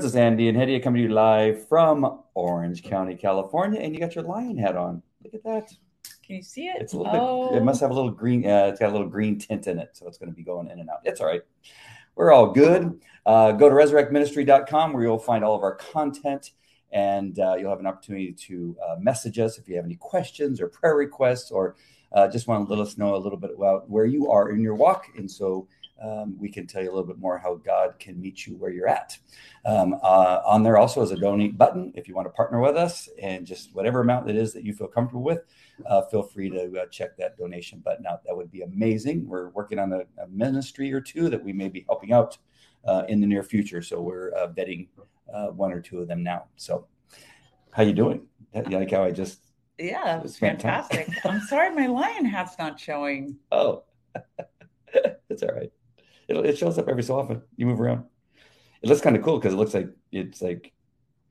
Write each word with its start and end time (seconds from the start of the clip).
Friends. 0.00 0.14
It's 0.14 0.18
Andy 0.18 0.48
and 0.48 0.56
Hetty 0.56 0.80
coming 0.80 1.02
to 1.02 1.08
you 1.08 1.14
live 1.14 1.68
from 1.68 2.22
Orange 2.32 2.82
County, 2.82 3.14
California, 3.14 3.82
and 3.82 3.92
you 3.92 4.00
got 4.00 4.14
your 4.14 4.24
lion 4.24 4.56
hat 4.56 4.74
on. 4.74 5.02
Look 5.22 5.34
at 5.34 5.44
that. 5.44 5.68
Can 6.24 6.36
you 6.36 6.42
see 6.42 6.68
it? 6.68 6.80
It's 6.80 6.94
a 6.94 6.96
little 6.96 7.14
oh. 7.14 7.50
bit. 7.50 7.58
It 7.58 7.64
must 7.64 7.82
have 7.82 7.90
a 7.90 7.92
little 7.92 8.10
green. 8.10 8.46
Uh, 8.46 8.68
it's 8.70 8.80
got 8.80 8.88
a 8.88 8.92
little 8.92 9.10
green 9.10 9.38
tint 9.38 9.66
in 9.66 9.78
it, 9.78 9.90
so 9.92 10.08
it's 10.08 10.16
going 10.16 10.30
to 10.30 10.34
be 10.34 10.42
going 10.42 10.68
in 10.68 10.80
and 10.80 10.88
out. 10.88 11.00
It's 11.04 11.20
all 11.20 11.26
right. 11.26 11.42
We're 12.14 12.32
all 12.32 12.50
good. 12.50 12.98
Uh, 13.26 13.52
go 13.52 13.68
to 13.68 13.74
resurrectministry.com 13.74 14.94
where 14.94 15.02
you'll 15.02 15.18
find 15.18 15.44
all 15.44 15.54
of 15.54 15.62
our 15.62 15.74
content, 15.74 16.52
and 16.92 17.38
uh, 17.38 17.56
you'll 17.58 17.68
have 17.68 17.80
an 17.80 17.86
opportunity 17.86 18.32
to 18.32 18.74
uh, 18.82 18.96
message 18.98 19.38
us 19.38 19.58
if 19.58 19.68
you 19.68 19.76
have 19.76 19.84
any 19.84 19.96
questions 19.96 20.62
or 20.62 20.68
prayer 20.68 20.96
requests, 20.96 21.50
or 21.50 21.76
uh, 22.14 22.26
just 22.26 22.46
want 22.46 22.66
to 22.66 22.74
let 22.74 22.80
us 22.80 22.96
know 22.96 23.16
a 23.16 23.18
little 23.18 23.38
bit 23.38 23.50
about 23.54 23.90
where 23.90 24.06
you 24.06 24.30
are 24.30 24.48
in 24.48 24.62
your 24.62 24.76
walk, 24.76 25.08
and 25.18 25.30
so 25.30 25.68
um, 26.00 26.36
we 26.38 26.48
can 26.48 26.66
tell 26.66 26.82
you 26.82 26.88
a 26.88 26.94
little 26.94 27.06
bit 27.06 27.18
more 27.18 27.38
how 27.38 27.56
God 27.56 27.94
can 27.98 28.20
meet 28.20 28.46
you 28.46 28.56
where 28.56 28.70
you're 28.70 28.88
at. 28.88 29.18
Um, 29.66 29.94
uh, 30.02 30.40
on 30.46 30.62
there 30.62 30.78
also 30.78 31.02
is 31.02 31.10
a 31.10 31.16
donate 31.16 31.58
button 31.58 31.92
if 31.94 32.08
you 32.08 32.14
want 32.14 32.26
to 32.26 32.32
partner 32.32 32.60
with 32.60 32.76
us 32.76 33.08
and 33.20 33.46
just 33.46 33.74
whatever 33.74 34.00
amount 34.00 34.30
it 34.30 34.36
is 34.36 34.52
that 34.54 34.64
you 34.64 34.72
feel 34.72 34.86
comfortable 34.86 35.22
with, 35.22 35.44
uh, 35.86 36.02
feel 36.02 36.22
free 36.22 36.48
to 36.48 36.80
uh, 36.80 36.86
check 36.86 37.16
that 37.18 37.36
donation 37.36 37.80
button 37.80 38.06
out. 38.06 38.24
That 38.24 38.36
would 38.36 38.50
be 38.50 38.62
amazing. 38.62 39.28
We're 39.28 39.50
working 39.50 39.78
on 39.78 39.92
a, 39.92 40.00
a 40.22 40.26
ministry 40.28 40.92
or 40.92 41.00
two 41.00 41.28
that 41.28 41.42
we 41.42 41.52
may 41.52 41.68
be 41.68 41.84
helping 41.86 42.12
out 42.12 42.38
uh, 42.86 43.04
in 43.08 43.20
the 43.20 43.26
near 43.26 43.42
future. 43.42 43.82
So 43.82 44.00
we're 44.00 44.32
uh, 44.32 44.48
vetting 44.48 44.88
uh, 45.32 45.48
one 45.48 45.72
or 45.72 45.80
two 45.80 46.00
of 46.00 46.08
them 46.08 46.22
now. 46.22 46.44
So 46.56 46.86
how 47.72 47.82
you 47.82 47.92
doing? 47.92 48.26
You 48.54 48.78
like 48.78 48.90
how 48.90 49.04
I 49.04 49.10
just 49.12 49.40
yeah, 49.78 50.20
it's 50.22 50.36
fantastic. 50.36 51.08
I'm 51.24 51.40
sorry, 51.42 51.74
my 51.74 51.86
lion 51.86 52.26
hat's 52.26 52.58
not 52.58 52.78
showing. 52.78 53.36
Oh, 53.50 53.84
it's 55.30 55.42
all 55.42 55.54
right 55.54 55.70
it, 56.30 56.46
it 56.46 56.58
shows 56.58 56.78
up 56.78 56.88
every 56.88 57.02
so 57.02 57.18
often. 57.18 57.42
You 57.56 57.66
move 57.66 57.80
around. 57.80 58.04
It 58.82 58.88
looks 58.88 59.00
kind 59.00 59.16
of 59.16 59.22
cool 59.22 59.38
because 59.38 59.52
it 59.52 59.56
looks 59.56 59.74
like 59.74 59.90
it's 60.12 60.40
like 60.40 60.72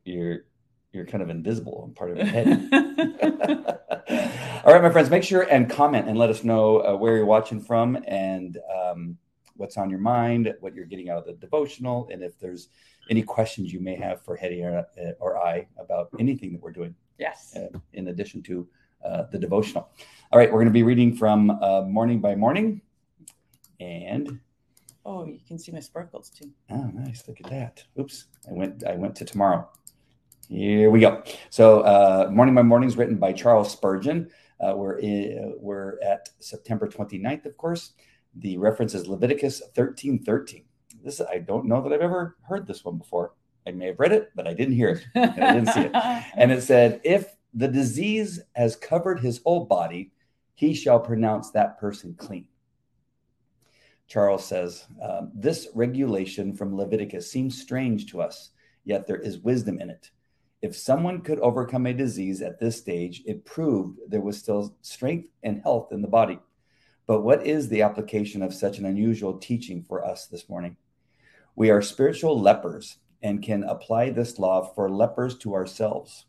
you're 0.04 0.46
you're 0.92 1.06
kind 1.06 1.24
of 1.24 1.30
invisible 1.30 1.82
on 1.84 1.94
part 1.94 2.12
of 2.12 2.18
your 2.18 2.26
head. 2.26 2.70
All 4.66 4.74
right, 4.74 4.84
my 4.84 4.90
friends, 4.90 5.10
make 5.10 5.24
sure 5.24 5.44
and 5.44 5.70
comment 5.70 6.10
and 6.10 6.18
let 6.18 6.30
us 6.30 6.44
know 6.44 6.80
uh, 6.80 6.96
where 6.96 7.16
you're 7.16 7.26
watching 7.26 7.62
from 7.62 7.98
and 8.08 8.58
um, 8.76 9.18
what's 9.56 9.78
on 9.78 9.90
your 9.90 10.00
mind, 10.00 10.54
what 10.60 10.76
you're 10.76 10.86
getting 10.86 11.10
out 11.10 11.20
of 11.20 11.26
the 11.26 11.34
devotional, 11.34 12.10
and 12.12 12.24
if 12.24 12.38
there's 12.40 12.70
any 13.10 13.22
questions 13.22 13.72
you 13.72 13.80
may 13.80 13.96
have 13.96 14.24
for 14.24 14.36
Hetty 14.36 14.64
or, 14.64 14.78
uh, 14.78 15.12
or 15.20 15.38
I 15.38 15.68
about 15.80 16.10
anything 16.20 16.54
that 16.54 16.62
we're 16.62 16.72
doing. 16.72 16.94
Yes. 17.18 17.56
Uh, 17.56 17.78
in 17.94 18.10
addition 18.10 18.42
to 18.44 18.68
uh, 19.04 19.24
the 19.32 19.38
devotional. 19.38 19.90
All 20.32 20.40
right, 20.40 20.50
we're 20.50 20.60
going 20.60 20.68
to 20.68 20.72
be 20.72 20.84
reading 20.84 21.16
from 21.16 21.52
uh, 21.52 21.82
Morning 21.82 22.20
by 22.20 22.36
Morning. 22.36 22.82
And 23.80 24.40
Oh, 25.10 25.26
you 25.26 25.40
can 25.48 25.58
see 25.58 25.72
my 25.72 25.80
sparkles 25.80 26.30
too. 26.30 26.52
Oh, 26.70 26.92
nice. 26.94 27.28
Look 27.28 27.40
at 27.44 27.50
that. 27.50 27.84
Oops. 28.00 28.26
I 28.48 28.54
went 28.54 28.84
I 28.86 28.94
went 28.94 29.16
to 29.16 29.26
tomorrow. 29.26 29.68
Here 30.48 30.92
we 30.92 31.00
go. 31.00 31.24
So 31.50 31.80
uh, 31.80 32.30
Morning 32.32 32.54
by 32.54 32.62
Morning 32.62 32.88
is 32.88 32.96
written 32.96 33.16
by 33.16 33.34
Charles 33.34 33.72
Spurgeon. 33.72 34.30
Uh, 34.60 34.74
we're, 34.76 35.00
in, 35.00 35.56
we're 35.60 36.00
at 36.04 36.30
September 36.40 36.88
29th, 36.88 37.46
of 37.48 37.58
course. 37.58 37.94
The 38.36 38.58
reference 38.60 38.94
is 38.94 39.08
Leviticus 39.08 39.64
13 39.74 40.24
13. 40.24 40.64
This 41.04 41.22
I 41.22 41.40
don't 41.40 41.66
know 41.66 41.82
that 41.82 41.92
I've 41.92 42.02
ever 42.02 42.38
heard 42.44 42.68
this 42.68 42.86
one 42.86 43.00
before. 43.00 43.34
I 43.66 43.72
may 43.72 43.88
have 43.88 44.00
read 44.00 44.12
it, 44.12 44.30
but 44.36 44.48
I 44.48 44.54
didn't 44.54 44.76
hear 44.76 44.90
it. 44.90 45.06
I 45.16 45.54
didn't 45.54 45.74
see 45.74 45.82
it. 45.82 45.92
And 46.36 46.52
it 46.52 46.62
said, 46.62 47.02
if 47.04 47.36
the 47.56 47.68
disease 47.68 48.42
has 48.54 48.76
covered 48.76 49.22
his 49.22 49.42
whole 49.44 49.66
body, 49.66 50.12
he 50.54 50.76
shall 50.76 51.00
pronounce 51.00 51.50
that 51.52 51.80
person 51.80 52.14
clean. 52.16 52.49
Charles 54.10 54.44
says, 54.44 54.88
um, 55.02 55.32
This 55.36 55.70
regulation 55.76 56.54
from 56.54 56.76
Leviticus 56.76 57.32
seems 57.32 57.62
strange 57.62 58.08
to 58.08 58.22
us, 58.22 58.50
yet 58.84 59.06
there 59.06 59.22
is 59.22 59.38
wisdom 59.38 59.80
in 59.80 59.92
it. 59.92 60.10
If 60.64 60.76
someone 60.76 61.22
could 61.22 61.40
overcome 61.40 61.86
a 61.86 61.94
disease 61.94 62.42
at 62.42 62.60
this 62.60 62.76
stage, 62.76 63.22
it 63.26 63.46
proved 63.46 64.00
there 64.08 64.20
was 64.20 64.38
still 64.38 64.76
strength 64.82 65.30
and 65.44 65.62
health 65.62 65.94
in 65.94 66.02
the 66.02 66.08
body. 66.08 66.40
But 67.06 67.22
what 67.22 67.46
is 67.46 67.70
the 67.70 67.84
application 67.84 68.42
of 68.42 68.54
such 68.54 68.80
an 68.80 68.86
unusual 68.86 69.38
teaching 69.38 69.84
for 69.84 70.04
us 70.04 70.26
this 70.26 70.50
morning? 70.50 70.76
We 71.56 71.70
are 71.70 71.82
spiritual 71.82 72.42
lepers 72.42 72.98
and 73.22 73.44
can 73.44 73.64
apply 73.64 74.10
this 74.10 74.40
law 74.40 74.74
for 74.74 74.90
lepers 74.90 75.38
to 75.40 75.54
ourselves. 75.54 76.26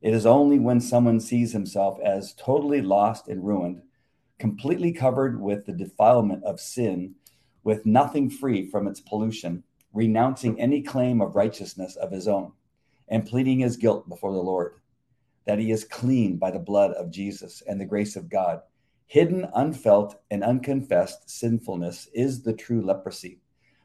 It 0.00 0.12
is 0.12 0.26
only 0.26 0.58
when 0.58 0.80
someone 0.80 1.20
sees 1.20 1.52
himself 1.52 2.00
as 2.04 2.34
totally 2.34 2.82
lost 2.82 3.28
and 3.28 3.46
ruined 3.46 3.82
completely 4.38 4.92
covered 4.92 5.40
with 5.40 5.66
the 5.66 5.72
defilement 5.72 6.44
of 6.44 6.60
sin, 6.60 7.14
with 7.64 7.86
nothing 7.86 8.28
free 8.28 8.68
from 8.68 8.86
its 8.86 9.00
pollution, 9.00 9.62
renouncing 9.92 10.60
any 10.60 10.82
claim 10.82 11.20
of 11.20 11.36
righteousness 11.36 11.96
of 11.96 12.10
his 12.10 12.26
own, 12.26 12.52
and 13.08 13.26
pleading 13.26 13.60
his 13.60 13.76
guilt 13.76 14.08
before 14.08 14.32
the 14.32 14.38
Lord, 14.38 14.74
that 15.46 15.58
he 15.58 15.70
is 15.70 15.84
clean 15.84 16.36
by 16.36 16.50
the 16.50 16.58
blood 16.58 16.92
of 16.92 17.10
Jesus 17.10 17.62
and 17.66 17.80
the 17.80 17.84
grace 17.84 18.16
of 18.16 18.28
God. 18.28 18.62
Hidden, 19.06 19.48
unfelt, 19.54 20.20
and 20.30 20.42
unconfessed 20.42 21.28
sinfulness 21.28 22.08
is 22.14 22.42
the 22.42 22.54
true 22.54 22.82
leprosy. 22.82 23.40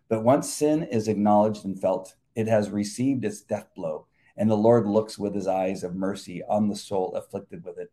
But 0.08 0.24
once 0.24 0.52
sin 0.52 0.84
is 0.84 1.08
acknowledged 1.08 1.66
and 1.66 1.80
felt, 1.80 2.16
it 2.36 2.48
has 2.48 2.70
received 2.70 3.26
its 3.26 3.42
death 3.42 3.68
blow, 3.76 4.08
and 4.38 4.50
the 4.50 4.56
Lord 4.56 4.88
looks 4.88 5.20
with 5.20 5.36
his 5.36 5.48
eyes 5.48 5.84
of 5.84 5.96
mercy 5.96 6.42
on 6.48 6.70
the 6.70 6.76
soul 6.76 7.14
afflicted 7.16 7.66
with 7.66 7.78
it. 7.78 7.92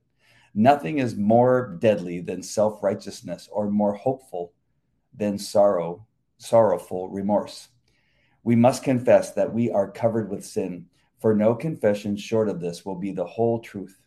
Nothing 0.54 0.98
is 0.98 1.16
more 1.16 1.76
deadly 1.80 2.20
than 2.20 2.42
self 2.42 2.82
righteousness 2.82 3.48
or 3.50 3.68
more 3.68 3.94
hopeful 3.94 4.52
than 5.12 5.36
sorrow, 5.36 6.06
sorrowful 6.38 7.08
remorse. 7.08 7.68
We 8.44 8.54
must 8.54 8.84
confess 8.84 9.32
that 9.32 9.52
we 9.52 9.70
are 9.70 9.90
covered 9.90 10.30
with 10.30 10.44
sin, 10.44 10.86
for 11.18 11.34
no 11.34 11.56
confession 11.56 12.16
short 12.16 12.48
of 12.48 12.60
this 12.60 12.84
will 12.84 12.94
be 12.94 13.10
the 13.10 13.24
whole 13.24 13.58
truth. 13.58 14.00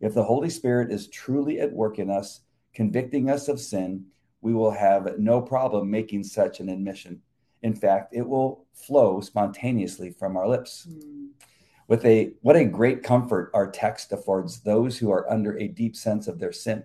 If 0.00 0.12
the 0.12 0.24
Holy 0.24 0.50
Spirit 0.50 0.92
is 0.92 1.08
truly 1.08 1.58
at 1.60 1.72
work 1.72 1.98
in 1.98 2.10
us, 2.10 2.40
convicting 2.74 3.30
us 3.30 3.48
of 3.48 3.60
sin, 3.60 4.06
we 4.42 4.52
will 4.52 4.70
have 4.70 5.18
no 5.18 5.40
problem 5.40 5.90
making 5.90 6.24
such 6.24 6.60
an 6.60 6.68
admission. 6.68 7.22
In 7.62 7.74
fact, 7.74 8.14
it 8.14 8.26
will 8.28 8.66
flow 8.74 9.20
spontaneously 9.20 10.10
from 10.10 10.36
our 10.36 10.46
lips. 10.48 10.86
Mm 10.88 11.27
with 11.88 12.04
a 12.04 12.32
what 12.42 12.54
a 12.54 12.64
great 12.64 13.02
comfort 13.02 13.50
our 13.54 13.68
text 13.68 14.12
affords 14.12 14.60
those 14.60 14.98
who 14.98 15.10
are 15.10 15.28
under 15.30 15.58
a 15.58 15.68
deep 15.68 15.96
sense 15.96 16.28
of 16.28 16.38
their 16.38 16.52
sin. 16.52 16.84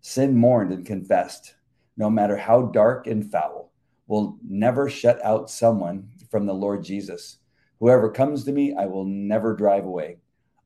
Sin 0.00 0.36
mourned 0.36 0.72
and 0.72 0.86
confessed 0.86 1.56
no 1.96 2.08
matter 2.08 2.36
how 2.36 2.62
dark 2.62 3.06
and 3.06 3.30
foul 3.30 3.72
will 4.06 4.38
never 4.48 4.88
shut 4.88 5.22
out 5.24 5.50
someone 5.50 6.08
from 6.30 6.46
the 6.46 6.54
lord 6.54 6.82
jesus. 6.82 7.38
Whoever 7.80 8.10
comes 8.10 8.44
to 8.44 8.52
me 8.52 8.74
i 8.74 8.86
will 8.86 9.04
never 9.04 9.54
drive 9.54 9.84
away. 9.84 10.18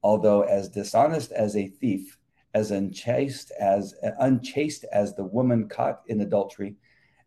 Although 0.02 0.42
as 0.42 0.68
dishonest 0.68 1.32
as 1.32 1.56
a 1.56 1.68
thief 1.68 2.18
as 2.52 2.70
unchaste 2.70 3.50
as 3.58 3.94
unchaste 4.18 4.84
as 4.92 5.14
the 5.14 5.24
woman 5.24 5.68
caught 5.68 6.02
in 6.06 6.20
adultery 6.20 6.76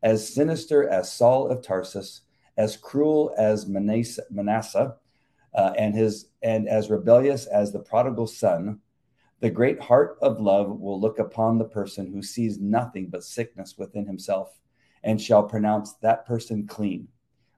as 0.03 0.33
sinister 0.33 0.87
as 0.87 1.11
saul 1.11 1.47
of 1.47 1.63
tarsus 1.63 2.21
as 2.57 2.77
cruel 2.77 3.33
as 3.37 3.65
manasseh, 3.67 4.23
manasseh 4.29 4.95
uh, 5.55 5.73
and 5.77 5.93
his 5.93 6.27
and 6.41 6.67
as 6.67 6.89
rebellious 6.89 7.45
as 7.45 7.71
the 7.71 7.79
prodigal 7.79 8.27
son, 8.27 8.79
the 9.39 9.49
great 9.49 9.79
heart 9.79 10.17
of 10.21 10.39
love 10.39 10.79
will 10.79 10.99
look 10.99 11.19
upon 11.19 11.57
the 11.57 11.65
person 11.65 12.07
who 12.07 12.21
sees 12.21 12.59
nothing 12.59 13.07
but 13.07 13.23
sickness 13.23 13.77
within 13.77 14.05
himself, 14.05 14.59
and 15.03 15.21
shall 15.21 15.43
pronounce 15.43 15.93
that 15.95 16.25
person 16.25 16.65
clean 16.65 17.07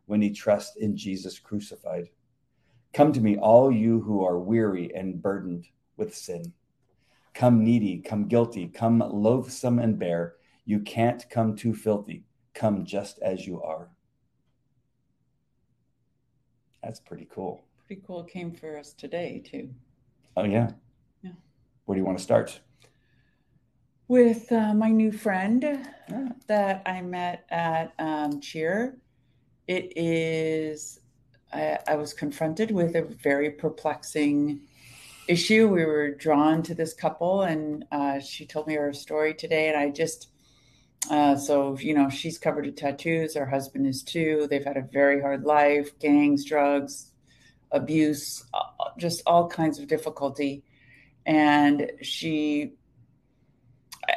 when 0.08 0.22
he 0.22 0.32
trusts 0.32 0.76
in 0.78 0.98
Jesus 0.98 1.40
crucified. 1.40 2.10
Come 2.94 3.12
to 3.14 3.22
me, 3.22 3.38
all 3.38 3.72
you 3.72 4.02
who 4.02 4.24
are 4.24 4.40
weary 4.40 4.94
and 4.96 5.22
burdened 5.22 5.68
with 5.98 6.16
sin. 6.16 6.54
Come 7.34 7.64
needy, 7.64 7.98
come 8.00 8.28
guilty, 8.28 8.68
come 8.68 9.00
loathsome 9.00 9.80
and 9.80 10.00
bare. 10.00 10.36
You 10.66 10.80
can't 10.80 11.30
come 11.30 11.56
too 11.56 11.74
filthy. 11.74 12.24
Come 12.54 12.86
just 12.86 13.20
as 13.20 13.46
you 13.46 13.62
are. 13.62 13.90
That's 16.82 17.02
pretty 17.02 17.28
cool 17.30 17.65
pretty 17.88 18.02
cool 18.06 18.24
came 18.24 18.52
for 18.52 18.78
us 18.78 18.94
today 18.94 19.44
too. 19.46 19.70
Oh 20.36 20.44
yeah. 20.44 20.72
Yeah. 21.24 21.32
Where 21.86 21.96
do 21.96 22.00
you 22.00 22.06
want 22.06 22.18
to 22.18 22.24
start? 22.24 22.60
With 24.08 24.52
uh, 24.52 24.74
my 24.74 24.90
new 24.90 25.12
friend 25.12 25.64
yeah. 25.64 26.30
that 26.48 26.82
I 26.86 27.02
met 27.02 27.46
at 27.50 27.94
um, 28.00 28.40
Cheer. 28.42 28.98
It 29.68 29.94
is. 29.96 31.00
I, 31.54 31.80
I 31.88 31.96
was 31.96 32.14
confronted 32.14 32.72
with 32.72 32.96
a 32.96 33.02
very 33.04 33.52
perplexing 33.52 34.62
issue. 35.28 35.68
We 35.68 35.86
were 35.86 36.12
drawn 36.12 36.62
to 36.64 36.76
this 36.76 36.94
couple, 36.94 37.44
and 37.44 37.86
uh, 37.92 38.20
she 38.20 38.46
told 38.46 38.68
me 38.68 38.76
her 38.76 38.94
story 38.94 39.34
today, 39.34 39.70
and 39.70 39.78
I 39.78 39.90
just. 39.90 40.30
Uh, 41.12 41.36
so 41.36 41.78
you 41.78 41.94
know 41.94 42.10
she's 42.10 42.40
covered 42.40 42.66
in 42.66 42.74
tattoos 42.74 43.36
her 43.36 43.46
husband 43.46 43.86
is 43.86 44.02
too 44.02 44.48
they've 44.50 44.66
had 44.66 44.76
a 44.76 44.82
very 44.92 45.22
hard 45.22 45.44
life 45.44 46.00
gangs 46.00 46.44
drugs 46.44 47.12
abuse, 47.76 48.44
uh, 48.54 48.90
just 48.98 49.22
all 49.26 49.48
kinds 49.48 49.80
of 49.80 49.88
difficulty. 49.88 50.64
And 51.26 51.92
she, 52.02 52.74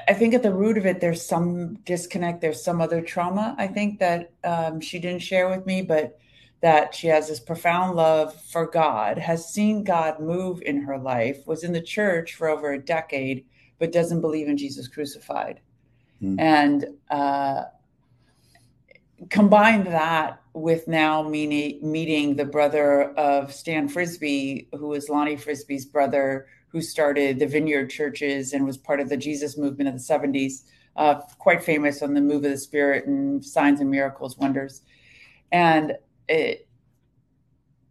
I 0.07 0.15
think 0.15 0.35
at 0.35 0.43
the 0.43 0.53
root 0.53 0.79
of 0.79 0.87
it, 0.87 1.01
there's 1.01 1.25
some 1.25 1.75
disconnect, 1.85 2.41
there's 2.41 2.63
some 2.63 2.81
other 2.81 3.01
trauma, 3.01 3.55
I 3.59 3.67
think, 3.67 3.99
that 3.99 4.33
um, 4.45 4.81
she 4.81 4.99
didn't 4.99 5.23
share 5.23 5.49
with 5.49 5.67
me, 5.67 5.83
but 5.83 6.19
that 6.61 6.95
she 6.95 7.07
has 7.07 7.29
this 7.29 7.41
profound 7.41 7.97
love 7.97 8.35
for 8.51 8.67
God, 8.67 9.19
has 9.19 9.53
seen 9.53 9.85
God 9.85 10.21
move 10.21 10.61
in 10.63 10.83
her 10.83 10.99
life, 10.99 11.39
was 11.47 11.63
in 11.63 11.73
the 11.73 11.81
church 11.81 12.35
for 12.35 12.49
over 12.49 12.73
a 12.73 12.85
decade, 12.85 13.45
but 13.79 13.93
doesn't 13.93 14.21
believe 14.21 14.49
in 14.49 14.57
Jesus 14.57 14.89
crucified. 14.89 15.61
Mm. 16.21 16.41
And 16.41 16.87
uh, 17.11 17.65
combine 19.31 19.85
that 19.85 20.41
with 20.55 20.89
now 20.89 21.23
meeting, 21.23 21.79
meeting 21.83 22.37
the 22.37 22.45
brother 22.45 23.11
of 23.15 23.53
Stan 23.53 23.89
Frisbee, 23.89 24.69
who 24.73 24.95
is 24.95 25.09
Lonnie 25.09 25.37
Frisbee's 25.37 25.85
brother, 25.85 26.47
who 26.69 26.81
started 26.81 27.39
the 27.39 27.47
Vineyard 27.47 27.91
churches 27.91 28.53
and 28.53 28.65
was 28.67 28.77
part 28.77 29.01
of 29.01 29.09
the 29.09 29.17
Jesus 29.17 29.57
movement 29.57 29.89
of 29.89 29.95
the 29.95 30.01
70s, 30.01 30.65
uh, 30.97 31.17
quite 31.39 31.63
famous 31.63 32.03
on 32.03 32.15
the 32.15 32.21
move 32.21 32.45
of 32.45 32.51
the 32.51 32.59
Spirit 32.59 33.07
and 33.07 33.45
signs 33.45 33.81
and 33.81 33.91
miracles, 33.91 34.37
wonders. 34.37 34.83
And 35.51 35.95
it, 36.29 36.69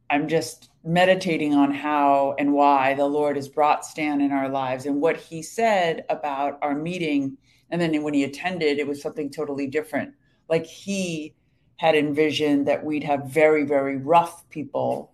I'm 0.10 0.28
just 0.28 0.70
meditating 0.84 1.54
on 1.54 1.74
how 1.74 2.36
and 2.40 2.54
why 2.54 2.94
the 2.94 3.06
Lord 3.06 3.36
has 3.36 3.50
brought 3.50 3.86
Stan 3.86 4.22
in 4.22 4.32
our 4.32 4.48
lives 4.48 4.86
and 4.86 5.02
what 5.02 5.18
he 5.18 5.42
said 5.42 6.06
about 6.10 6.60
our 6.62 6.76
meeting. 6.76 7.38
And 7.72 7.82
then 7.82 8.02
when 8.04 8.14
he 8.14 8.24
attended, 8.24 8.80
it 8.80 8.88
was 8.88 9.02
something 9.02 9.30
totally 9.30 9.68
different. 9.68 10.14
Like 10.50 10.66
he 10.66 11.34
had 11.78 11.96
envisioned 11.96 12.68
that 12.68 12.84
we'd 12.84 13.04
have 13.04 13.26
very, 13.26 13.64
very 13.64 13.98
rough 13.98 14.48
people. 14.50 15.14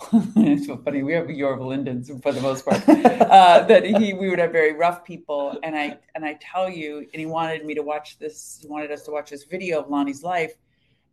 it's 0.12 0.66
so 0.66 0.76
funny. 0.76 1.02
We 1.02 1.14
have 1.14 1.30
Yorba 1.30 1.62
Lindens 1.62 2.10
for 2.22 2.32
the 2.32 2.40
most 2.40 2.64
part. 2.64 2.86
uh, 2.88 3.64
that 3.64 3.84
he 3.84 4.12
we 4.12 4.28
would 4.28 4.38
have 4.38 4.52
very 4.52 4.72
rough 4.72 5.04
people, 5.04 5.58
and 5.62 5.76
I 5.76 5.98
and 6.14 6.24
I 6.24 6.38
tell 6.40 6.68
you, 6.68 6.98
and 6.98 7.14
he 7.20 7.26
wanted 7.26 7.64
me 7.64 7.74
to 7.74 7.82
watch 7.82 8.18
this. 8.18 8.58
He 8.60 8.68
wanted 8.68 8.90
us 8.90 9.02
to 9.04 9.12
watch 9.12 9.30
this 9.30 9.44
video 9.44 9.80
of 9.80 9.88
Lonnie's 9.88 10.22
life, 10.22 10.54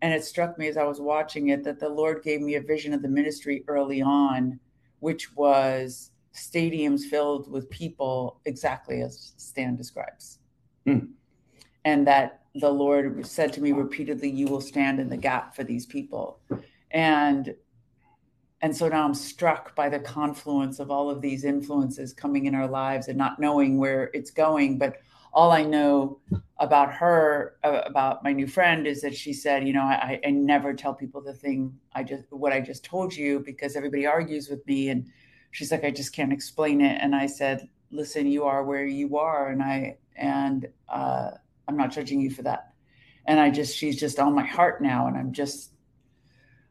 and 0.01 0.13
it 0.13 0.25
struck 0.25 0.57
me 0.57 0.67
as 0.67 0.77
I 0.77 0.83
was 0.83 0.99
watching 0.99 1.49
it 1.49 1.63
that 1.63 1.79
the 1.79 1.89
Lord 1.89 2.23
gave 2.23 2.41
me 2.41 2.55
a 2.55 2.61
vision 2.61 2.93
of 2.93 3.01
the 3.01 3.07
ministry 3.07 3.63
early 3.67 4.01
on, 4.01 4.59
which 4.99 5.35
was 5.35 6.11
stadiums 6.33 7.01
filled 7.01 7.51
with 7.51 7.69
people 7.69 8.39
exactly 8.45 9.01
as 9.01 9.33
Stan 9.37 9.75
describes. 9.75 10.39
Mm. 10.87 11.09
And 11.85 12.07
that 12.07 12.40
the 12.55 12.69
Lord 12.69 13.25
said 13.25 13.53
to 13.53 13.61
me 13.61 13.71
repeatedly, 13.71 14.29
You 14.29 14.47
will 14.47 14.61
stand 14.61 14.99
in 14.99 15.09
the 15.09 15.17
gap 15.17 15.55
for 15.55 15.63
these 15.63 15.85
people. 15.85 16.39
And 16.91 17.55
and 18.63 18.75
so 18.75 18.87
now 18.87 19.03
I'm 19.03 19.15
struck 19.15 19.75
by 19.75 19.89
the 19.89 19.99
confluence 19.99 20.79
of 20.79 20.91
all 20.91 21.09
of 21.09 21.19
these 21.21 21.45
influences 21.45 22.13
coming 22.13 22.45
in 22.45 22.53
our 22.53 22.67
lives 22.67 23.07
and 23.07 23.17
not 23.17 23.39
knowing 23.39 23.77
where 23.79 24.11
it's 24.13 24.29
going. 24.29 24.77
But 24.77 24.97
all 25.33 25.51
I 25.51 25.63
know 25.63 26.19
about 26.59 26.93
her, 26.93 27.55
uh, 27.63 27.81
about 27.85 28.23
my 28.23 28.33
new 28.33 28.45
friend, 28.45 28.85
is 28.85 29.01
that 29.01 29.15
she 29.15 29.33
said, 29.33 29.65
you 29.65 29.73
know, 29.73 29.81
I, 29.81 30.19
I 30.23 30.29
never 30.29 30.73
tell 30.73 30.93
people 30.93 31.21
the 31.21 31.33
thing 31.33 31.73
I 31.93 32.03
just 32.03 32.25
what 32.29 32.53
I 32.53 32.61
just 32.61 32.83
told 32.83 33.15
you 33.15 33.39
because 33.39 33.75
everybody 33.75 34.05
argues 34.05 34.49
with 34.49 34.65
me, 34.67 34.89
and 34.89 35.09
she's 35.51 35.71
like, 35.71 35.83
I 35.83 35.91
just 35.91 36.13
can't 36.13 36.33
explain 36.33 36.81
it. 36.81 36.99
And 37.01 37.15
I 37.15 37.25
said, 37.25 37.67
listen, 37.89 38.27
you 38.27 38.43
are 38.43 38.63
where 38.63 38.85
you 38.85 39.17
are, 39.17 39.49
and 39.49 39.63
I 39.63 39.97
and 40.15 40.67
uh, 40.87 41.31
I'm 41.71 41.77
not 41.77 41.91
judging 41.91 42.21
you 42.21 42.29
for 42.29 42.43
that. 42.43 42.73
And 43.25 43.39
I 43.39 43.49
just, 43.49 43.77
she's 43.77 43.99
just 43.99 44.19
on 44.19 44.33
my 44.35 44.45
heart 44.45 44.81
now, 44.81 45.07
and 45.07 45.15
I'm 45.15 45.31
just, 45.31 45.71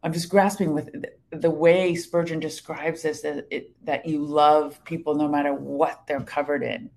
I'm 0.03 0.13
just 0.13 0.29
grasping 0.29 0.73
with 0.73 0.91
the 1.31 1.51
way 1.51 1.95
Spurgeon 1.95 2.41
describes 2.41 3.03
this 3.03 3.21
that 3.21 3.47
it, 3.51 3.75
that 3.85 4.07
you 4.07 4.25
love 4.25 4.83
people 4.85 5.15
no 5.15 5.29
matter 5.29 5.55
what 5.55 6.07
they're 6.07 6.23
covered 6.23 6.63
in 6.63 6.91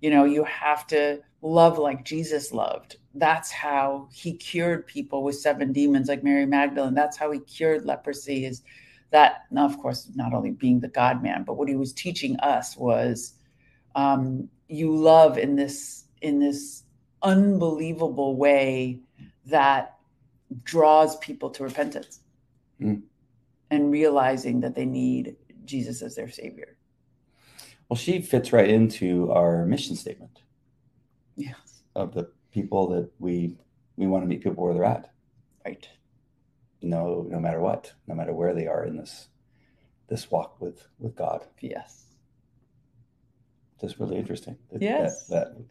you 0.00 0.10
know, 0.10 0.24
you 0.24 0.44
have 0.44 0.86
to 0.88 1.20
love 1.42 1.78
like 1.78 2.04
Jesus 2.04 2.52
loved. 2.52 2.96
That's 3.14 3.50
how 3.50 4.08
he 4.12 4.34
cured 4.34 4.86
people 4.86 5.22
with 5.24 5.36
seven 5.36 5.72
demons, 5.72 6.08
like 6.08 6.22
Mary 6.22 6.46
Magdalene. 6.46 6.94
That's 6.94 7.16
how 7.16 7.30
he 7.30 7.40
cured 7.40 7.84
leprosy. 7.84 8.44
Is 8.44 8.62
that 9.10 9.44
now, 9.50 9.64
of 9.64 9.78
course, 9.78 10.08
not 10.14 10.34
only 10.34 10.50
being 10.50 10.80
the 10.80 10.88
God 10.88 11.22
man, 11.22 11.42
but 11.44 11.54
what 11.54 11.68
he 11.68 11.76
was 11.76 11.92
teaching 11.92 12.38
us 12.40 12.76
was 12.76 13.34
um, 13.96 14.48
you 14.68 14.94
love 14.94 15.38
in 15.38 15.56
this 15.56 16.04
in 16.22 16.38
this 16.38 16.84
unbelievable 17.22 18.36
way 18.36 19.00
that 19.46 19.96
draws 20.64 21.16
people 21.16 21.50
to 21.50 21.64
repentance 21.64 22.20
mm. 22.80 23.02
and 23.70 23.90
realizing 23.90 24.60
that 24.60 24.74
they 24.74 24.86
need 24.86 25.36
Jesus 25.64 26.02
as 26.02 26.14
their 26.14 26.30
savior. 26.30 26.76
Well, 27.88 27.96
she 27.96 28.20
fits 28.20 28.52
right 28.52 28.68
into 28.68 29.30
our 29.32 29.64
mission 29.64 29.96
statement. 29.96 30.42
Yes. 31.36 31.82
Of 31.94 32.14
the 32.14 32.30
people 32.52 32.88
that 32.88 33.10
we 33.18 33.56
we 33.96 34.06
want 34.06 34.22
to 34.22 34.28
meet 34.28 34.42
people 34.42 34.64
where 34.64 34.74
they're 34.74 34.84
at. 34.84 35.10
Right. 35.64 35.88
No, 36.80 37.26
no 37.28 37.40
matter 37.40 37.60
what, 37.60 37.92
no 38.06 38.14
matter 38.14 38.32
where 38.32 38.54
they 38.54 38.66
are 38.66 38.84
in 38.84 38.96
this 38.96 39.28
this 40.08 40.30
walk 40.30 40.60
with 40.60 40.86
with 40.98 41.14
God. 41.16 41.46
Yes. 41.60 42.04
Just 43.80 43.98
really 43.98 44.16
interesting. 44.16 44.58
That, 44.72 44.82
yes. 44.82 45.26
That, 45.28 45.56
that, 45.56 45.64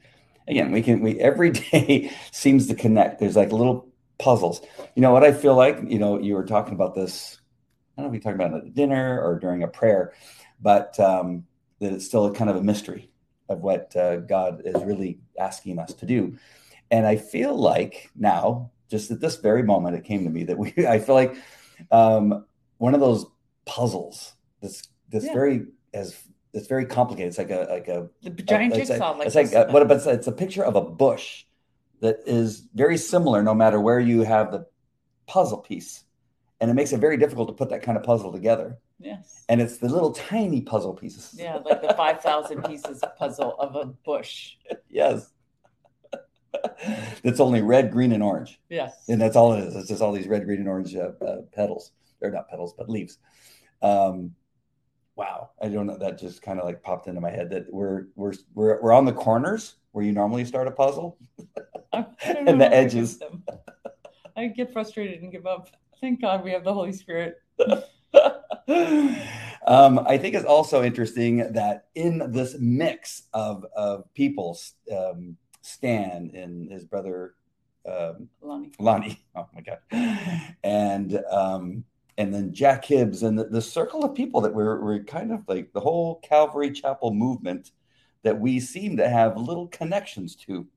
again, 0.48 0.72
we 0.72 0.82
can 0.82 1.02
we 1.02 1.20
every 1.20 1.52
day 1.72 2.12
seems 2.32 2.68
to 2.68 2.76
connect. 2.76 3.20
There's 3.20 3.36
like 3.36 3.52
little 3.52 3.88
puzzles. 4.20 4.62
You 4.96 5.02
know 5.02 5.12
what 5.12 5.24
I 5.24 5.32
feel 5.32 5.56
like? 5.56 5.80
You 5.86 6.00
know, 6.00 6.20
you 6.20 6.36
were 6.36 6.46
talking 6.46 6.74
about 6.74 6.96
this. 6.96 7.40
I 7.98 8.02
don't 8.02 8.12
know 8.12 8.16
if 8.18 8.24
you're 8.24 8.34
talking 8.34 8.46
about 8.46 8.64
it 8.64 8.68
at 8.68 8.76
dinner 8.76 9.22
or 9.22 9.40
during 9.40 9.64
a 9.64 9.68
prayer, 9.68 10.14
but 10.62 11.00
um, 11.00 11.46
that 11.80 11.94
it's 11.94 12.06
still 12.06 12.26
a 12.26 12.34
kind 12.34 12.50
of 12.50 12.56
a 12.56 12.64
mystery 12.64 13.10
of 13.50 13.62
what 13.62 13.96
uh, 13.96 14.18
God 14.18 14.62
is 14.66 14.84
really 14.84 15.20
asking 15.40 15.80
us 15.80 15.94
to 15.94 16.06
do. 16.06 16.38
And 16.92 17.06
I 17.06 17.16
feel 17.16 17.56
like 17.56 18.10
now, 18.16 18.72
just 18.90 19.12
at 19.12 19.20
this 19.20 19.38
very 19.38 19.64
moment, 19.64 19.96
it 19.96 20.04
came 20.04 20.24
to 20.24 20.30
me 20.30 20.44
that 20.44 20.58
we, 20.58 20.74
I 20.88 21.00
feel 21.00 21.16
like 21.16 21.36
um, 21.92 22.46
one 22.78 22.94
of 22.94 23.00
those 23.00 23.26
puzzles 23.66 24.34
that's, 24.62 24.84
that's 25.10 25.26
yeah. 25.26 25.34
very, 25.34 25.66
as 25.94 26.16
it's 26.58 26.68
very 26.68 26.86
complicated. 26.86 27.30
It's 27.30 27.38
like 27.38 27.52
a, 27.52 27.68
like 27.70 27.88
a 27.88 28.10
the 28.24 28.30
giant 28.44 28.74
a, 28.74 28.78
jigsaw. 28.78 29.12
Like 29.12 29.28
it's 29.28 29.36
like, 29.36 29.54
a, 29.54 29.68
what, 29.72 29.88
but 29.88 29.98
it's, 29.98 30.06
it's 30.06 30.28
a 30.28 30.32
picture 30.32 30.64
of 30.64 30.76
a 30.76 30.82
bush 30.82 31.46
that 32.02 32.20
is 32.26 32.68
very 32.74 32.98
similar 32.98 33.42
no 33.44 33.54
matter 33.54 33.80
where 33.80 34.00
you 34.00 34.24
have 34.24 34.52
the 34.52 34.66
puzzle 35.28 35.60
piece. 35.60 36.04
And 36.60 36.72
it 36.72 36.74
makes 36.74 36.92
it 36.92 37.00
very 37.00 37.18
difficult 37.18 37.50
to 37.50 37.54
put 37.54 37.70
that 37.70 37.84
kind 37.84 37.98
of 37.98 38.04
puzzle 38.04 38.32
together. 38.32 38.80
Yes. 39.00 39.46
And 39.48 39.62
it's 39.62 39.78
the 39.78 39.88
little 39.88 40.12
tiny 40.12 40.62
puzzle 40.62 40.94
pieces. 40.94 41.36
Yeah, 41.38 41.60
like 41.64 41.82
the 41.82 41.94
5,000 41.94 42.64
pieces 42.64 43.04
puzzle 43.18 43.56
of 43.60 43.76
a 43.76 43.86
bush. 43.86 44.56
yes. 44.90 45.32
that's 47.24 47.40
only 47.40 47.62
red, 47.62 47.92
green, 47.92 48.12
and 48.12 48.24
orange. 48.24 48.60
Yes. 48.70 49.04
And 49.08 49.22
that's 49.22 49.36
all 49.36 49.54
it 49.54 49.64
is. 49.66 49.76
It's 49.76 49.90
just 49.90 50.02
all 50.02 50.14
these 50.14 50.28
red, 50.28 50.46
green, 50.46 50.60
and 50.60 50.68
orange 50.68 50.96
uh, 50.96 51.12
uh, 51.24 51.42
petals. 51.54 51.92
They're 52.20 52.32
not 52.32 52.50
petals, 52.50 52.74
but 52.76 52.90
leaves. 52.90 53.20
Um, 53.84 54.32
wow. 55.18 55.50
I 55.62 55.68
don't 55.68 55.88
know. 55.88 55.98
That 55.98 56.18
just 56.20 56.42
kind 56.42 56.60
of 56.60 56.66
like 56.66 56.82
popped 56.82 57.08
into 57.08 57.20
my 57.20 57.32
head 57.32 57.50
that 57.50 57.66
we're, 57.74 58.06
we're, 58.16 58.34
we're, 58.54 58.82
we're 58.82 58.94
on 58.94 59.06
the 59.06 59.14
corners 59.14 59.76
where 59.92 60.06
you 60.06 60.12
normally 60.12 60.46
start 60.46 60.68
a 60.68 60.72
puzzle 60.72 61.18
and 61.94 62.62
the 62.62 62.72
edges. 62.72 63.20
I 64.38 64.48
get 64.48 64.72
frustrated 64.72 65.24
and 65.24 65.32
give 65.32 65.48
up. 65.48 65.70
Thank 66.00 66.22
God 66.22 66.44
we 66.44 66.52
have 66.52 66.64
the 66.64 66.74
Holy 66.74 66.94
Spirit. 66.94 67.42
um, 69.68 70.00
I 70.00 70.18
think 70.18 70.36
it's 70.36 70.46
also 70.46 70.84
interesting 70.84 71.52
that 71.54 71.88
in 71.96 72.32
this 72.32 72.56
mix 72.60 73.24
of, 73.34 73.66
of 73.76 74.14
people, 74.14 74.58
um, 74.96 75.36
Stan 75.62 76.32
and 76.34 76.72
his 76.72 76.86
brother 76.86 77.34
um, 77.88 78.30
Lonnie. 78.42 78.72
Lonnie. 78.80 79.24
Oh 79.36 79.48
my 79.54 79.62
God. 79.62 80.56
And 80.64 81.24
um, 81.30 81.84
and 82.18 82.34
then 82.34 82.54
Jack 82.54 82.86
Hibbs 82.86 83.24
and 83.24 83.38
the, 83.38 83.46
the 83.46 83.62
circle 83.62 84.04
of 84.04 84.16
people 84.16 84.42
that 84.42 84.54
we're, 84.54 84.82
we're 84.82 85.04
kind 85.04 85.32
of 85.32 85.48
like 85.48 85.72
the 85.74 85.80
whole 85.80 86.20
Calvary 86.22 86.72
Chapel 86.72 87.14
movement 87.14 87.72
that 88.24 88.40
we 88.40 88.60
seem 88.60 88.98
to 88.98 89.08
have 89.08 89.38
little 89.38 89.68
connections 89.68 90.36
to. 90.36 90.68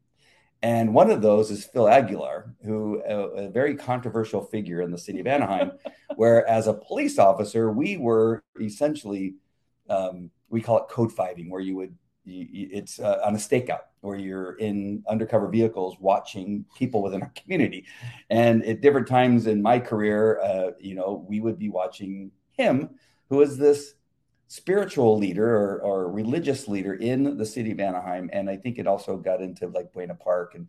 And 0.62 0.92
one 0.92 1.10
of 1.10 1.22
those 1.22 1.50
is 1.50 1.64
Phil 1.64 1.88
Aguilar, 1.88 2.54
who 2.64 3.02
a, 3.06 3.14
uh, 3.14 3.26
a 3.44 3.48
very 3.48 3.74
controversial 3.74 4.42
figure 4.42 4.82
in 4.82 4.90
the 4.90 4.98
city 4.98 5.20
of 5.20 5.26
Anaheim, 5.26 5.72
where 6.16 6.46
as 6.46 6.66
a 6.66 6.74
police 6.74 7.18
officer, 7.18 7.70
we 7.70 7.96
were 7.96 8.42
essentially, 8.60 9.36
um, 9.88 10.30
we 10.50 10.60
call 10.60 10.78
it 10.78 10.88
code 10.90 11.12
fiving, 11.12 11.48
where 11.48 11.62
you 11.62 11.76
would, 11.76 11.96
you, 12.24 12.68
it's 12.72 12.98
uh, 12.98 13.20
on 13.24 13.34
a 13.34 13.38
stakeout 13.38 13.80
where 14.00 14.16
you're 14.16 14.52
in 14.54 15.02
undercover 15.08 15.48
vehicles 15.48 15.96
watching 16.00 16.64
people 16.76 17.02
within 17.02 17.22
our 17.22 17.32
community. 17.34 17.86
And 18.30 18.64
at 18.64 18.80
different 18.80 19.06
times 19.06 19.46
in 19.46 19.60
my 19.62 19.78
career, 19.78 20.40
uh, 20.40 20.70
you 20.78 20.94
know, 20.94 21.24
we 21.28 21.40
would 21.40 21.58
be 21.58 21.68
watching 21.68 22.30
him, 22.52 22.90
who 23.28 23.40
is 23.42 23.58
this 23.58 23.94
spiritual 24.48 25.16
leader 25.16 25.48
or, 25.48 25.80
or 25.80 26.10
religious 26.10 26.66
leader 26.66 26.94
in 26.94 27.36
the 27.36 27.46
city 27.46 27.70
of 27.70 27.78
Anaheim. 27.80 28.28
And 28.32 28.50
I 28.50 28.56
think 28.56 28.78
it 28.78 28.86
also 28.86 29.16
got 29.16 29.40
into 29.40 29.68
like 29.68 29.92
Buena 29.92 30.14
Park 30.14 30.54
and 30.56 30.66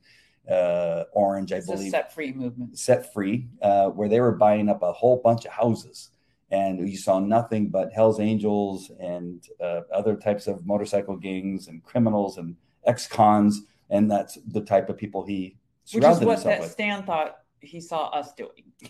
uh, 0.50 1.06
Orange, 1.14 1.52
I 1.52 1.58
it's 1.58 1.68
believe. 1.68 1.92
set 1.92 2.14
free 2.14 2.32
movement. 2.32 2.78
Set 2.78 3.14
free, 3.14 3.48
uh, 3.62 3.90
where 3.90 4.10
they 4.10 4.20
were 4.20 4.34
buying 4.34 4.70
up 4.70 4.84
a 4.84 4.92
whole 4.92 5.22
bunch 5.24 5.46
of 5.46 5.52
houses. 5.52 6.10
And 6.52 6.88
you 6.88 6.98
saw 6.98 7.20
nothing 7.20 7.70
but 7.70 7.94
Hell's 7.94 8.20
Angels 8.20 8.92
and 9.00 9.42
uh, 9.64 9.82
other 9.94 10.16
types 10.16 10.48
of 10.48 10.66
motorcycle 10.66 11.16
gangs 11.16 11.68
and 11.68 11.84
criminals 11.84 12.38
and 12.38 12.58
ex 12.86 13.08
cons. 13.08 13.62
And 13.90 14.12
that's 14.12 14.38
the 14.48 14.62
type 14.62 14.90
of 14.90 14.98
people 14.98 15.26
he 15.26 15.58
surrounded 15.86 16.28
Which 16.28 16.40
is 16.40 16.44
what 16.44 16.52
that 16.52 16.62
with. 16.62 16.72
Stan 16.72 17.04
thought 17.04 17.38
he 17.62 17.80
saw 17.80 18.10
us 18.10 18.34
doing. 18.34 18.72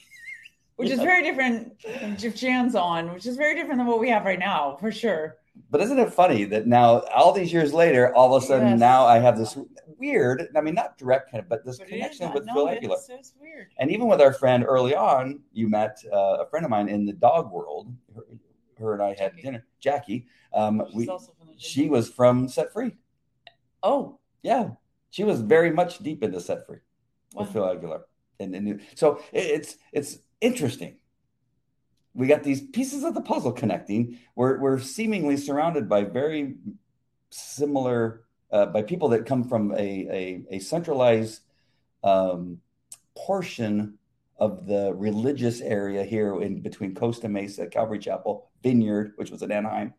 which 0.76 0.90
is 0.90 1.00
very 1.00 1.22
different. 1.22 1.74
If 1.84 2.36
Jan's 2.36 2.76
on, 2.76 3.14
which 3.14 3.28
is 3.28 3.38
very 3.38 3.56
different 3.56 3.80
than 3.80 3.88
what 3.88 4.00
we 4.00 4.10
have 4.10 4.26
right 4.26 4.40
now, 4.40 4.78
for 4.80 4.92
sure. 4.92 5.38
But 5.70 5.82
isn't 5.82 6.00
it 6.00 6.14
funny 6.14 6.44
that 6.46 6.68
now, 6.68 7.00
all 7.16 7.32
these 7.34 7.52
years 7.54 7.74
later, 7.74 8.14
all 8.16 8.34
of 8.36 8.44
a 8.44 8.46
sudden 8.46 8.70
Yes. 8.70 8.80
now 8.80 9.06
I 9.06 9.20
have 9.20 9.38
this 9.38 9.58
weird, 9.98 10.48
I 10.56 10.62
mean, 10.62 10.76
not 10.76 10.98
direct, 10.98 11.32
kind 11.32 11.42
of, 11.44 11.50
but 11.50 11.66
this 11.66 11.78
But 11.78 11.88
connection 11.88 12.26
not- 12.28 12.34
with 12.36 12.46
no, 12.46 12.54
Phil 12.54 12.70
Aguilar. 12.70 12.96
it's, 12.98 13.10
it's 13.10 13.34
weird. 13.40 13.68
And 13.78 13.92
even 13.92 14.08
with 14.08 14.22
our 14.22 14.34
friend 14.34 14.64
early 14.68 14.96
on, 14.96 15.42
you 15.54 15.70
met 15.70 15.98
uh, 16.12 16.38
a 16.42 16.50
friend 16.50 16.66
of 16.66 16.70
mine 16.72 16.88
in 16.90 17.06
the 17.06 17.14
dog 17.14 17.52
world. 17.52 17.94
Her, 18.16 18.24
her 18.80 18.94
and 18.94 19.02
I 19.04 19.10
had 19.10 19.18
Jackie. 19.18 19.42
dinner. 19.42 19.66
Jackie, 19.80 20.28
um, 20.54 20.84
She's 20.88 20.96
we, 20.96 21.08
also 21.10 21.34
from 21.38 21.48
the 21.48 21.54
she 21.58 21.90
was 21.90 22.10
from 22.10 22.48
Set 22.48 22.72
Free. 22.74 22.92
Oh, 23.84 24.20
Yeah, 24.44 24.72
she 25.10 25.24
was 25.24 25.42
very 25.42 25.72
much 25.72 26.00
deep 26.00 26.24
into 26.24 26.40
Set 26.40 26.66
Free 26.66 26.80
wow. 27.34 27.44
with 27.44 27.52
Phil 27.54 27.70
Aguilar, 27.70 28.06
and, 28.40 28.56
and 28.56 28.82
so 28.96 29.22
it, 29.32 29.46
it's 29.46 29.78
it's 29.92 30.18
interesting. 30.40 30.98
We 32.14 32.28
got 32.28 32.44
these 32.44 32.62
pieces 32.62 33.04
of 33.04 33.14
the 33.14 33.22
puzzle 33.22 33.52
connecting. 33.54 34.20
We're 34.36 34.60
we're 34.60 34.80
seemingly 34.80 35.38
surrounded 35.38 35.88
by 35.88 36.04
very 36.04 36.56
similar 37.30 38.24
uh, 38.52 38.66
by 38.68 38.82
people 38.82 39.10
that 39.10 39.26
come 39.26 39.44
from 39.48 39.72
a 39.72 39.76
a, 39.78 40.44
a 40.56 40.60
centralized 40.60 41.42
um, 42.04 42.60
portion 43.16 43.98
of 44.38 44.66
the 44.66 44.94
religious 44.96 45.62
area 45.62 46.04
here 46.04 46.42
in 46.42 46.62
between 46.62 46.96
Costa 46.96 47.30
Mesa, 47.30 47.68
Calvary 47.68 48.00
Chapel, 48.00 48.50
Vineyard, 48.64 49.14
which 49.16 49.30
was 49.30 49.42
in 49.44 49.52
Anaheim, 49.52 49.94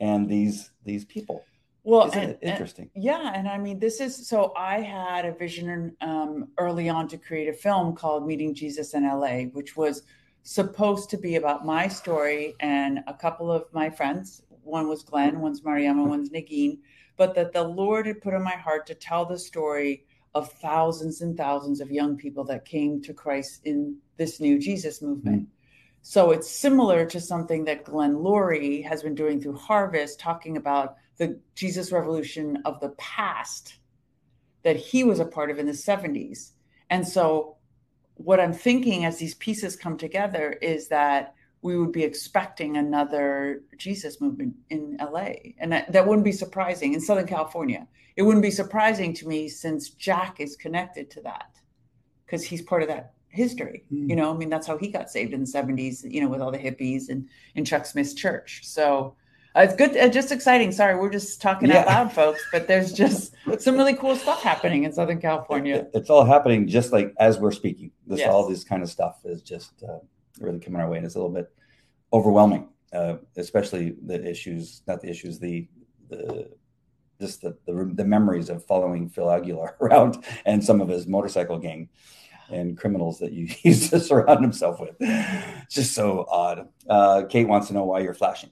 and 0.00 0.28
these 0.28 0.70
these 0.84 1.04
people. 1.04 1.44
Well, 1.82 2.06
Isn't 2.06 2.18
and- 2.22 2.30
it 2.30 2.38
and- 2.40 2.50
interesting? 2.52 2.90
Yeah, 2.94 3.32
and 3.34 3.46
I 3.46 3.58
mean, 3.58 3.78
this 3.78 4.00
is 4.00 4.26
so 4.26 4.54
I 4.56 4.80
had 4.80 5.26
a 5.26 5.32
vision 5.32 5.94
um, 6.00 6.48
early 6.56 6.88
on 6.88 7.06
to 7.08 7.18
create 7.18 7.48
a 7.48 7.52
film 7.52 7.94
called 7.94 8.26
Meeting 8.26 8.54
Jesus 8.54 8.94
in 8.94 9.06
LA, 9.06 9.42
which 9.52 9.76
was 9.76 10.04
supposed 10.44 11.10
to 11.10 11.16
be 11.16 11.36
about 11.36 11.66
my 11.66 11.88
story 11.88 12.54
and 12.60 13.00
a 13.06 13.14
couple 13.14 13.50
of 13.50 13.64
my 13.72 13.90
friends. 13.90 14.42
One 14.62 14.88
was 14.88 15.02
Glenn, 15.02 15.40
one's 15.40 15.62
Mariama, 15.62 16.06
one's 16.06 16.30
Nagin, 16.30 16.78
but 17.16 17.34
that 17.34 17.52
the 17.52 17.64
Lord 17.64 18.06
had 18.06 18.20
put 18.20 18.34
on 18.34 18.42
my 18.44 18.56
heart 18.56 18.86
to 18.86 18.94
tell 18.94 19.24
the 19.24 19.38
story 19.38 20.04
of 20.34 20.52
thousands 20.52 21.20
and 21.20 21.36
thousands 21.36 21.80
of 21.80 21.90
young 21.90 22.16
people 22.16 22.44
that 22.44 22.64
came 22.64 23.00
to 23.02 23.14
Christ 23.14 23.62
in 23.64 23.96
this 24.16 24.40
new 24.40 24.58
Jesus 24.58 25.00
movement. 25.00 25.42
Mm. 25.42 25.46
So 26.02 26.32
it's 26.32 26.50
similar 26.50 27.06
to 27.06 27.20
something 27.20 27.64
that 27.64 27.84
Greg 27.84 28.12
Laurie 28.12 28.82
has 28.82 29.02
been 29.02 29.14
doing 29.14 29.40
through 29.40 29.56
Harvest, 29.56 30.20
talking 30.20 30.56
about 30.56 30.96
the 31.16 31.40
Jesus 31.54 31.90
revolution 31.92 32.58
of 32.66 32.80
the 32.80 32.90
past 32.90 33.78
that 34.64 34.76
he 34.76 35.04
was 35.04 35.20
a 35.20 35.24
part 35.24 35.50
of 35.50 35.58
in 35.58 35.66
the 35.66 35.72
70s. 35.72 36.50
And 36.90 37.06
so, 37.06 37.53
what 38.14 38.40
I'm 38.40 38.52
thinking 38.52 39.04
as 39.04 39.18
these 39.18 39.34
pieces 39.34 39.76
come 39.76 39.96
together 39.96 40.52
is 40.62 40.88
that 40.88 41.34
we 41.62 41.78
would 41.78 41.92
be 41.92 42.04
expecting 42.04 42.76
another 42.76 43.62
Jesus 43.78 44.20
movement 44.20 44.54
in 44.68 44.98
LA. 45.00 45.30
And 45.58 45.72
that, 45.72 45.90
that 45.92 46.06
wouldn't 46.06 46.24
be 46.24 46.32
surprising 46.32 46.92
in 46.92 47.00
Southern 47.00 47.26
California. 47.26 47.88
It 48.16 48.22
wouldn't 48.22 48.42
be 48.42 48.50
surprising 48.50 49.14
to 49.14 49.26
me 49.26 49.48
since 49.48 49.90
Jack 49.90 50.40
is 50.40 50.56
connected 50.56 51.10
to 51.12 51.22
that 51.22 51.56
because 52.26 52.44
he's 52.44 52.60
part 52.60 52.82
of 52.82 52.88
that 52.88 53.14
history. 53.28 53.84
Hmm. 53.88 54.10
You 54.10 54.16
know, 54.16 54.32
I 54.32 54.36
mean, 54.36 54.50
that's 54.50 54.66
how 54.66 54.76
he 54.76 54.88
got 54.88 55.10
saved 55.10 55.32
in 55.32 55.40
the 55.40 55.46
70s, 55.46 56.04
you 56.04 56.20
know, 56.20 56.28
with 56.28 56.40
all 56.40 56.50
the 56.50 56.58
hippies 56.58 57.08
and 57.08 57.28
in 57.54 57.64
Chuck 57.64 57.86
Smith's 57.86 58.14
church. 58.14 58.60
So, 58.64 59.16
it's 59.62 59.74
good, 59.76 59.96
uh, 59.96 60.08
just 60.08 60.32
exciting. 60.32 60.72
Sorry, 60.72 60.96
we're 60.96 61.10
just 61.10 61.40
talking 61.40 61.70
out 61.70 61.86
loud, 61.86 62.12
folks, 62.12 62.44
but 62.50 62.66
there's 62.66 62.92
just 63.02 63.34
some 63.58 63.76
really 63.76 63.94
cool 63.94 64.16
stuff 64.16 64.42
happening 64.42 64.84
in 64.84 64.92
Southern 64.92 65.20
California. 65.20 65.76
It- 65.76 65.90
it's 65.94 66.10
all 66.10 66.24
happening 66.24 66.66
just 66.66 66.92
like 66.92 67.14
as 67.18 67.38
we're 67.38 67.52
speaking. 67.52 67.90
This 68.06 68.20
Yes. 68.20 68.30
all 68.30 68.48
this 68.48 68.64
kind 68.64 68.82
of 68.82 68.90
stuff 68.90 69.18
is 69.24 69.42
just 69.42 69.82
uh, 69.82 69.98
really 70.40 70.58
coming 70.58 70.80
our 70.80 70.88
way, 70.88 70.96
and 70.98 71.06
it's 71.06 71.14
a 71.14 71.18
little 71.18 71.32
bit 71.34 71.52
overwhelming, 72.12 72.68
uh, 72.92 73.16
especially 73.36 73.94
the 74.04 74.24
issues, 74.28 74.82
not 74.86 75.00
the 75.00 75.08
issues, 75.08 75.38
the 75.38 75.68
the 76.08 76.50
just 77.20 77.42
the, 77.42 77.56
the 77.66 77.90
the 77.94 78.04
memories 78.04 78.50
of 78.50 78.64
following 78.66 79.08
Phil 79.08 79.30
Aguilar 79.30 79.76
around 79.80 80.24
and 80.46 80.62
some 80.64 80.80
of 80.80 80.88
his 80.88 81.06
motorcycle 81.06 81.58
gang 81.58 81.88
and 82.50 82.76
criminals 82.76 83.18
that 83.20 83.32
you 83.32 83.48
used 83.62 83.88
to 83.90 84.00
surround 84.00 84.40
himself 84.42 84.80
with. 84.80 84.96
It's 85.00 85.74
just 85.74 85.92
so 85.94 86.26
odd. 86.28 86.68
Uh, 86.88 87.22
Kate 87.28 87.48
wants 87.48 87.68
to 87.68 87.74
know 87.74 87.84
why 87.84 88.00
you're 88.00 88.12
flashing. 88.14 88.50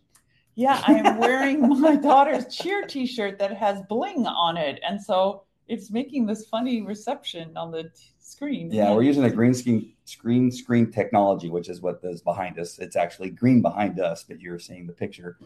Yeah, 0.54 0.82
I 0.86 0.94
am 0.94 1.18
wearing 1.18 1.68
my 1.80 1.96
daughter's 1.96 2.54
cheer 2.54 2.86
T-shirt 2.86 3.38
that 3.38 3.56
has 3.56 3.82
bling 3.88 4.26
on 4.26 4.56
it, 4.56 4.80
and 4.86 5.00
so 5.00 5.44
it's 5.68 5.90
making 5.90 6.26
this 6.26 6.46
funny 6.46 6.82
reception 6.82 7.56
on 7.56 7.70
the 7.70 7.84
t- 7.84 7.90
screen. 8.18 8.70
Yeah, 8.70 8.92
we're 8.92 9.02
using 9.02 9.24
a 9.24 9.30
green 9.30 9.54
screen 9.54 9.94
screen 10.04 10.50
screen 10.50 10.90
technology, 10.90 11.48
which 11.48 11.68
is 11.68 11.80
what 11.80 12.00
is 12.02 12.20
behind 12.20 12.58
us. 12.58 12.78
It's 12.78 12.96
actually 12.96 13.30
green 13.30 13.62
behind 13.62 13.98
us, 14.00 14.24
but 14.24 14.40
you're 14.40 14.58
seeing 14.58 14.86
the 14.86 14.92
picture. 14.92 15.38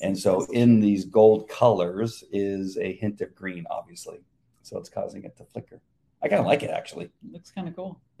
And 0.00 0.16
so 0.16 0.46
in 0.52 0.80
these 0.80 1.04
gold 1.04 1.48
colors 1.48 2.22
is 2.30 2.78
a 2.78 2.92
hint 2.94 3.20
of 3.20 3.34
green, 3.34 3.66
obviously. 3.68 4.20
So 4.62 4.78
it's 4.78 4.88
causing 4.88 5.24
it 5.24 5.36
to 5.38 5.44
flicker. 5.44 5.80
I 6.22 6.28
kind 6.28 6.38
of 6.40 6.46
like 6.46 6.62
it 6.62 6.70
actually. 6.70 7.10
looks 7.30 7.50
kind 7.50 7.66
of 7.66 7.74
cool. 7.74 8.00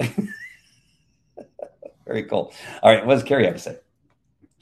Very 2.04 2.24
cool. 2.24 2.52
All 2.82 2.92
right, 2.92 3.06
what 3.06 3.14
does 3.14 3.22
Carrie 3.22 3.44
have 3.44 3.54
to 3.54 3.60
say? 3.60 3.78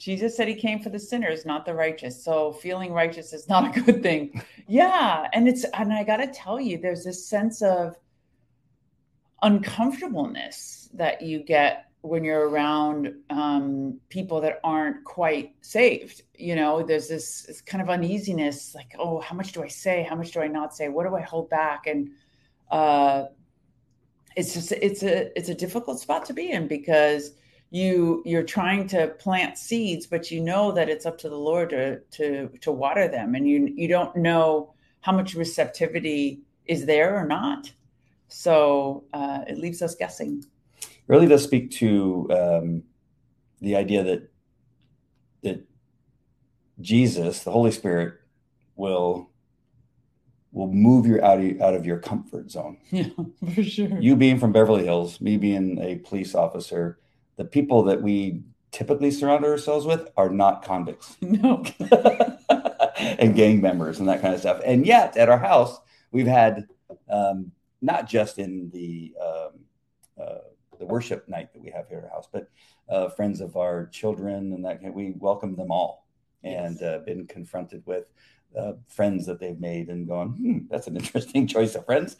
Jesus 0.01 0.35
said 0.35 0.47
he 0.47 0.55
came 0.55 0.79
for 0.79 0.89
the 0.89 0.97
sinners, 0.97 1.45
not 1.45 1.63
the 1.63 1.75
righteous. 1.75 2.23
So 2.23 2.53
feeling 2.53 2.91
righteous 2.91 3.33
is 3.33 3.47
not 3.47 3.77
a 3.77 3.81
good 3.81 4.01
thing. 4.01 4.43
Yeah, 4.67 5.27
and 5.31 5.47
it's 5.47 5.63
and 5.75 5.93
I 5.93 6.03
got 6.03 6.17
to 6.17 6.27
tell 6.27 6.59
you, 6.59 6.79
there's 6.79 7.03
this 7.03 7.27
sense 7.27 7.61
of 7.61 7.95
uncomfortableness 9.43 10.89
that 10.95 11.21
you 11.21 11.43
get 11.43 11.85
when 12.01 12.23
you're 12.23 12.49
around 12.49 13.13
um, 13.29 13.99
people 14.09 14.41
that 14.41 14.59
aren't 14.63 15.03
quite 15.03 15.53
saved. 15.61 16.23
You 16.35 16.55
know, 16.55 16.81
there's 16.81 17.07
this, 17.07 17.43
this 17.43 17.61
kind 17.61 17.79
of 17.79 17.91
uneasiness, 17.91 18.73
like, 18.73 18.95
oh, 18.97 19.19
how 19.19 19.35
much 19.35 19.51
do 19.51 19.61
I 19.61 19.67
say? 19.67 20.01
How 20.01 20.15
much 20.15 20.31
do 20.31 20.41
I 20.41 20.47
not 20.47 20.75
say? 20.75 20.89
What 20.89 21.07
do 21.07 21.15
I 21.15 21.21
hold 21.21 21.51
back? 21.51 21.85
And 21.85 22.09
uh, 22.71 23.25
it's 24.35 24.55
just 24.55 24.71
it's 24.71 25.03
a 25.03 25.37
it's 25.37 25.49
a 25.49 25.53
difficult 25.53 25.99
spot 25.99 26.25
to 26.25 26.33
be 26.33 26.49
in 26.49 26.67
because 26.67 27.33
you 27.71 28.21
you're 28.25 28.43
trying 28.43 28.85
to 28.85 29.07
plant 29.17 29.57
seeds 29.57 30.05
but 30.05 30.29
you 30.29 30.41
know 30.41 30.71
that 30.73 30.89
it's 30.89 31.05
up 31.05 31.17
to 31.17 31.29
the 31.29 31.37
lord 31.37 31.69
to 31.69 31.99
to 32.11 32.49
to 32.59 32.71
water 32.71 33.07
them 33.07 33.33
and 33.33 33.47
you 33.47 33.73
you 33.75 33.87
don't 33.87 34.15
know 34.15 34.73
how 35.01 35.11
much 35.11 35.33
receptivity 35.33 36.41
is 36.65 36.85
there 36.85 37.17
or 37.17 37.25
not. 37.27 37.71
So 38.27 39.03
uh, 39.13 39.39
it 39.47 39.57
leaves 39.57 39.81
us 39.81 39.95
guessing. 39.95 40.45
Really 41.07 41.27
does 41.27 41.43
speak 41.43 41.71
to 41.71 42.27
um, 42.31 42.83
the 43.59 43.75
idea 43.75 44.03
that 44.03 44.31
that 45.43 45.67
Jesus, 46.79 47.43
the 47.43 47.51
Holy 47.51 47.71
Spirit, 47.71 48.13
will 48.75 49.29
will 50.53 50.71
move 50.71 51.05
you 51.05 51.21
out 51.21 51.39
of, 51.39 51.61
out 51.61 51.73
of 51.73 51.85
your 51.85 51.97
comfort 51.97 52.51
zone. 52.51 52.77
yeah 52.91 53.05
for 53.53 53.63
sure. 53.63 53.99
You 53.99 54.15
being 54.15 54.39
from 54.39 54.51
Beverly 54.51 54.85
Hills, 54.85 55.19
me 55.19 55.37
being 55.37 55.79
a 55.79 55.95
police 55.95 56.35
officer, 56.35 56.99
the 57.37 57.45
people 57.45 57.83
that 57.83 58.01
we 58.01 58.41
typically 58.71 59.11
surround 59.11 59.43
ourselves 59.43 59.85
with 59.85 60.09
are 60.15 60.29
not 60.29 60.63
convicts 60.63 61.17
no 61.21 61.63
and 62.99 63.35
gang 63.35 63.61
members 63.61 63.99
and 63.99 64.07
that 64.07 64.21
kind 64.21 64.33
of 64.33 64.39
stuff. 64.39 64.61
And 64.65 64.85
yet, 64.85 65.17
at 65.17 65.29
our 65.29 65.37
house, 65.39 65.79
we've 66.11 66.27
had 66.27 66.67
um, 67.09 67.51
not 67.81 68.07
just 68.07 68.37
in 68.39 68.69
the 68.71 69.13
um, 69.21 69.59
uh, 70.21 70.37
the 70.79 70.85
worship 70.85 71.27
night 71.27 71.53
that 71.53 71.61
we 71.61 71.69
have 71.71 71.87
here 71.87 71.99
at 71.99 72.05
our 72.05 72.09
house, 72.09 72.27
but 72.31 72.49
uh, 72.89 73.09
friends 73.09 73.39
of 73.41 73.55
our 73.57 73.87
children 73.87 74.53
and 74.53 74.65
that 74.65 74.81
kind- 74.81 74.93
we 74.95 75.13
welcome 75.17 75.55
them 75.55 75.71
all 75.71 76.07
and 76.43 76.79
Yes. 76.81 76.83
uh, 76.83 76.99
been 77.05 77.27
confronted 77.27 77.83
with 77.85 78.05
uh, 78.57 78.73
friends 78.87 79.25
that 79.27 79.39
they've 79.39 79.59
made 79.59 79.89
and 79.89 80.07
gone, 80.07 80.29
hmm, 80.29 80.57
that's 80.69 80.87
an 80.87 80.97
interesting 80.97 81.45
choice 81.55 81.75
of 81.75 81.85
friends. 81.85 82.17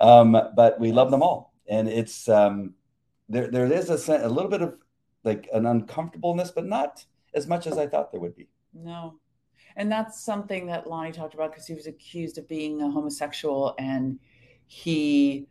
Um, 0.00 0.32
but 0.56 0.80
we 0.80 0.90
love 0.90 1.10
them 1.10 1.22
all, 1.22 1.52
and 1.68 1.86
it's 1.88 2.28
um, 2.28 2.74
there. 3.28 3.48
There 3.48 3.72
is 3.72 3.90
a, 3.90 4.26
a 4.26 4.28
little 4.28 4.50
bit 4.50 4.62
of 4.62 4.76
like 5.24 5.48
an 5.52 5.66
uncomfortableness, 5.66 6.50
but 6.50 6.66
not 6.66 7.04
as 7.34 7.46
much 7.46 7.66
as 7.66 7.78
I 7.78 7.86
thought 7.86 8.10
there 8.10 8.20
would 8.20 8.36
be. 8.36 8.48
No. 8.72 9.14
And 9.76 9.90
that's 9.90 10.20
something 10.20 10.66
that 10.66 10.88
Lonnie 10.88 11.12
talked 11.12 11.34
about 11.34 11.52
because 11.52 11.66
he 11.66 11.74
was 11.74 11.86
accused 11.86 12.38
of 12.38 12.48
being 12.48 12.82
a 12.82 12.90
homosexual 12.90 13.74
and 13.78 14.18
he 14.66 15.46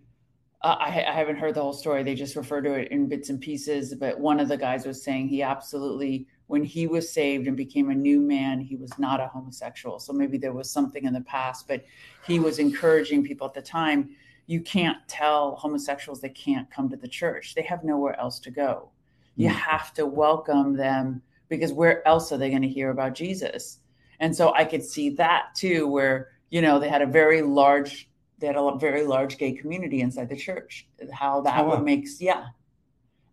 uh, 0.62 0.76
I, 0.80 0.88
I 0.88 1.14
haven't 1.14 1.38
heard 1.38 1.54
the 1.54 1.62
whole 1.62 1.74
story. 1.74 2.04
They 2.04 2.16
just 2.16 2.36
refer 2.36 2.62
to 2.62 2.74
it 2.74 2.92
in 2.92 3.08
bits 3.08 3.30
and 3.30 3.40
pieces. 3.40 3.94
But 3.94 4.20
one 4.20 4.40
of 4.40 4.48
the 4.48 4.58
guys 4.58 4.86
was 4.86 5.04
saying 5.04 5.28
he 5.28 5.44
absolutely, 5.44 6.28
when 6.48 6.64
he 6.64 6.88
was 6.88 7.12
saved 7.12 7.48
and 7.48 7.56
became 7.56 7.90
a 7.90 7.96
new 7.96 8.20
man, 8.20 8.60
he 8.60 8.76
was 8.76 8.98
not 8.98 9.20
a 9.20 9.28
homosexual. 9.28 10.00
So 10.00 10.14
maybe 10.14 10.38
there 10.38 10.54
was 10.54 10.70
something 10.70 11.06
in 11.06 11.14
the 11.14 11.22
past, 11.22 11.68
but 11.68 11.86
he 12.26 12.40
was 12.40 12.58
encouraging 12.58 13.24
people 13.24 13.46
at 13.48 13.54
the 13.54 13.62
time. 13.62 14.16
You 14.48 14.62
can't 14.62 14.98
tell 15.08 15.56
homosexuals 15.58 16.22
they 16.22 16.30
can't 16.30 16.70
come 16.72 16.90
to 16.90 16.96
the 16.98 17.08
church. 17.08 17.54
They 17.54 17.62
have 17.64 17.84
nowhere 17.84 18.20
else 18.20 18.40
to 18.42 18.52
go. 18.52 18.90
You 19.36 19.50
Mm. 19.50 19.54
have 19.54 19.94
to 19.96 20.06
welcome 20.06 20.74
them 20.74 21.22
because 21.50 21.72
where 21.74 22.06
else 22.08 22.32
are 22.32 22.38
they 22.38 22.50
going 22.50 22.62
to 22.64 22.68
hear 22.68 22.90
about 22.90 23.14
Jesus? 23.14 23.80
And 24.20 24.36
so 24.36 24.54
I 24.54 24.66
could 24.66 24.84
see 24.84 25.10
that 25.12 25.54
too, 25.56 25.88
where, 25.88 26.30
you 26.50 26.62
know, 26.62 26.80
they 26.80 26.90
had 26.90 27.02
a 27.02 27.06
very 27.06 27.42
large, 27.42 28.10
they 28.40 28.48
had 28.48 28.56
a 28.56 28.78
very 28.78 29.04
large 29.06 29.38
gay 29.38 29.52
community 29.54 30.02
inside 30.02 30.30
the 30.30 30.36
church, 30.36 30.88
how 31.12 31.42
that 31.42 31.60
Oh, 31.60 31.64
wow. 31.68 31.76
would 31.76 31.84
make, 31.86 32.08
yeah. 32.20 32.48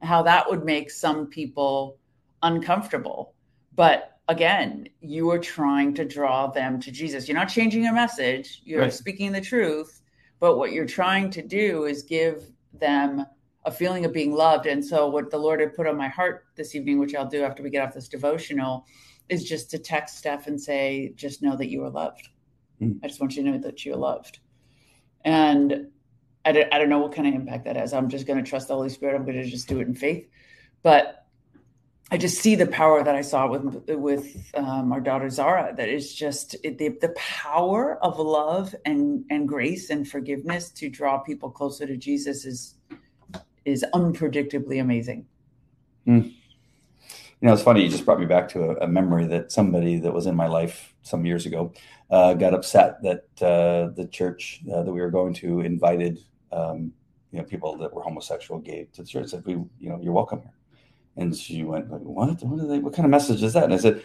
how 0.02 0.22
that 0.22 0.48
would 0.50 0.64
make 0.64 0.90
some 0.90 1.26
people 1.28 1.96
uncomfortable. 2.42 3.32
But 3.74 4.18
again, 4.28 4.88
you 5.00 5.30
are 5.30 5.38
trying 5.38 5.94
to 5.94 6.04
draw 6.04 6.48
them 6.48 6.78
to 6.80 6.90
Jesus. 6.90 7.26
You're 7.28 7.38
not 7.38 7.48
changing 7.48 7.82
your 7.84 7.94
message, 7.94 8.60
you're 8.64 8.82
Right. 8.82 8.92
speaking 8.92 9.32
the 9.32 9.40
truth. 9.40 10.02
But 10.40 10.58
what 10.58 10.72
you're 10.72 10.86
trying 10.86 11.30
to 11.30 11.42
do 11.42 11.84
is 11.84 12.02
give 12.02 12.50
them 12.72 13.24
a 13.64 13.70
feeling 13.70 14.04
of 14.04 14.12
being 14.12 14.32
loved. 14.32 14.66
And 14.66 14.84
so, 14.84 15.08
what 15.08 15.30
the 15.30 15.38
Lord 15.38 15.60
had 15.60 15.74
put 15.74 15.86
on 15.86 15.96
my 15.96 16.08
heart 16.08 16.46
this 16.56 16.74
evening, 16.74 16.98
which 16.98 17.14
I'll 17.14 17.28
do 17.28 17.42
after 17.42 17.62
we 17.62 17.70
get 17.70 17.86
off 17.86 17.94
this 17.94 18.08
devotional, 18.08 18.84
is 19.28 19.44
just 19.44 19.70
to 19.70 19.78
text 19.78 20.18
Steph 20.18 20.46
and 20.46 20.60
say, 20.60 21.12
just 21.16 21.42
know 21.42 21.56
that 21.56 21.70
you 21.70 21.82
are 21.84 21.90
loved. 21.90 22.28
Mm. 22.80 22.98
I 23.02 23.08
just 23.08 23.20
want 23.20 23.36
you 23.36 23.42
to 23.42 23.50
know 23.50 23.58
that 23.58 23.84
you're 23.84 23.96
loved. 23.96 24.40
And 25.24 25.88
I 26.44 26.52
don't, 26.52 26.74
I 26.74 26.78
don't 26.78 26.90
know 26.90 26.98
what 26.98 27.14
kind 27.14 27.26
of 27.26 27.34
impact 27.34 27.64
that 27.64 27.76
has. 27.76 27.94
I'm 27.94 28.10
just 28.10 28.26
going 28.26 28.42
to 28.42 28.48
trust 28.48 28.68
the 28.68 28.74
Holy 28.74 28.90
Spirit. 28.90 29.16
I'm 29.16 29.24
going 29.24 29.42
to 29.42 29.48
just 29.48 29.68
do 29.68 29.80
it 29.80 29.88
in 29.88 29.94
faith. 29.94 30.28
But 30.82 31.23
I 32.10 32.18
just 32.18 32.38
see 32.38 32.54
the 32.54 32.66
power 32.66 33.02
that 33.02 33.14
I 33.14 33.22
saw 33.22 33.48
with 33.48 33.88
with 33.88 34.50
um, 34.54 34.92
our 34.92 35.00
daughter 35.00 35.30
Zara. 35.30 35.74
That 35.74 35.88
is 35.88 36.14
just 36.14 36.54
it, 36.62 36.78
the 36.78 36.90
the 37.00 37.14
power 37.16 37.98
of 38.04 38.18
love 38.18 38.74
and 38.84 39.24
and 39.30 39.48
grace 39.48 39.90
and 39.90 40.06
forgiveness 40.06 40.70
to 40.72 40.88
draw 40.90 41.18
people 41.18 41.50
closer 41.50 41.86
to 41.86 41.96
Jesus 41.96 42.44
is 42.44 42.74
is 43.64 43.84
unpredictably 43.94 44.80
amazing. 44.80 45.26
You 47.40 47.48
know, 47.48 47.54
it's 47.54 47.62
funny. 47.62 47.82
You 47.82 47.88
just 47.88 48.04
brought 48.04 48.20
me 48.20 48.26
back 48.26 48.48
to 48.50 48.62
a, 48.62 48.84
a 48.84 48.88
memory 48.88 49.26
that 49.26 49.50
somebody 49.50 49.98
that 49.98 50.12
was 50.12 50.26
in 50.26 50.36
my 50.36 50.46
life 50.46 50.94
some 51.02 51.24
years 51.24 51.46
ago 51.46 51.72
uh, 52.10 52.34
got 52.34 52.54
upset 52.54 53.02
that 53.02 53.24
uh, 53.42 53.92
the 53.94 54.08
church 54.10 54.62
uh, 54.72 54.82
that 54.82 54.92
we 54.92 55.00
were 55.00 55.10
going 55.10 55.34
to 55.34 55.60
invited, 55.60 56.20
um, 56.52 56.92
you 57.32 57.38
know, 57.38 57.44
people 57.44 57.76
that 57.78 57.92
were 57.92 58.02
homosexual, 58.02 58.60
gay 58.60 58.88
to 58.92 59.02
the 59.02 59.08
church. 59.08 59.28
Said, 59.28 59.44
"We, 59.46 59.54
you 59.54 59.88
know, 59.88 59.98
you're 60.02 60.12
welcome 60.12 60.40
here." 60.40 60.52
And 61.16 61.34
she 61.36 61.62
went, 61.62 61.90
like, 61.90 62.00
"What? 62.00 62.42
What, 62.42 62.60
are 62.60 62.66
they, 62.66 62.78
what 62.78 62.92
kind 62.94 63.04
of 63.06 63.10
message 63.10 63.42
is 63.42 63.52
that?" 63.52 63.64
And 63.64 63.72
I 63.72 63.76
said, 63.76 64.02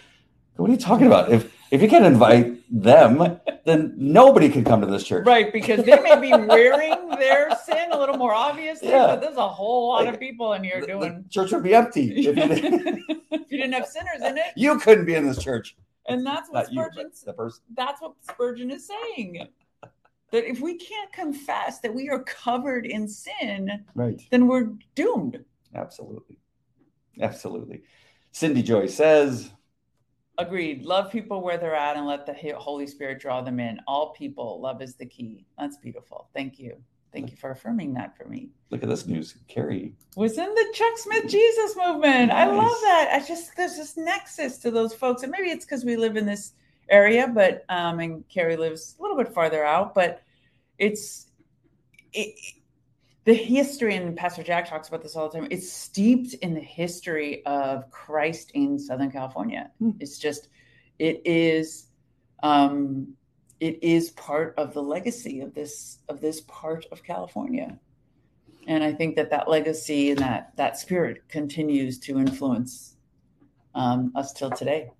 "What 0.58 0.70
are 0.70 0.74
you 0.74 0.80
talking 0.80 1.08
about? 1.08 1.32
If 1.32 1.52
if 1.72 1.82
you 1.82 1.88
can't 1.90 2.06
invite 2.06 2.58
them, 2.72 3.40
then 3.66 3.94
nobody 3.98 4.50
can 4.50 4.64
come 4.64 4.82
to 4.82 4.88
this 4.88 5.04
church." 5.04 5.26
Right, 5.26 5.52
because 5.52 5.84
they 5.86 6.00
may 6.02 6.20
be 6.20 6.32
wearing 6.32 7.10
their 7.10 7.50
sin 7.66 7.92
a 7.92 7.98
little 7.98 8.18
more 8.18 8.34
obviously, 8.34 8.90
Yeah. 8.90 9.08
but 9.08 9.22
there's 9.22 9.38
a 9.38 9.48
whole 9.48 9.90
lot 9.90 10.06
Like, 10.06 10.14
of 10.16 10.20
people 10.20 10.54
in 10.54 10.64
here 10.64 10.82
The- 10.82 10.88
the 10.88 10.94
doing. 10.94 11.26
church 11.30 11.52
would 11.52 11.64
be 11.64 11.74
empty 11.74 12.12
if 12.12 12.26
you 12.26 12.34
didn't. 12.34 13.04
if 13.32 13.52
you 13.52 13.58
didn't 13.58 13.74
have 13.74 13.88
sinners 13.88 14.22
in 14.24 14.38
it, 14.38 14.46
you 14.56 14.78
couldn't 14.80 15.06
be 15.06 15.16
in 15.16 15.26
this 15.26 15.42
church. 15.44 15.76
and 16.08 16.24
that's 16.26 16.50
what 16.50 16.72
Not 16.74 16.94
you, 16.96 17.04
the 17.26 17.34
person. 17.34 17.64
that's 17.76 18.02
what 18.02 18.14
Spurgeon 18.22 18.70
is 18.72 18.88
saying. 18.88 19.48
That 20.32 20.48
if 20.48 20.60
we 20.60 20.76
can't 20.78 21.12
confess 21.12 21.80
that 21.80 21.92
we 21.94 22.08
are 22.10 22.22
covered 22.24 22.86
in 22.86 23.08
sin, 23.08 23.84
Right. 23.96 24.22
then 24.30 24.48
we're 24.48 24.74
doomed. 24.94 25.44
Absolutely. 25.74 26.39
Absolutely. 27.20 27.84
Cindy 28.32 28.62
Joy 28.62 28.88
says, 28.88 29.52
Agreed. 30.38 30.86
Love 30.86 31.12
people 31.12 31.42
where 31.42 31.58
they're 31.58 31.76
at 31.76 31.98
and 31.98 32.08
let 32.08 32.26
the 32.26 32.34
Holy 32.54 32.88
Spirit 32.88 33.20
draw 33.20 33.42
them 33.42 33.60
in. 33.60 33.80
All 33.88 34.14
people, 34.14 34.62
love 34.62 34.82
is 34.82 34.96
the 34.96 35.06
key. 35.06 35.46
That's 35.58 35.76
beautiful. 35.78 36.30
Thank 36.34 36.60
you. 36.60 36.78
Thank 37.12 37.32
you 37.32 37.38
for 37.38 37.52
affirming 37.52 37.94
that 37.96 38.16
for 38.16 38.26
me. 38.26 38.50
look 38.70 38.84
at 38.84 38.88
this 38.88 39.06
news. 39.06 39.36
Carrie. 39.48 39.94
Was 40.16 40.38
in 40.38 40.54
the 40.54 40.66
Chuck 40.74 40.98
Smith 40.98 41.28
Jesus 41.28 41.76
movement. 41.76 42.32
I 42.32 42.46
love 42.46 42.78
that. 42.84 43.10
I 43.12 43.26
just 43.28 43.56
there's 43.58 43.76
this 43.76 43.98
nexus 43.98 44.60
to 44.60 44.72
those 44.72 44.94
folks, 44.94 45.24
and 45.24 45.32
maybe 45.32 45.50
it's 45.50 45.66
because 45.66 45.84
we 45.84 45.96
live 45.98 46.18
in 46.18 46.26
this 46.26 46.54
area, 46.88 47.28
but 47.28 47.66
um, 47.70 48.00
and 48.00 48.28
Carrie 48.30 48.58
lives 48.58 48.96
a 48.98 49.02
little 49.02 49.18
bit 49.18 49.34
farther 49.34 49.66
out, 49.66 49.96
but 49.96 50.22
it's 50.78 51.28
it, 52.14 52.36
the 53.30 53.36
history, 53.36 53.96
and 53.96 54.18
Pastor 54.18 54.42
Jack 54.42 54.68
talks 54.68 54.88
about 54.88 55.04
this 55.04 55.16
all 55.16 55.30
the 55.30 55.38
time. 55.40 55.48
It's 55.52 55.72
steeped 55.72 56.34
in 56.36 56.56
the 56.56 56.60
history 56.60 57.46
of 57.46 57.90
Christ 57.92 58.50
in 58.56 58.80
Southern 58.80 59.12
California. 59.12 59.70
Hmm. 59.80 59.92
It's 60.00 60.18
just 60.18 60.50
it 60.98 61.22
is 61.26 61.88
um, 62.42 63.14
it 63.60 63.84
is 63.84 64.10
part 64.12 64.56
of 64.58 64.74
the 64.74 64.82
legacy 64.82 65.42
of 65.42 65.54
this 65.54 66.00
of 66.10 66.22
this 66.22 66.42
part 66.42 66.86
of 66.92 67.04
California 67.04 67.78
and 68.68 68.84
I 68.84 68.94
think 68.94 69.16
that 69.16 69.32
that 69.32 69.50
legacy 69.50 70.12
and 70.12 70.20
that 70.20 70.52
that 70.56 70.78
spirit 70.78 71.28
continues 71.28 71.98
to 72.00 72.20
influence 72.20 72.96
um, 73.76 74.12
us 74.16 74.32
till 74.34 74.52
today. 74.52 74.92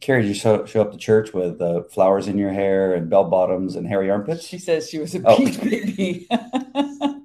Carrie, 0.00 0.22
did 0.22 0.28
you 0.28 0.34
show, 0.34 0.64
show 0.66 0.82
up 0.82 0.92
to 0.92 0.98
church 0.98 1.32
with 1.32 1.60
uh, 1.60 1.82
flowers 1.84 2.28
in 2.28 2.38
your 2.38 2.52
hair 2.52 2.94
and 2.94 3.08
bell 3.10 3.24
bottoms 3.24 3.74
and 3.76 3.86
hairy 3.86 4.10
armpits? 4.10 4.44
She 4.44 4.58
says 4.58 4.88
she 4.88 4.98
was 4.98 5.14
a 5.14 5.22
Oh. 5.24 5.38
beach 5.38 5.60
baby. 5.60 6.28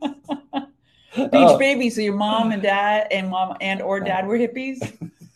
beach 1.31 1.41
Oh, 1.47 1.57
baby. 1.57 1.89
So 1.89 2.01
your 2.01 2.15
mom 2.15 2.51
and 2.51 2.61
dad 2.61 3.07
and 3.11 3.29
mom 3.29 3.57
and 3.61 3.81
or 3.81 3.99
dad 3.99 4.27
were 4.27 4.37
hippies. 4.37 4.79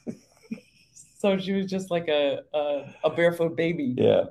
so 1.17 1.37
she 1.37 1.53
was 1.53 1.65
just 1.65 1.91
like 1.91 2.07
a 2.07 2.39
a, 2.53 2.93
a 3.05 3.09
barefoot 3.09 3.55
baby. 3.55 3.95
Yeah. 3.97 4.25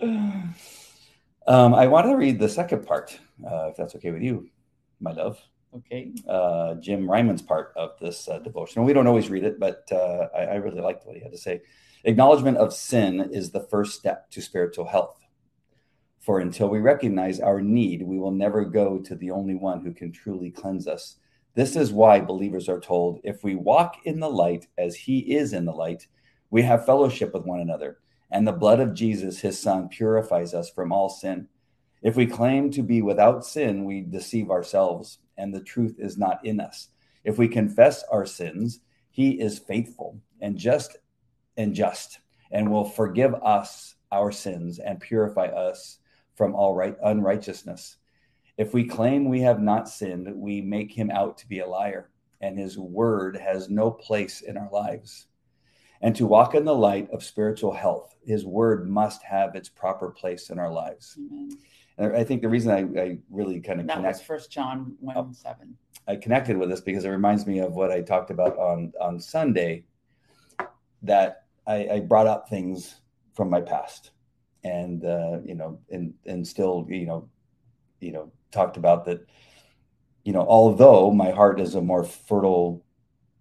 Um, 0.00 1.74
I 1.74 1.86
want 1.86 2.06
to 2.06 2.16
read 2.16 2.38
the 2.38 2.48
second 2.48 2.86
part, 2.86 3.18
uh, 3.44 3.68
if 3.68 3.76
that's 3.76 3.94
okay 3.96 4.10
with 4.10 4.22
you, 4.22 4.48
my 5.00 5.12
love. 5.12 5.40
Okay. 5.74 6.12
uh, 6.26 6.74
Jim 6.76 7.06
Reimann's 7.06 7.42
part 7.42 7.72
of 7.76 7.98
this 8.00 8.28
uh, 8.28 8.38
devotion. 8.38 8.84
We 8.84 8.94
don't 8.94 9.06
always 9.06 9.28
read 9.28 9.44
it, 9.44 9.60
but 9.60 9.86
uh, 9.92 10.28
I, 10.34 10.42
I 10.42 10.54
really 10.54 10.80
liked 10.80 11.06
what 11.06 11.16
he 11.16 11.22
had 11.22 11.32
to 11.32 11.38
say. 11.38 11.60
Acknowledgement 12.04 12.56
of 12.56 12.72
sin 12.72 13.28
is 13.32 13.50
the 13.50 13.60
first 13.60 13.98
step 13.98 14.30
to 14.30 14.40
spiritual 14.40 14.86
health. 14.86 15.20
For 16.26 16.40
until 16.40 16.68
we 16.68 16.80
recognize 16.80 17.38
our 17.38 17.60
need, 17.60 18.02
we 18.02 18.18
will 18.18 18.32
never 18.32 18.64
go 18.64 18.98
to 18.98 19.14
the 19.14 19.30
only 19.30 19.54
one 19.54 19.80
who 19.80 19.92
can 19.94 20.10
truly 20.10 20.50
cleanse 20.50 20.88
us. 20.88 21.18
This 21.54 21.76
is 21.76 21.92
why 21.92 22.18
believers 22.18 22.68
are 22.68 22.80
told 22.80 23.20
if 23.22 23.44
we 23.44 23.54
walk 23.54 23.98
in 24.06 24.18
the 24.18 24.28
light 24.28 24.66
as 24.76 24.96
he 24.96 25.20
is 25.36 25.52
in 25.52 25.64
the 25.64 25.72
light, 25.72 26.08
we 26.50 26.62
have 26.62 26.84
fellowship 26.84 27.32
with 27.32 27.44
one 27.44 27.60
another, 27.60 27.98
and 28.32 28.44
the 28.44 28.50
blood 28.50 28.80
of 28.80 28.92
Jesus, 28.92 29.38
his 29.38 29.56
son, 29.56 29.88
purifies 29.88 30.52
us 30.52 30.68
from 30.68 30.90
all 30.90 31.08
sin. 31.08 31.46
If 32.02 32.16
we 32.16 32.26
claim 32.26 32.72
to 32.72 32.82
be 32.82 33.02
without 33.02 33.46
sin, 33.46 33.84
we 33.84 34.00
deceive 34.00 34.50
ourselves, 34.50 35.20
and 35.38 35.54
the 35.54 35.62
truth 35.62 35.94
is 35.96 36.18
not 36.18 36.44
in 36.44 36.58
us. 36.58 36.88
If 37.22 37.38
we 37.38 37.46
confess 37.46 38.02
our 38.10 38.26
sins, 38.26 38.80
he 39.12 39.40
is 39.40 39.60
faithful 39.60 40.18
and 40.40 40.58
just 40.58 40.96
and 41.56 41.72
just 41.72 42.18
and 42.50 42.68
will 42.68 42.84
forgive 42.84 43.32
us 43.36 43.94
our 44.10 44.32
sins 44.32 44.80
and 44.80 44.98
purify 44.98 45.46
us 45.46 46.00
from 46.36 46.54
all 46.54 46.74
right 46.74 46.96
unrighteousness. 47.02 47.96
If 48.56 48.72
we 48.72 48.84
claim 48.84 49.28
we 49.28 49.40
have 49.40 49.60
not 49.60 49.88
sinned, 49.88 50.32
we 50.34 50.60
make 50.60 50.92
him 50.92 51.10
out 51.10 51.36
to 51.38 51.48
be 51.48 51.58
a 51.58 51.66
liar, 51.66 52.10
and 52.40 52.58
his 52.58 52.78
word 52.78 53.36
has 53.36 53.68
no 53.68 53.90
place 53.90 54.42
in 54.42 54.56
our 54.56 54.70
lives. 54.70 55.26
And 56.02 56.14
to 56.16 56.26
walk 56.26 56.54
in 56.54 56.64
the 56.64 56.74
light 56.74 57.10
of 57.10 57.24
spiritual 57.24 57.72
health, 57.72 58.14
his 58.24 58.44
word 58.44 58.88
must 58.88 59.22
have 59.22 59.54
its 59.54 59.68
proper 59.68 60.10
place 60.10 60.50
in 60.50 60.58
our 60.58 60.70
lives. 60.70 61.16
Amen. 61.18 61.50
And 61.98 62.14
I 62.14 62.22
think 62.24 62.42
the 62.42 62.48
reason 62.48 62.70
I, 62.72 63.00
I 63.00 63.18
really 63.30 63.60
kind 63.60 63.80
of 63.80 63.86
That 63.86 63.96
connect 63.96 64.18
was 64.18 64.22
First 64.26 64.50
John 64.52 64.94
one 65.00 65.16
Oh. 65.16 65.30
seven. 65.32 65.76
I 66.06 66.16
connected 66.16 66.56
with 66.56 66.68
this 66.68 66.82
because 66.82 67.04
it 67.04 67.08
reminds 67.08 67.46
me 67.46 67.58
of 67.60 67.72
what 67.72 67.90
I 67.90 68.00
talked 68.02 68.30
about 68.30 68.56
on 68.58 68.92
on 69.00 69.18
Sunday. 69.18 69.84
That 71.02 71.44
I, 71.66 71.88
I 71.88 72.00
brought 72.00 72.26
up 72.26 72.48
things 72.48 73.00
from 73.34 73.50
my 73.50 73.60
past, 73.60 74.12
and 74.66 75.04
uh, 75.04 75.38
you 75.44 75.54
know, 75.54 75.78
and 75.90 76.14
and 76.26 76.46
still, 76.46 76.86
you 76.88 77.06
know, 77.06 77.28
you 78.00 78.12
know, 78.12 78.32
talked 78.50 78.76
about 78.76 79.04
that. 79.06 79.20
You 80.24 80.32
know, 80.32 80.44
although 80.58 81.12
my 81.12 81.30
heart 81.30 81.60
is 81.60 81.74
a 81.76 81.80
more 81.80 82.02
fertile 82.02 82.82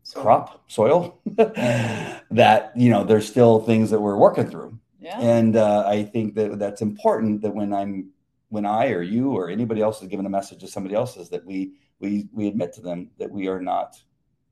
So, 0.03 0.21
crop 0.21 0.47
soil, 0.69 1.19
that 1.35 2.71
you 2.75 2.89
know, 2.93 3.03
there's 3.03 3.27
still 3.27 3.59
things 3.59 3.89
that 3.89 3.99
we're 4.05 4.17
working 4.27 4.47
through, 4.51 4.77
Yeah. 4.99 5.19
and 5.19 5.55
uh, 5.55 5.83
I 5.87 6.03
think 6.03 6.35
that 6.35 6.59
that's 6.59 6.81
important. 6.81 7.41
That 7.41 7.55
when 7.55 7.73
I'm 7.73 8.11
when 8.49 8.65
I 8.65 8.91
or 8.97 9.01
you 9.01 9.31
or 9.37 9.49
anybody 9.49 9.81
else 9.81 10.01
is 10.01 10.07
giving 10.09 10.27
a 10.27 10.35
message 10.37 10.59
to 10.61 10.67
somebody 10.67 10.95
else, 10.95 11.17
is 11.17 11.29
that 11.29 11.43
we 11.45 11.73
we 11.99 12.29
we 12.37 12.47
admit 12.47 12.73
to 12.73 12.81
them 12.81 13.09
that 13.17 13.31
we 13.31 13.47
are 13.47 13.61
not 13.61 13.97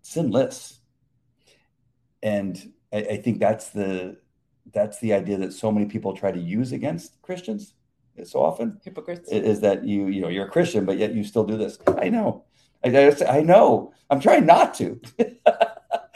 sinless, 0.01 0.79
and 2.23 2.57
I, 2.91 2.97
I 2.97 3.17
think 3.21 3.39
that's 3.39 3.69
the 3.69 4.17
that's 4.71 4.99
the 4.99 5.13
idea 5.13 5.37
that 5.37 5.53
so 5.53 5.71
many 5.71 5.85
people 5.85 6.15
try 6.15 6.31
to 6.31 6.39
use 6.39 6.71
against 6.71 7.21
Christians 7.21 7.73
so 8.23 8.43
often 8.43 8.79
Hypocrites. 8.83 9.31
is 9.31 9.59
that 9.61 9.83
you 9.83 10.07
you 10.07 10.21
know 10.21 10.27
you're 10.27 10.45
a 10.45 10.51
Christian 10.51 10.85
but 10.85 10.97
yet 10.97 11.13
you 11.13 11.23
still 11.23 11.43
do 11.43 11.57
this. 11.57 11.79
I 11.97 12.09
know, 12.09 12.45
I 12.83 12.89
I, 12.95 13.39
I 13.39 13.41
know. 13.41 13.93
I'm 14.09 14.19
trying 14.19 14.45
not 14.45 14.73
to. 14.75 15.01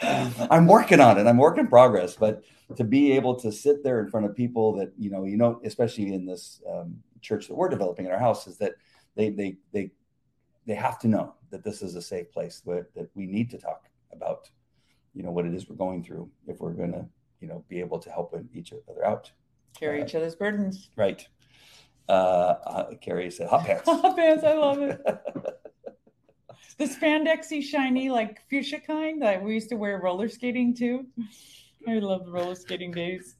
I'm 0.00 0.66
working 0.66 1.00
on 1.00 1.18
it. 1.18 1.26
I'm 1.26 1.36
work 1.36 1.58
in 1.58 1.66
progress, 1.66 2.14
but 2.14 2.44
to 2.76 2.84
be 2.84 3.12
able 3.12 3.34
to 3.40 3.50
sit 3.50 3.82
there 3.82 4.00
in 4.00 4.08
front 4.08 4.26
of 4.26 4.36
people 4.36 4.74
that 4.76 4.92
you 4.96 5.10
know, 5.10 5.24
you 5.24 5.36
know, 5.36 5.60
especially 5.64 6.12
in 6.14 6.24
this 6.24 6.62
um, 6.70 6.96
church 7.20 7.48
that 7.48 7.54
we're 7.54 7.68
developing 7.68 8.06
in 8.06 8.12
our 8.12 8.18
house, 8.18 8.46
is 8.46 8.58
that 8.58 8.74
they 9.16 9.30
they 9.30 9.56
they 9.72 9.90
they 10.66 10.74
have 10.74 10.98
to 11.00 11.08
know 11.08 11.34
that 11.50 11.64
this 11.64 11.82
is 11.82 11.96
a 11.96 12.02
safe 12.02 12.30
place 12.30 12.60
where 12.64 12.88
that 12.94 13.08
we 13.14 13.26
need 13.26 13.50
to 13.50 13.58
talk 13.58 13.88
about, 14.12 14.50
you 15.14 15.22
know, 15.22 15.30
what 15.30 15.46
it 15.46 15.54
is 15.54 15.68
we're 15.68 15.76
going 15.76 16.04
through 16.04 16.30
if 16.46 16.60
we're 16.60 16.72
going 16.72 16.92
to, 16.92 17.06
you 17.40 17.48
know, 17.48 17.64
be 17.68 17.80
able 17.80 17.98
to 17.98 18.10
help 18.10 18.34
each 18.54 18.72
other 18.72 19.04
out. 19.04 19.30
Carry 19.78 20.02
each 20.02 20.14
other's 20.14 20.34
burdens. 20.34 20.90
Right. 20.96 21.26
Uh, 22.08 22.12
uh, 22.12 22.94
Carrie 23.00 23.30
said 23.30 23.48
hot 23.48 23.64
pants. 23.64 23.84
Hot 23.84 24.16
pants. 24.16 24.44
I 24.44 24.54
love 24.54 24.80
it. 24.80 25.00
the 26.78 26.84
spandexy 26.84 27.62
shiny 27.62 28.08
like 28.08 28.40
fuchsia 28.48 28.80
kind 28.80 29.22
that 29.22 29.42
we 29.42 29.54
used 29.54 29.68
to 29.68 29.76
wear 29.76 30.00
roller 30.00 30.28
skating 30.28 30.74
too. 30.74 31.06
I 31.86 31.98
love 31.98 32.24
the 32.24 32.32
roller 32.32 32.54
skating 32.54 32.92
days. 32.92 33.36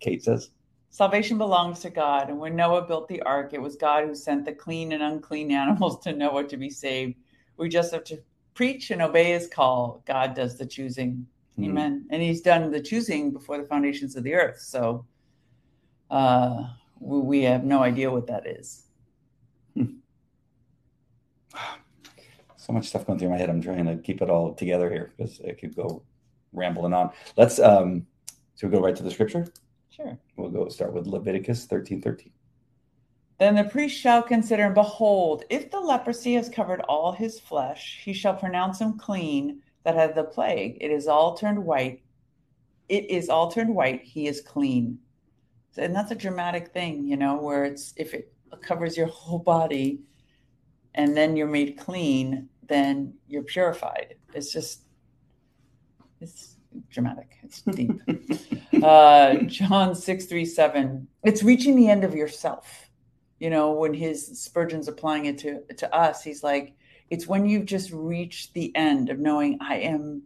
Kate 0.00 0.22
says. 0.22 0.50
Salvation 0.90 1.38
belongs 1.38 1.80
to 1.80 1.90
God. 1.90 2.28
And 2.28 2.38
when 2.38 2.54
Noah 2.54 2.82
built 2.82 3.08
the 3.08 3.22
ark, 3.22 3.54
it 3.54 3.62
was 3.62 3.76
God 3.76 4.04
who 4.04 4.14
sent 4.14 4.44
the 4.44 4.52
clean 4.52 4.92
and 4.92 5.02
unclean 5.02 5.50
animals 5.50 6.02
to 6.04 6.12
Noah 6.12 6.44
to 6.48 6.56
be 6.58 6.68
saved. 6.68 7.14
We 7.56 7.70
just 7.70 7.92
have 7.92 8.04
to 8.04 8.22
preach 8.54 8.90
and 8.90 9.00
obey 9.00 9.32
his 9.32 9.48
call. 9.48 10.02
God 10.06 10.34
does 10.34 10.58
the 10.58 10.66
choosing. 10.66 11.26
Mm-hmm. 11.58 11.70
Amen. 11.70 12.06
And 12.10 12.22
he's 12.22 12.40
done 12.40 12.70
the 12.70 12.80
choosing 12.80 13.30
before 13.30 13.58
the 13.58 13.64
foundations 13.64 14.16
of 14.16 14.24
the 14.24 14.34
earth. 14.34 14.60
So 14.60 15.06
uh, 16.10 16.64
we 17.00 17.42
have 17.42 17.64
no 17.64 17.82
idea 17.82 18.10
what 18.10 18.26
that 18.26 18.46
is. 18.46 18.84
Hmm. 19.74 19.86
So 22.56 22.72
much 22.72 22.86
stuff 22.86 23.04
going 23.04 23.18
through 23.18 23.30
my 23.30 23.36
head. 23.36 23.50
I'm 23.50 23.60
trying 23.60 23.86
to 23.86 23.96
keep 23.96 24.22
it 24.22 24.30
all 24.30 24.54
together 24.54 24.88
here 24.88 25.12
because 25.16 25.40
I 25.40 25.50
could 25.50 25.74
go 25.74 26.04
rambling 26.52 26.92
on. 26.92 27.10
Let's 27.36 27.58
um 27.58 28.06
so 28.54 28.68
we 28.68 28.72
go 28.72 28.80
right 28.80 28.94
to 28.94 29.02
the 29.02 29.10
scripture. 29.10 29.48
Sure. 29.90 30.16
We'll 30.36 30.50
go 30.50 30.68
start 30.68 30.92
with 30.92 31.08
Leviticus 31.08 31.66
13 31.66 32.00
13. 32.00 32.30
Then 33.38 33.56
the 33.56 33.64
priest 33.64 33.98
shall 33.98 34.22
consider, 34.22 34.66
and 34.66 34.74
behold, 34.74 35.44
if 35.50 35.72
the 35.72 35.80
leprosy 35.80 36.34
has 36.34 36.48
covered 36.48 36.82
all 36.82 37.10
his 37.10 37.40
flesh, 37.40 38.00
he 38.04 38.12
shall 38.12 38.34
pronounce 38.34 38.80
him 38.80 38.96
clean 38.96 39.60
that 39.84 39.94
had 39.94 40.14
the 40.14 40.24
plague. 40.24 40.78
It 40.80 40.90
is 40.90 41.08
all 41.08 41.36
turned 41.36 41.64
white. 41.64 42.02
It 42.88 43.10
is 43.10 43.28
all 43.28 43.50
turned 43.50 43.74
white. 43.74 44.02
He 44.02 44.26
is 44.26 44.40
clean 44.40 44.98
and 45.76 45.94
that's 45.94 46.10
a 46.10 46.14
dramatic 46.14 46.68
thing 46.72 47.06
you 47.06 47.16
know 47.16 47.36
where 47.36 47.64
it's 47.64 47.94
if 47.96 48.14
it 48.14 48.32
covers 48.62 48.96
your 48.96 49.06
whole 49.08 49.38
body 49.38 50.00
and 50.94 51.16
then 51.16 51.36
you're 51.36 51.46
made 51.46 51.78
clean 51.78 52.48
then 52.68 53.14
you're 53.28 53.42
purified 53.42 54.14
it's 54.34 54.52
just 54.52 54.82
it's 56.20 56.56
dramatic 56.90 57.36
it's 57.42 57.62
deep 57.62 58.00
uh 58.82 59.34
john 59.46 59.94
6 59.94 60.24
3 60.26 60.44
7 60.44 61.08
it's 61.24 61.42
reaching 61.42 61.76
the 61.76 61.88
end 61.88 62.04
of 62.04 62.14
yourself 62.14 62.90
you 63.40 63.50
know 63.50 63.72
when 63.72 63.92
his 63.92 64.40
spurgeon's 64.40 64.88
applying 64.88 65.26
it 65.26 65.38
to 65.38 65.60
to 65.74 65.94
us 65.94 66.22
he's 66.22 66.42
like 66.42 66.74
it's 67.12 67.26
when 67.26 67.46
you've 67.46 67.66
just 67.66 67.92
reached 67.92 68.52
the 68.54 68.74
end 68.74 69.10
of 69.10 69.18
knowing 69.18 69.58
i 69.60 69.76
am 69.76 70.22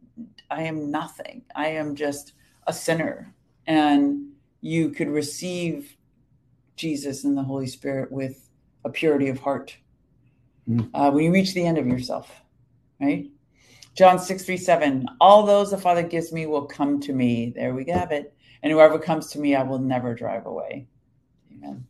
i 0.51 0.63
am 0.63 0.91
nothing 0.91 1.43
i 1.55 1.67
am 1.67 1.95
just 1.95 2.33
a 2.67 2.73
sinner 2.73 3.35
and 3.67 4.27
you 4.61 4.91
could 4.91 5.09
receive 5.09 5.97
Jesus 6.77 7.25
and 7.25 7.37
the 7.37 7.43
Holy 7.43 7.67
Spirit 7.67 8.13
with 8.13 8.49
a 8.85 8.91
purity 8.91 9.29
of 9.29 9.39
heart. 9.41 9.77
Mm. 10.69 10.91
Uh, 10.95 11.11
when 11.11 11.25
you 11.25 11.33
reach 11.33 11.55
the 11.55 11.67
end 11.67 11.79
of 11.79 11.87
yourself, 11.87 12.31
right? 13.01 13.27
John 13.95 14.19
6 14.19 14.45
3 14.45 14.57
7, 14.57 15.07
all 15.21 15.45
those 15.45 15.71
the 15.71 15.79
Father 15.79 16.03
gives 16.03 16.33
me 16.33 16.47
will 16.47 16.67
come 16.67 17.01
to 17.01 17.13
me. 17.13 17.53
There 17.55 17.75
we 17.75 17.87
have 17.91 18.13
it. 18.13 18.35
And 18.63 18.73
whoever 18.73 18.99
comes 18.99 19.31
to 19.31 19.39
me, 19.39 19.55
I 19.55 19.63
will 19.63 19.79
never 19.79 20.15
drive 20.15 20.47
away. 20.47 20.87
Amen. 21.53 21.87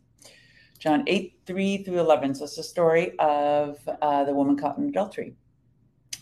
John 0.86 1.02
8 1.08 1.40
3 1.46 1.78
through 1.78 1.98
11. 1.98 2.36
So 2.36 2.44
it's 2.44 2.58
a 2.58 2.62
story 2.62 3.18
of 3.18 3.76
uh, 4.00 4.22
the 4.22 4.32
woman 4.32 4.56
caught 4.56 4.78
in 4.78 4.88
adultery. 4.88 5.34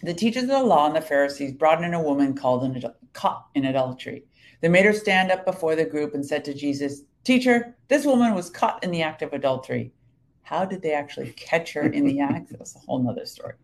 The 0.02 0.14
teachers 0.14 0.44
of 0.44 0.48
the 0.48 0.62
law 0.62 0.86
and 0.86 0.96
the 0.96 1.02
Pharisees 1.02 1.52
brought 1.52 1.84
in 1.84 1.92
a 1.92 2.02
woman 2.02 2.34
called 2.34 2.64
an, 2.64 2.82
caught 3.12 3.48
in 3.54 3.66
adultery. 3.66 4.24
They 4.62 4.68
made 4.68 4.86
her 4.86 4.94
stand 4.94 5.30
up 5.30 5.44
before 5.44 5.76
the 5.76 5.84
group 5.84 6.14
and 6.14 6.24
said 6.24 6.46
to 6.46 6.54
Jesus, 6.54 7.02
Teacher, 7.24 7.76
this 7.88 8.06
woman 8.06 8.34
was 8.34 8.48
caught 8.48 8.82
in 8.82 8.90
the 8.90 9.02
act 9.02 9.20
of 9.20 9.34
adultery. 9.34 9.92
How 10.44 10.64
did 10.64 10.80
they 10.80 10.94
actually 10.94 11.32
catch 11.32 11.74
her 11.74 11.82
in 11.82 12.06
the 12.06 12.20
act? 12.20 12.50
That's 12.50 12.74
a 12.74 12.78
whole 12.78 13.02
nother 13.02 13.26
story. 13.26 13.54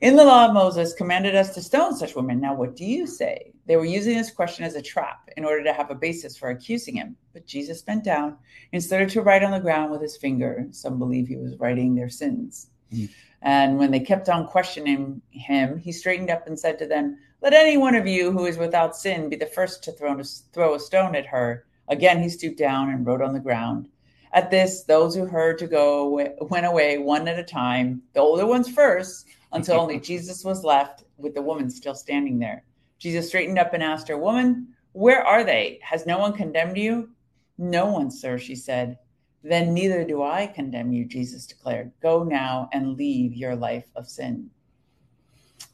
In 0.00 0.16
the 0.16 0.24
law 0.24 0.46
of 0.46 0.54
Moses 0.54 0.94
commanded 0.94 1.34
us 1.34 1.54
to 1.54 1.62
stone 1.62 1.94
such 1.94 2.16
women. 2.16 2.40
Now, 2.40 2.54
what 2.54 2.76
do 2.76 2.84
you 2.84 3.06
say? 3.06 3.52
They 3.66 3.76
were 3.76 3.84
using 3.84 4.16
this 4.16 4.30
question 4.30 4.64
as 4.64 4.74
a 4.74 4.82
trap 4.82 5.28
in 5.36 5.44
order 5.44 5.62
to 5.64 5.72
have 5.72 5.90
a 5.90 5.94
basis 5.94 6.36
for 6.36 6.50
accusing 6.50 6.96
him. 6.96 7.16
But 7.32 7.46
Jesus 7.46 7.82
bent 7.82 8.04
down 8.04 8.36
and 8.72 8.82
started 8.82 9.10
to 9.10 9.22
write 9.22 9.42
on 9.42 9.52
the 9.52 9.60
ground 9.60 9.90
with 9.90 10.02
his 10.02 10.16
finger. 10.16 10.66
Some 10.70 10.98
believe 10.98 11.28
he 11.28 11.36
was 11.36 11.56
writing 11.58 11.94
their 11.94 12.08
sins. 12.08 12.70
Mm. 12.92 13.10
And 13.42 13.78
when 13.78 13.90
they 13.90 14.00
kept 14.00 14.28
on 14.28 14.48
questioning 14.48 15.22
him, 15.30 15.78
he 15.78 15.92
straightened 15.92 16.30
up 16.30 16.46
and 16.46 16.58
said 16.58 16.78
to 16.78 16.86
them, 16.86 17.18
let 17.40 17.54
any 17.54 17.76
one 17.76 17.94
of 17.94 18.06
you 18.06 18.32
who 18.32 18.46
is 18.46 18.58
without 18.58 18.96
sin 18.96 19.28
be 19.28 19.36
the 19.36 19.46
first 19.46 19.84
to 19.84 19.92
throw, 19.92 20.20
throw 20.52 20.74
a 20.74 20.80
stone 20.80 21.14
at 21.14 21.26
her. 21.26 21.66
Again, 21.86 22.20
he 22.20 22.28
stooped 22.28 22.58
down 22.58 22.90
and 22.90 23.06
wrote 23.06 23.22
on 23.22 23.32
the 23.32 23.38
ground. 23.38 23.88
At 24.32 24.50
this, 24.50 24.82
those 24.82 25.14
who 25.14 25.24
heard 25.24 25.56
to 25.58 25.68
go 25.68 26.34
went 26.40 26.66
away 26.66 26.98
one 26.98 27.28
at 27.28 27.38
a 27.38 27.44
time, 27.44 28.02
the 28.12 28.20
older 28.20 28.44
ones 28.44 28.68
first, 28.68 29.26
until 29.52 29.80
only 29.80 30.00
Jesus 30.00 30.44
was 30.44 30.64
left 30.64 31.04
with 31.16 31.34
the 31.34 31.42
woman 31.42 31.70
still 31.70 31.94
standing 31.94 32.38
there. 32.38 32.64
Jesus 32.98 33.28
straightened 33.28 33.58
up 33.58 33.74
and 33.74 33.82
asked 33.82 34.08
her, 34.08 34.18
Woman, 34.18 34.68
where 34.92 35.24
are 35.24 35.44
they? 35.44 35.78
Has 35.82 36.06
no 36.06 36.18
one 36.18 36.32
condemned 36.32 36.76
you? 36.76 37.10
No 37.56 37.86
one, 37.86 38.10
sir, 38.10 38.38
she 38.38 38.54
said. 38.54 38.98
Then 39.42 39.72
neither 39.72 40.04
do 40.04 40.22
I 40.22 40.46
condemn 40.46 40.92
you, 40.92 41.04
Jesus 41.04 41.46
declared. 41.46 41.92
Go 42.02 42.24
now 42.24 42.68
and 42.72 42.96
leave 42.96 43.34
your 43.34 43.54
life 43.54 43.86
of 43.94 44.08
sin. 44.08 44.50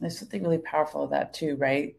There's 0.00 0.18
something 0.18 0.42
really 0.42 0.58
powerful 0.58 1.04
of 1.04 1.10
that 1.10 1.32
too, 1.32 1.56
right? 1.56 1.96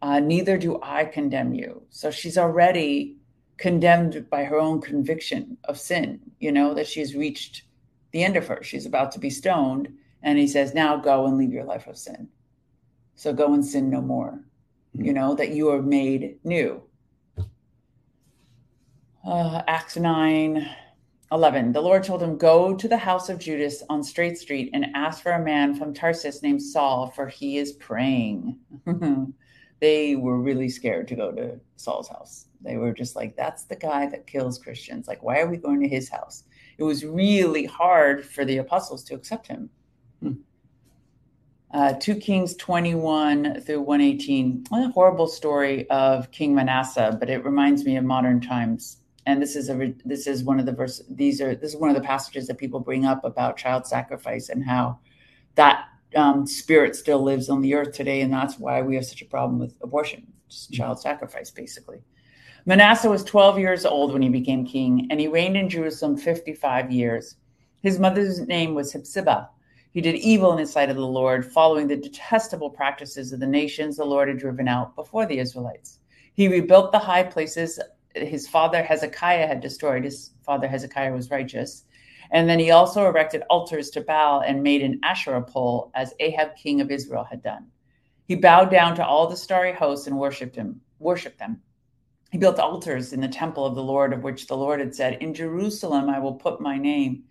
Uh, 0.00 0.20
neither 0.20 0.56
do 0.56 0.78
I 0.82 1.04
condemn 1.04 1.54
you. 1.54 1.82
So 1.90 2.10
she's 2.10 2.38
already 2.38 3.16
condemned 3.56 4.28
by 4.30 4.44
her 4.44 4.58
own 4.58 4.80
conviction 4.80 5.56
of 5.64 5.78
sin, 5.78 6.20
you 6.40 6.52
know, 6.52 6.74
that 6.74 6.86
she's 6.86 7.14
reached 7.14 7.62
the 8.12 8.22
end 8.22 8.36
of 8.36 8.46
her. 8.46 8.62
She's 8.62 8.86
about 8.86 9.12
to 9.12 9.18
be 9.18 9.30
stoned. 9.30 9.88
And 10.24 10.38
he 10.38 10.48
says, 10.48 10.74
Now 10.74 10.96
go 10.96 11.26
and 11.26 11.36
leave 11.36 11.52
your 11.52 11.64
life 11.64 11.86
of 11.86 11.96
sin. 11.96 12.28
So 13.14 13.32
go 13.32 13.54
and 13.54 13.64
sin 13.64 13.90
no 13.90 14.00
more, 14.00 14.40
you 14.92 15.12
know, 15.12 15.34
that 15.36 15.50
you 15.50 15.70
are 15.70 15.82
made 15.82 16.38
new. 16.42 16.82
Uh, 19.24 19.62
Acts 19.68 19.96
9 19.96 20.68
11. 21.30 21.72
The 21.72 21.80
Lord 21.80 22.04
told 22.04 22.22
him, 22.22 22.38
Go 22.38 22.74
to 22.74 22.88
the 22.88 22.96
house 22.96 23.28
of 23.28 23.38
Judas 23.38 23.82
on 23.88 24.02
Straight 24.02 24.38
Street 24.38 24.70
and 24.72 24.86
ask 24.94 25.22
for 25.22 25.32
a 25.32 25.44
man 25.44 25.74
from 25.74 25.92
Tarsus 25.92 26.42
named 26.42 26.62
Saul, 26.62 27.10
for 27.10 27.28
he 27.28 27.58
is 27.58 27.72
praying. 27.72 28.58
they 29.80 30.16
were 30.16 30.40
really 30.40 30.68
scared 30.68 31.08
to 31.08 31.16
go 31.16 31.32
to 31.32 31.60
Saul's 31.76 32.08
house. 32.08 32.46
They 32.60 32.76
were 32.76 32.92
just 32.92 33.14
like, 33.14 33.36
That's 33.36 33.64
the 33.64 33.76
guy 33.76 34.06
that 34.06 34.26
kills 34.26 34.58
Christians. 34.58 35.06
Like, 35.06 35.22
why 35.22 35.40
are 35.40 35.48
we 35.48 35.58
going 35.58 35.80
to 35.80 35.88
his 35.88 36.08
house? 36.08 36.44
It 36.78 36.84
was 36.84 37.04
really 37.04 37.66
hard 37.66 38.24
for 38.24 38.44
the 38.44 38.58
apostles 38.58 39.04
to 39.04 39.14
accept 39.14 39.46
him. 39.46 39.70
Uh, 41.74 41.92
2 41.94 42.14
Kings 42.14 42.54
21 42.54 43.60
through 43.62 43.80
118. 43.80 44.64
a 44.72 44.88
horrible 44.92 45.26
story 45.26 45.90
of 45.90 46.30
King 46.30 46.54
Manasseh, 46.54 47.16
but 47.18 47.28
it 47.28 47.44
reminds 47.44 47.84
me 47.84 47.96
of 47.96 48.04
modern 48.04 48.40
times 48.40 48.98
and 49.26 49.40
this 49.40 49.56
is 49.56 49.70
a 49.70 49.92
this 50.04 50.26
is 50.26 50.44
one 50.44 50.60
of 50.60 50.66
the 50.66 50.72
verse 50.72 51.02
these 51.10 51.40
are 51.40 51.54
this 51.54 51.72
is 51.72 51.76
one 51.76 51.90
of 51.90 51.96
the 51.96 52.02
passages 52.02 52.46
that 52.46 52.58
people 52.58 52.80
bring 52.80 53.04
up 53.04 53.24
about 53.24 53.56
child 53.56 53.86
sacrifice 53.86 54.48
and 54.48 54.64
how 54.64 54.98
that 55.54 55.86
um, 56.16 56.46
spirit 56.46 56.94
still 56.94 57.22
lives 57.22 57.48
on 57.48 57.60
the 57.60 57.74
earth 57.74 57.92
today 57.92 58.20
and 58.20 58.32
that's 58.32 58.58
why 58.58 58.82
we 58.82 58.94
have 58.94 59.04
such 59.04 59.22
a 59.22 59.26
problem 59.26 59.58
with 59.58 59.74
abortion 59.82 60.26
just 60.48 60.70
mm-hmm. 60.70 60.82
child 60.82 61.00
sacrifice 61.00 61.50
basically 61.50 61.98
manasseh 62.66 63.08
was 63.08 63.24
12 63.24 63.58
years 63.58 63.84
old 63.84 64.12
when 64.12 64.22
he 64.22 64.28
became 64.28 64.66
king 64.66 65.06
and 65.10 65.18
he 65.18 65.26
reigned 65.26 65.56
in 65.56 65.68
jerusalem 65.68 66.16
55 66.16 66.92
years 66.92 67.36
his 67.84 67.98
mother's 67.98 68.40
name 68.40 68.74
was 68.74 68.94
Hephzibah. 68.94 69.50
He 69.94 70.00
did 70.00 70.16
evil 70.16 70.50
in 70.50 70.58
the 70.58 70.66
sight 70.66 70.90
of 70.90 70.96
the 70.96 71.06
Lord, 71.06 71.50
following 71.50 71.86
the 71.86 71.96
detestable 71.96 72.68
practices 72.68 73.32
of 73.32 73.38
the 73.38 73.46
nations 73.46 73.96
the 73.96 74.04
Lord 74.04 74.26
had 74.26 74.38
driven 74.38 74.66
out 74.66 74.96
before 74.96 75.24
the 75.24 75.38
Israelites. 75.38 76.00
He 76.34 76.48
rebuilt 76.48 76.90
the 76.90 76.98
high 76.98 77.22
places 77.22 77.78
his 78.14 78.48
father 78.48 78.82
Hezekiah 78.82 79.46
had 79.46 79.60
destroyed. 79.60 80.04
His 80.04 80.32
father 80.44 80.66
Hezekiah 80.66 81.12
was 81.12 81.30
righteous. 81.30 81.84
And 82.32 82.48
then 82.48 82.58
he 82.58 82.72
also 82.72 83.06
erected 83.06 83.42
altars 83.50 83.90
to 83.90 84.00
Baal 84.00 84.40
and 84.40 84.64
made 84.64 84.82
an 84.82 84.98
Asherah 85.04 85.42
pole, 85.42 85.92
as 85.94 86.14
Ahab, 86.18 86.56
king 86.56 86.80
of 86.80 86.90
Israel, 86.90 87.24
had 87.24 87.42
done. 87.42 87.66
He 88.26 88.34
bowed 88.34 88.70
down 88.70 88.96
to 88.96 89.06
all 89.06 89.28
the 89.28 89.36
starry 89.36 89.72
hosts 89.72 90.08
and 90.08 90.18
worshipped 90.18 90.56
him, 90.56 90.80
worshipped 90.98 91.38
them. 91.38 91.60
He 92.32 92.38
built 92.38 92.58
altars 92.58 93.12
in 93.12 93.20
the 93.20 93.28
temple 93.28 93.64
of 93.64 93.76
the 93.76 93.82
Lord, 93.82 94.12
of 94.12 94.24
which 94.24 94.48
the 94.48 94.56
Lord 94.56 94.80
had 94.80 94.94
said, 94.94 95.22
In 95.22 95.34
Jerusalem 95.34 96.08
I 96.08 96.18
will 96.18 96.34
put 96.34 96.60
my 96.60 96.78
name. 96.78 97.24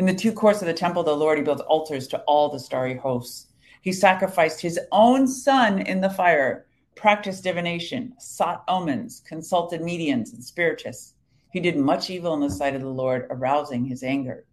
In 0.00 0.06
the 0.06 0.14
two 0.14 0.32
courts 0.32 0.62
of 0.62 0.66
the 0.66 0.72
temple 0.72 1.02
the 1.02 1.14
Lord, 1.14 1.36
he 1.36 1.44
built 1.44 1.60
altars 1.60 2.08
to 2.08 2.20
all 2.20 2.48
the 2.48 2.58
starry 2.58 2.96
hosts. 2.96 3.48
He 3.82 3.92
sacrificed 3.92 4.62
his 4.62 4.80
own 4.90 5.28
son 5.28 5.78
in 5.78 6.00
the 6.00 6.08
fire 6.08 6.64
practiced 6.94 7.44
divination, 7.44 8.14
sought 8.18 8.64
omens, 8.66 9.20
consulted 9.26 9.82
mediums 9.82 10.32
and 10.32 10.42
spiritists. 10.42 11.12
He 11.52 11.60
did 11.60 11.76
much 11.76 12.08
evil 12.08 12.32
in 12.32 12.40
the 12.40 12.48
sight 12.48 12.74
of 12.74 12.80
the 12.80 12.88
Lord, 12.88 13.26
arousing 13.28 13.84
his 13.84 14.02
anger. 14.02 14.46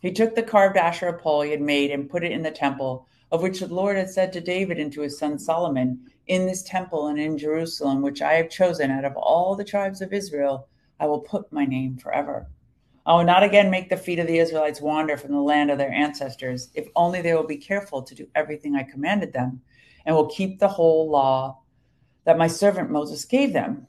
He 0.00 0.10
took 0.10 0.34
the 0.34 0.42
carved 0.42 0.78
Asherah 0.78 1.18
pole 1.18 1.42
he 1.42 1.50
had 1.50 1.60
made 1.60 1.90
and 1.90 2.08
put 2.08 2.24
it 2.24 2.32
in 2.32 2.40
the 2.40 2.50
temple, 2.50 3.06
of 3.30 3.42
which 3.42 3.60
the 3.60 3.68
Lord 3.68 3.98
had 3.98 4.08
said 4.08 4.32
to 4.32 4.40
David 4.40 4.78
and 4.78 4.90
to 4.94 5.02
his 5.02 5.18
son 5.18 5.38
Solomon, 5.38 6.10
In 6.28 6.46
this 6.46 6.62
temple 6.62 7.08
and 7.08 7.20
in 7.20 7.36
Jerusalem, 7.36 8.00
which 8.00 8.22
I 8.22 8.36
have 8.36 8.48
chosen 8.48 8.90
out 8.90 9.04
of 9.04 9.18
all 9.18 9.54
the 9.54 9.64
tribes 9.64 10.00
of 10.00 10.14
Israel, 10.14 10.66
I 10.98 11.04
will 11.04 11.20
put 11.20 11.52
my 11.52 11.66
name 11.66 11.98
forever. 11.98 12.48
I 13.08 13.14
will 13.14 13.24
not 13.24 13.42
again 13.42 13.70
make 13.70 13.88
the 13.88 13.96
feet 13.96 14.18
of 14.18 14.26
the 14.26 14.38
Israelites 14.38 14.82
wander 14.82 15.16
from 15.16 15.32
the 15.32 15.40
land 15.40 15.70
of 15.70 15.78
their 15.78 15.90
ancestors, 15.90 16.68
if 16.74 16.88
only 16.94 17.22
they 17.22 17.32
will 17.32 17.46
be 17.46 17.56
careful 17.56 18.02
to 18.02 18.14
do 18.14 18.28
everything 18.34 18.76
I 18.76 18.82
commanded 18.82 19.32
them, 19.32 19.62
and 20.04 20.14
will 20.14 20.28
keep 20.28 20.58
the 20.58 20.68
whole 20.68 21.08
law 21.10 21.62
that 22.24 22.36
my 22.36 22.46
servant 22.46 22.90
Moses 22.90 23.24
gave 23.24 23.54
them. 23.54 23.86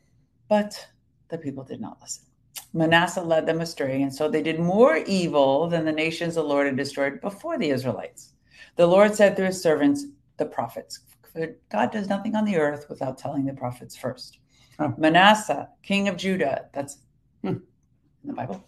But 0.48 0.88
the 1.28 1.38
people 1.38 1.66
did 1.66 1.82
not 1.82 1.98
listen. 2.02 2.24
Manasseh 2.72 3.22
led 3.22 3.46
them 3.46 3.60
astray, 3.60 4.04
and 4.04 4.16
so 4.16 4.30
they 4.30 4.42
did 4.42 4.58
more 4.58 4.96
evil 4.96 5.68
than 5.68 5.84
the 5.84 5.92
nations 5.92 6.36
the 6.36 6.42
Lord 6.44 6.68
had 6.68 6.78
destroyed 6.78 7.20
before 7.20 7.58
the 7.58 7.72
Israelites. 7.72 8.36
The 8.78 8.88
Lord 8.88 9.14
said 9.14 9.36
through 9.36 9.48
his 9.48 9.62
servants, 9.62 10.06
the 10.38 10.46
prophets, 10.46 11.02
God 11.70 11.92
does 11.92 12.08
nothing 12.08 12.36
on 12.36 12.46
the 12.46 12.56
earth 12.56 12.86
without 12.90 13.18
telling 13.18 13.44
the 13.44 13.54
prophets 13.54 13.98
first. 13.98 14.40
Manasseh, 14.98 15.68
king 15.84 16.08
of 16.08 16.16
Judah, 16.16 16.70
that's 16.72 17.00
hmm, 17.42 17.48
in 17.50 17.60
the 18.24 18.34
Bible. 18.34 18.64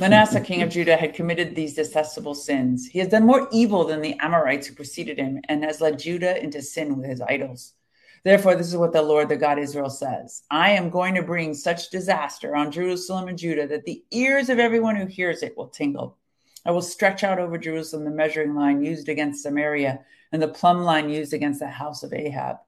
Manasseh, 0.00 0.40
king 0.40 0.62
of 0.62 0.70
Judah, 0.70 0.96
had 0.96 1.14
committed 1.14 1.56
these 1.56 1.74
detestable 1.74 2.34
sins. 2.34 2.86
He 2.86 3.00
has 3.00 3.08
done 3.08 3.26
more 3.26 3.48
evil 3.50 3.84
than 3.84 4.00
the 4.00 4.14
Amorites 4.20 4.68
who 4.68 4.76
preceded 4.76 5.18
him 5.18 5.40
and 5.48 5.64
has 5.64 5.80
led 5.80 5.98
Judah 5.98 6.40
into 6.40 6.62
sin 6.62 6.96
with 6.96 7.10
his 7.10 7.20
idols. 7.20 7.74
Therefore, 8.22 8.54
this 8.54 8.68
is 8.68 8.76
what 8.76 8.92
the 8.92 9.02
Lord, 9.02 9.28
the 9.28 9.36
God 9.36 9.58
Israel, 9.58 9.90
says 9.90 10.42
I 10.50 10.70
am 10.70 10.90
going 10.90 11.16
to 11.16 11.22
bring 11.22 11.52
such 11.52 11.90
disaster 11.90 12.54
on 12.54 12.70
Jerusalem 12.70 13.26
and 13.26 13.36
Judah 13.36 13.66
that 13.66 13.84
the 13.84 14.04
ears 14.12 14.48
of 14.48 14.60
everyone 14.60 14.94
who 14.94 15.06
hears 15.06 15.42
it 15.42 15.56
will 15.56 15.68
tingle. 15.68 16.16
I 16.64 16.70
will 16.70 16.82
stretch 16.82 17.24
out 17.24 17.40
over 17.40 17.58
Jerusalem 17.58 18.04
the 18.04 18.10
measuring 18.10 18.54
line 18.54 18.84
used 18.84 19.08
against 19.08 19.42
Samaria 19.42 20.04
and 20.30 20.40
the 20.40 20.48
plumb 20.48 20.82
line 20.82 21.08
used 21.10 21.32
against 21.32 21.58
the 21.58 21.68
house 21.68 22.04
of 22.04 22.12
Ahab. 22.12 22.58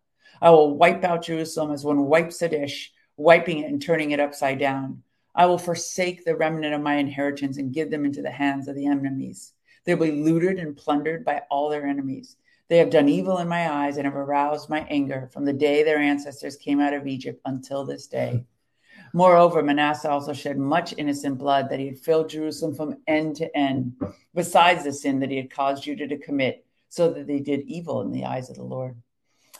I 0.42 0.50
will 0.50 0.76
wipe 0.76 1.04
out 1.04 1.24
Jerusalem 1.24 1.70
as 1.70 1.84
one 1.84 2.06
wipes 2.06 2.42
a 2.42 2.48
dish, 2.48 2.92
wiping 3.16 3.58
it 3.58 3.70
and 3.70 3.80
turning 3.80 4.10
it 4.10 4.20
upside 4.20 4.58
down. 4.58 5.02
I 5.34 5.46
will 5.46 5.58
forsake 5.58 6.24
the 6.24 6.36
remnant 6.36 6.74
of 6.74 6.80
my 6.80 6.96
inheritance 6.96 7.56
and 7.56 7.72
give 7.72 7.90
them 7.90 8.04
into 8.04 8.22
the 8.22 8.30
hands 8.30 8.68
of 8.68 8.74
the 8.74 8.86
enemies. 8.86 9.52
They'll 9.84 9.96
be 9.96 10.10
looted 10.10 10.58
and 10.58 10.76
plundered 10.76 11.24
by 11.24 11.42
all 11.50 11.70
their 11.70 11.86
enemies. 11.86 12.36
They 12.68 12.78
have 12.78 12.90
done 12.90 13.08
evil 13.08 13.38
in 13.38 13.48
my 13.48 13.70
eyes 13.70 13.96
and 13.96 14.04
have 14.04 14.16
aroused 14.16 14.68
my 14.68 14.86
anger 14.90 15.28
from 15.32 15.44
the 15.44 15.52
day 15.52 15.82
their 15.82 15.98
ancestors 15.98 16.56
came 16.56 16.80
out 16.80 16.94
of 16.94 17.06
Egypt 17.06 17.40
until 17.44 17.84
this 17.84 18.06
day. 18.06 18.44
Moreover, 19.12 19.62
Manasseh 19.62 20.10
also 20.10 20.32
shed 20.32 20.56
much 20.56 20.94
innocent 20.96 21.38
blood 21.38 21.68
that 21.68 21.80
he 21.80 21.86
had 21.86 21.98
filled 21.98 22.28
Jerusalem 22.28 22.74
from 22.74 22.96
end 23.08 23.36
to 23.36 23.56
end, 23.56 23.96
besides 24.34 24.84
the 24.84 24.92
sin 24.92 25.18
that 25.20 25.30
he 25.30 25.36
had 25.36 25.50
caused 25.50 25.84
Judah 25.84 26.06
to 26.06 26.18
commit, 26.18 26.64
so 26.88 27.12
that 27.12 27.26
they 27.26 27.40
did 27.40 27.62
evil 27.62 28.02
in 28.02 28.12
the 28.12 28.24
eyes 28.24 28.50
of 28.50 28.56
the 28.56 28.62
Lord. 28.62 28.96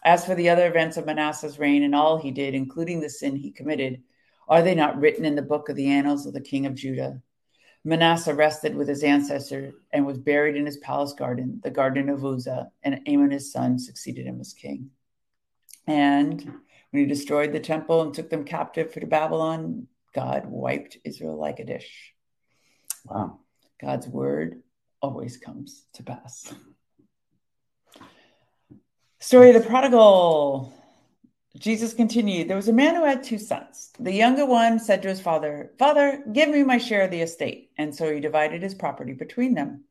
As 0.04 0.24
for 0.24 0.35
the 0.35 0.48
other 0.48 0.66
events 0.66 0.96
of 0.96 1.06
Manasseh's 1.06 1.59
reign 1.59 1.83
and 1.83 1.94
all 1.94 2.16
he 2.16 2.30
did, 2.30 2.54
including 2.54 3.00
the 3.00 3.11
sin 3.11 3.35
he 3.35 3.50
committed, 3.50 4.02
are 4.50 4.62
they 4.62 4.74
not 4.74 5.00
written 5.00 5.24
in 5.24 5.36
the 5.36 5.42
book 5.42 5.68
of 5.68 5.76
the 5.76 5.88
annals 5.88 6.26
of 6.26 6.34
the 6.34 6.40
king 6.40 6.66
of 6.66 6.74
Judah? 6.74 7.22
Manasseh 7.84 8.34
rested 8.34 8.74
with 8.74 8.88
his 8.88 9.04
ancestor 9.04 9.72
and 9.92 10.04
was 10.04 10.18
buried 10.18 10.56
in 10.56 10.66
his 10.66 10.76
palace 10.78 11.14
garden, 11.14 11.60
the 11.62 11.70
garden 11.70 12.08
of 12.10 12.24
Uzzah, 12.24 12.70
and 12.82 13.00
Amon 13.08 13.30
his 13.30 13.52
son 13.52 13.78
succeeded 13.78 14.26
him 14.26 14.40
as 14.40 14.52
king. 14.52 14.90
And 15.86 16.44
when 16.90 17.02
he 17.02 17.06
destroyed 17.06 17.52
the 17.52 17.60
temple 17.60 18.02
and 18.02 18.12
took 18.12 18.28
them 18.28 18.44
captive 18.44 18.92
to 18.92 19.06
Babylon, 19.06 19.86
God 20.14 20.46
wiped 20.46 20.98
Israel 21.04 21.38
like 21.38 21.60
a 21.60 21.64
dish. 21.64 22.12
Wow. 23.06 23.38
God's 23.80 24.08
word 24.08 24.62
always 25.00 25.36
comes 25.38 25.86
to 25.94 26.02
pass. 26.02 26.52
Story 29.20 29.54
of 29.54 29.62
the 29.62 29.68
prodigal. 29.68 30.74
Jesus 31.58 31.94
continued, 31.94 32.46
There 32.46 32.56
was 32.56 32.68
a 32.68 32.72
man 32.72 32.94
who 32.94 33.04
had 33.04 33.24
two 33.24 33.38
sons. 33.38 33.90
The 33.98 34.12
younger 34.12 34.46
one 34.46 34.78
said 34.78 35.02
to 35.02 35.08
his 35.08 35.20
father, 35.20 35.72
Father, 35.78 36.22
give 36.32 36.48
me 36.48 36.62
my 36.62 36.78
share 36.78 37.02
of 37.02 37.10
the 37.10 37.22
estate. 37.22 37.70
And 37.76 37.94
so 37.94 38.12
he 38.12 38.20
divided 38.20 38.62
his 38.62 38.74
property 38.74 39.14
between 39.14 39.54
them. 39.54 39.84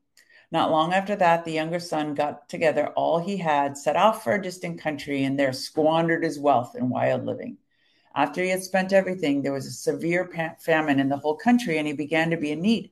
Not 0.51 0.71
long 0.71 0.93
after 0.93 1.15
that, 1.17 1.45
the 1.45 1.51
younger 1.51 1.79
son 1.79 2.15
got 2.15 2.47
together 2.49 2.87
all 2.95 3.19
he 3.19 3.37
had, 3.37 3.77
set 3.77 3.95
off 3.95 4.23
for 4.23 4.33
a 4.33 4.41
distant 4.41 4.79
country, 4.79 5.23
and 5.23 5.37
there 5.37 5.53
squandered 5.53 6.23
his 6.23 6.39
wealth 6.39 6.75
in 6.75 6.89
wild 6.89 7.25
living. 7.25 7.57
After 8.15 8.41
he 8.41 8.49
had 8.49 8.63
spent 8.63 8.91
everything, 8.91 9.41
there 9.41 9.53
was 9.53 9.67
a 9.67 9.71
severe 9.71 10.55
famine 10.59 10.99
in 10.99 11.09
the 11.09 11.17
whole 11.17 11.35
country, 11.35 11.77
and 11.77 11.85
he 11.85 11.93
began 11.93 12.31
to 12.31 12.37
be 12.37 12.51
in 12.51 12.61
need. 12.61 12.89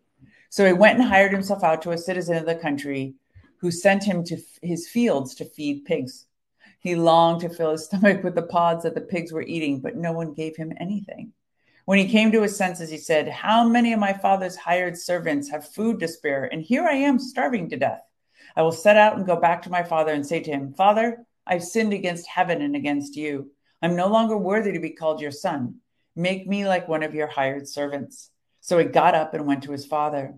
So 0.50 0.66
he 0.68 0.74
went 0.74 1.00
and 1.00 1.08
hired 1.08 1.32
himself 1.32 1.64
out 1.64 1.82
to 1.84 1.92
a 1.92 1.98
citizen 1.98 2.38
of 2.38 2.46
the 2.46 2.56
country 2.56 3.16
who 3.58 3.72
sent 3.72 4.04
him 4.04 4.24
to 4.26 4.38
his 4.62 4.88
fields 4.88 5.34
to 5.36 5.46
feed 5.46 5.86
pigs. 5.86 6.27
He 6.88 6.96
longed 6.96 7.42
to 7.42 7.50
fill 7.50 7.72
his 7.72 7.84
stomach 7.88 8.24
with 8.24 8.34
the 8.34 8.44
pods 8.44 8.84
that 8.84 8.96
the 8.96 9.02
pigs 9.02 9.34
were 9.34 9.42
eating, 9.42 9.82
but 9.82 9.98
no 9.98 10.14
one 10.14 10.34
gave 10.34 10.56
him 10.56 10.72
anything. 10.80 11.34
When 11.84 12.00
he 12.00 12.08
came 12.08 12.32
to 12.32 12.44
his 12.44 12.56
senses, 12.56 12.90
he 12.90 12.98
said, 12.98 13.28
How 13.28 13.68
many 13.68 13.92
of 13.92 14.00
my 14.00 14.14
father's 14.14 14.56
hired 14.56 14.98
servants 14.98 15.50
have 15.50 15.68
food 15.68 16.00
to 16.00 16.08
spare? 16.08 16.46
And 16.46 16.62
here 16.62 16.86
I 16.86 16.94
am 16.94 17.20
starving 17.20 17.70
to 17.70 17.78
death. 17.78 18.04
I 18.56 18.62
will 18.62 18.72
set 18.72 18.96
out 18.96 19.18
and 19.18 19.26
go 19.26 19.36
back 19.36 19.64
to 19.64 19.70
my 19.70 19.84
father 19.84 20.14
and 20.14 20.26
say 20.26 20.40
to 20.40 20.50
him, 20.50 20.74
Father, 20.76 21.26
I've 21.46 21.64
sinned 21.64 21.92
against 21.92 22.26
heaven 22.26 22.62
and 22.62 22.74
against 22.74 23.18
you. 23.18 23.52
I'm 23.82 23.98
no 23.98 24.08
longer 24.08 24.38
worthy 24.38 24.72
to 24.72 24.80
be 24.80 24.92
called 24.92 25.20
your 25.20 25.32
son. 25.32 25.82
Make 26.16 26.48
me 26.48 26.66
like 26.66 26.88
one 26.88 27.04
of 27.04 27.14
your 27.14 27.28
hired 27.28 27.68
servants. 27.68 28.30
So 28.62 28.78
he 28.78 28.86
got 28.86 29.14
up 29.14 29.34
and 29.34 29.46
went 29.46 29.64
to 29.64 29.74
his 29.74 29.86
father. 29.86 30.36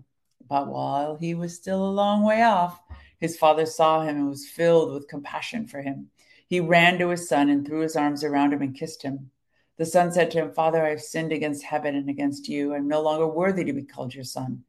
But 0.48 0.66
while 0.66 1.14
he 1.14 1.34
was 1.34 1.54
still 1.54 1.84
a 1.84 1.90
long 1.90 2.24
way 2.24 2.42
off, 2.42 2.80
his 3.20 3.36
father 3.36 3.66
saw 3.66 4.02
him 4.02 4.16
and 4.16 4.28
was 4.28 4.48
filled 4.48 4.92
with 4.92 5.06
compassion 5.06 5.68
for 5.68 5.80
him. 5.80 6.10
He 6.50 6.58
ran 6.58 6.98
to 6.98 7.10
his 7.10 7.28
son 7.28 7.48
and 7.48 7.64
threw 7.64 7.78
his 7.78 7.94
arms 7.94 8.24
around 8.24 8.52
him 8.52 8.60
and 8.60 8.74
kissed 8.74 9.02
him. 9.02 9.30
The 9.76 9.86
son 9.86 10.10
said 10.10 10.32
to 10.32 10.38
him, 10.38 10.52
Father, 10.52 10.84
I 10.84 10.90
have 10.90 11.00
sinned 11.00 11.30
against 11.30 11.62
heaven 11.62 11.94
and 11.94 12.10
against 12.10 12.48
you. 12.48 12.74
I'm 12.74 12.88
no 12.88 13.00
longer 13.02 13.28
worthy 13.28 13.62
to 13.62 13.72
be 13.72 13.84
called 13.84 14.12
your 14.12 14.24
son. 14.24 14.64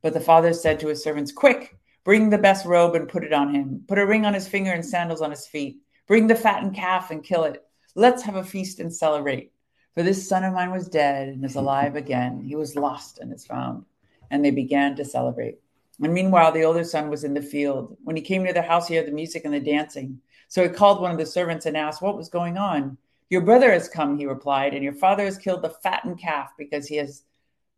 But 0.00 0.14
the 0.14 0.20
father 0.20 0.54
said 0.54 0.80
to 0.80 0.88
his 0.88 1.04
servants, 1.04 1.32
Quick, 1.32 1.76
bring 2.04 2.30
the 2.30 2.38
best 2.38 2.64
robe 2.64 2.94
and 2.94 3.06
put 3.06 3.22
it 3.22 3.34
on 3.34 3.54
him. 3.54 3.84
Put 3.86 3.98
a 3.98 4.06
ring 4.06 4.24
on 4.24 4.32
his 4.32 4.48
finger 4.48 4.72
and 4.72 4.82
sandals 4.82 5.20
on 5.20 5.30
his 5.30 5.46
feet. 5.46 5.82
Bring 6.06 6.26
the 6.26 6.34
fattened 6.34 6.74
calf 6.74 7.10
and 7.10 7.22
kill 7.22 7.44
it. 7.44 7.62
Let's 7.94 8.22
have 8.22 8.36
a 8.36 8.42
feast 8.42 8.80
and 8.80 8.92
celebrate. 8.92 9.52
For 9.94 10.02
this 10.02 10.26
son 10.26 10.42
of 10.42 10.54
mine 10.54 10.70
was 10.70 10.88
dead 10.88 11.28
and 11.28 11.44
is 11.44 11.56
alive 11.56 11.96
again. 11.96 12.40
He 12.40 12.56
was 12.56 12.76
lost 12.76 13.18
and 13.18 13.30
is 13.30 13.44
found. 13.44 13.84
And 14.30 14.42
they 14.42 14.52
began 14.52 14.96
to 14.96 15.04
celebrate. 15.04 15.58
And 16.02 16.14
meanwhile, 16.14 16.52
the 16.52 16.64
older 16.64 16.84
son 16.84 17.10
was 17.10 17.24
in 17.24 17.34
the 17.34 17.42
field. 17.42 17.98
When 18.04 18.16
he 18.16 18.22
came 18.22 18.42
near 18.42 18.54
the 18.54 18.62
house, 18.62 18.88
he 18.88 18.96
heard 18.96 19.06
the 19.06 19.12
music 19.12 19.44
and 19.44 19.52
the 19.52 19.60
dancing. 19.60 20.22
So 20.56 20.62
he 20.62 20.70
called 20.70 21.02
one 21.02 21.10
of 21.10 21.18
the 21.18 21.26
servants 21.26 21.66
and 21.66 21.76
asked 21.76 22.00
what 22.00 22.16
was 22.16 22.30
going 22.30 22.56
on. 22.56 22.96
Your 23.28 23.42
brother 23.42 23.70
has 23.72 23.90
come, 23.90 24.16
he 24.16 24.24
replied, 24.24 24.72
and 24.72 24.82
your 24.82 24.94
father 24.94 25.26
has 25.26 25.36
killed 25.36 25.60
the 25.60 25.68
fattened 25.68 26.18
calf 26.18 26.48
because 26.56 26.86
he 26.86 26.96
has 26.96 27.24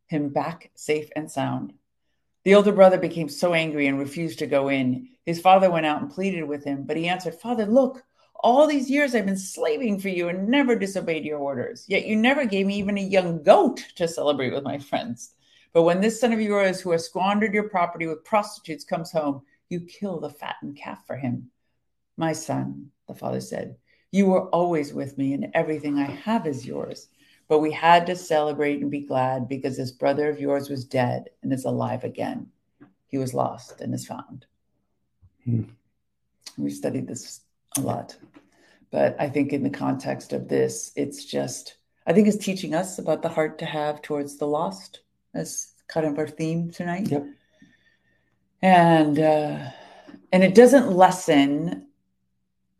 him 0.06 0.28
back 0.28 0.70
safe 0.76 1.10
and 1.16 1.28
sound. 1.28 1.72
The 2.44 2.54
older 2.54 2.70
brother 2.70 2.96
became 2.96 3.28
so 3.28 3.52
angry 3.52 3.88
and 3.88 3.98
refused 3.98 4.38
to 4.38 4.46
go 4.46 4.68
in. 4.68 5.08
His 5.26 5.40
father 5.40 5.72
went 5.72 5.86
out 5.86 6.02
and 6.02 6.08
pleaded 6.08 6.44
with 6.44 6.62
him, 6.62 6.84
but 6.84 6.96
he 6.96 7.08
answered, 7.08 7.34
Father, 7.34 7.66
look, 7.66 8.04
all 8.36 8.68
these 8.68 8.88
years 8.88 9.12
I've 9.12 9.26
been 9.26 9.36
slaving 9.36 9.98
for 9.98 10.10
you 10.10 10.28
and 10.28 10.46
never 10.46 10.76
disobeyed 10.76 11.24
your 11.24 11.40
orders. 11.40 11.84
Yet 11.88 12.06
you 12.06 12.14
never 12.14 12.44
gave 12.44 12.66
me 12.66 12.76
even 12.76 12.96
a 12.96 13.00
young 13.00 13.42
goat 13.42 13.84
to 13.96 14.06
celebrate 14.06 14.52
with 14.52 14.62
my 14.62 14.78
friends. 14.78 15.34
But 15.72 15.82
when 15.82 16.00
this 16.00 16.20
son 16.20 16.32
of 16.32 16.40
yours 16.40 16.80
who 16.80 16.92
has 16.92 17.06
squandered 17.06 17.54
your 17.54 17.70
property 17.70 18.06
with 18.06 18.22
prostitutes 18.22 18.84
comes 18.84 19.10
home, 19.10 19.42
you 19.68 19.80
kill 19.80 20.20
the 20.20 20.30
fattened 20.30 20.76
calf 20.76 21.04
for 21.08 21.16
him. 21.16 21.50
My 22.18 22.32
son, 22.32 22.90
the 23.06 23.14
father 23.14 23.40
said, 23.40 23.76
you 24.10 24.26
were 24.26 24.48
always 24.48 24.92
with 24.92 25.16
me, 25.16 25.34
and 25.34 25.50
everything 25.54 25.98
I 25.98 26.10
have 26.10 26.46
is 26.46 26.66
yours. 26.66 27.08
But 27.46 27.60
we 27.60 27.70
had 27.70 28.06
to 28.06 28.16
celebrate 28.16 28.80
and 28.80 28.90
be 28.90 29.00
glad 29.00 29.48
because 29.48 29.76
this 29.76 29.92
brother 29.92 30.28
of 30.28 30.40
yours 30.40 30.68
was 30.68 30.84
dead 30.84 31.30
and 31.42 31.52
is 31.52 31.64
alive 31.64 32.04
again. 32.04 32.48
He 33.06 33.18
was 33.18 33.32
lost 33.32 33.80
and 33.80 33.94
is 33.94 34.06
found. 34.06 34.46
Hmm. 35.44 35.62
We 36.58 36.70
studied 36.70 37.06
this 37.06 37.40
a 37.76 37.80
lot. 37.80 38.16
But 38.90 39.16
I 39.18 39.28
think 39.28 39.52
in 39.52 39.62
the 39.62 39.70
context 39.70 40.32
of 40.32 40.48
this, 40.48 40.92
it's 40.96 41.24
just, 41.24 41.76
I 42.06 42.12
think 42.12 42.26
it's 42.26 42.44
teaching 42.44 42.74
us 42.74 42.98
about 42.98 43.22
the 43.22 43.28
heart 43.28 43.58
to 43.58 43.66
have 43.66 44.02
towards 44.02 44.38
the 44.38 44.46
lost 44.46 45.00
as 45.34 45.72
kind 45.86 46.06
of 46.06 46.18
our 46.18 46.26
theme 46.26 46.70
tonight. 46.70 47.08
Yep. 47.10 47.26
And, 48.62 49.18
uh, 49.18 49.70
and 50.32 50.42
it 50.42 50.54
doesn't 50.54 50.90
lessen 50.90 51.87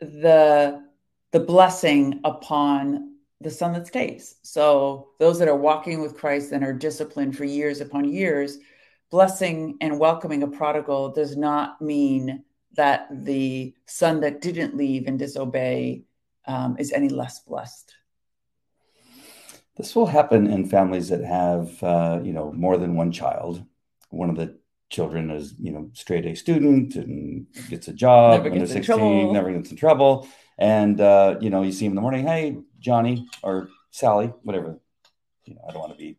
the 0.01 0.85
the 1.31 1.41
blessing 1.41 2.21
upon 2.25 3.17
the 3.41 3.51
son 3.51 3.73
that 3.73 3.87
stays. 3.87 4.37
So 4.43 5.11
those 5.19 5.39
that 5.39 5.49
are 5.49 5.57
walking 5.57 6.01
with 6.01 6.17
Christ 6.17 6.53
and 6.53 6.65
are 6.65 6.73
disciplined 6.73 7.37
for 7.37 7.45
years 7.45 7.81
upon 7.81 8.05
years, 8.07 8.59
blessing 9.11 9.77
and 9.81 9.99
welcoming 9.99 10.43
a 10.43 10.49
prodigal 10.49 11.13
does 11.13 11.37
not 11.37 11.81
mean 11.81 12.45
that 12.75 13.09
the 13.25 13.75
son 13.87 14.21
that 14.21 14.41
didn't 14.41 14.77
leave 14.77 15.07
and 15.07 15.19
disobey 15.19 16.05
um, 16.47 16.77
is 16.79 16.93
any 16.93 17.09
less 17.09 17.41
blessed. 17.41 17.95
This 19.77 19.95
will 19.95 20.07
happen 20.07 20.49
in 20.49 20.69
families 20.69 21.09
that 21.11 21.23
have, 21.23 21.81
uh, 21.83 22.21
you 22.23 22.33
know, 22.33 22.53
more 22.53 22.77
than 22.77 22.97
one 22.97 23.13
child. 23.13 23.65
One 24.11 24.31
of 24.31 24.37
the 24.37 24.58
children 24.91 25.31
is 25.31 25.55
you 25.61 25.73
know 25.73 25.91
straight 25.93 26.27
A 26.27 26.35
student 26.35 26.95
and 26.97 27.47
gets 27.69 27.89
a 27.89 27.93
job 27.93 28.43
never 28.43 28.51
when 28.51 28.59
they're 28.59 28.67
16, 28.67 29.33
never 29.33 29.53
gets 29.53 29.71
in 29.71 29.77
trouble. 29.77 30.29
And 30.59 31.01
uh, 31.01 31.37
you 31.41 31.51
know, 31.51 31.63
you 31.63 31.73
see 31.73 31.87
him 31.87 31.93
in 31.93 31.97
the 31.97 32.03
morning, 32.03 32.27
hey, 32.27 32.59
Johnny 32.81 33.29
or 33.43 33.69
Sally, 33.91 34.33
whatever. 34.43 34.79
You 35.45 35.55
know, 35.55 35.61
I 35.69 35.73
don't 35.73 35.81
want 35.81 35.93
to 35.93 35.99
be 35.99 36.19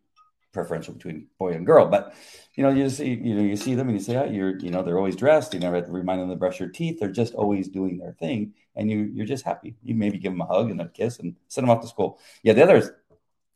preferential 0.52 0.94
between 0.94 1.26
boy 1.38 1.52
and 1.52 1.66
girl, 1.66 1.86
but 1.86 2.14
you 2.54 2.64
know, 2.64 2.70
you 2.70 2.84
just 2.84 2.96
see, 2.96 3.10
you 3.10 3.34
know, 3.34 3.42
you 3.42 3.56
see 3.56 3.74
them 3.74 3.88
and 3.88 3.96
you 3.96 4.02
say, 4.02 4.16
oh, 4.16 4.24
you're, 4.24 4.58
you 4.58 4.70
know, 4.70 4.82
they're 4.82 4.98
always 4.98 5.14
dressed. 5.14 5.54
You 5.54 5.60
never 5.60 5.76
have 5.76 5.86
to 5.86 5.92
remind 5.92 6.20
them 6.20 6.28
to 6.30 6.36
brush 6.36 6.58
their 6.58 6.68
teeth. 6.68 6.98
They're 6.98 7.10
just 7.10 7.34
always 7.34 7.68
doing 7.68 7.98
their 7.98 8.12
thing, 8.12 8.54
and 8.74 8.90
you, 8.90 9.10
you're 9.14 9.26
just 9.26 9.44
happy. 9.44 9.76
You 9.82 9.94
maybe 9.94 10.18
give 10.18 10.32
them 10.32 10.40
a 10.40 10.46
hug 10.46 10.70
and 10.70 10.80
a 10.80 10.88
kiss 10.88 11.18
and 11.18 11.36
send 11.48 11.66
them 11.66 11.70
off 11.70 11.82
to 11.82 11.88
school. 11.88 12.18
Yeah, 12.42 12.54
the 12.54 12.62
other 12.62 13.02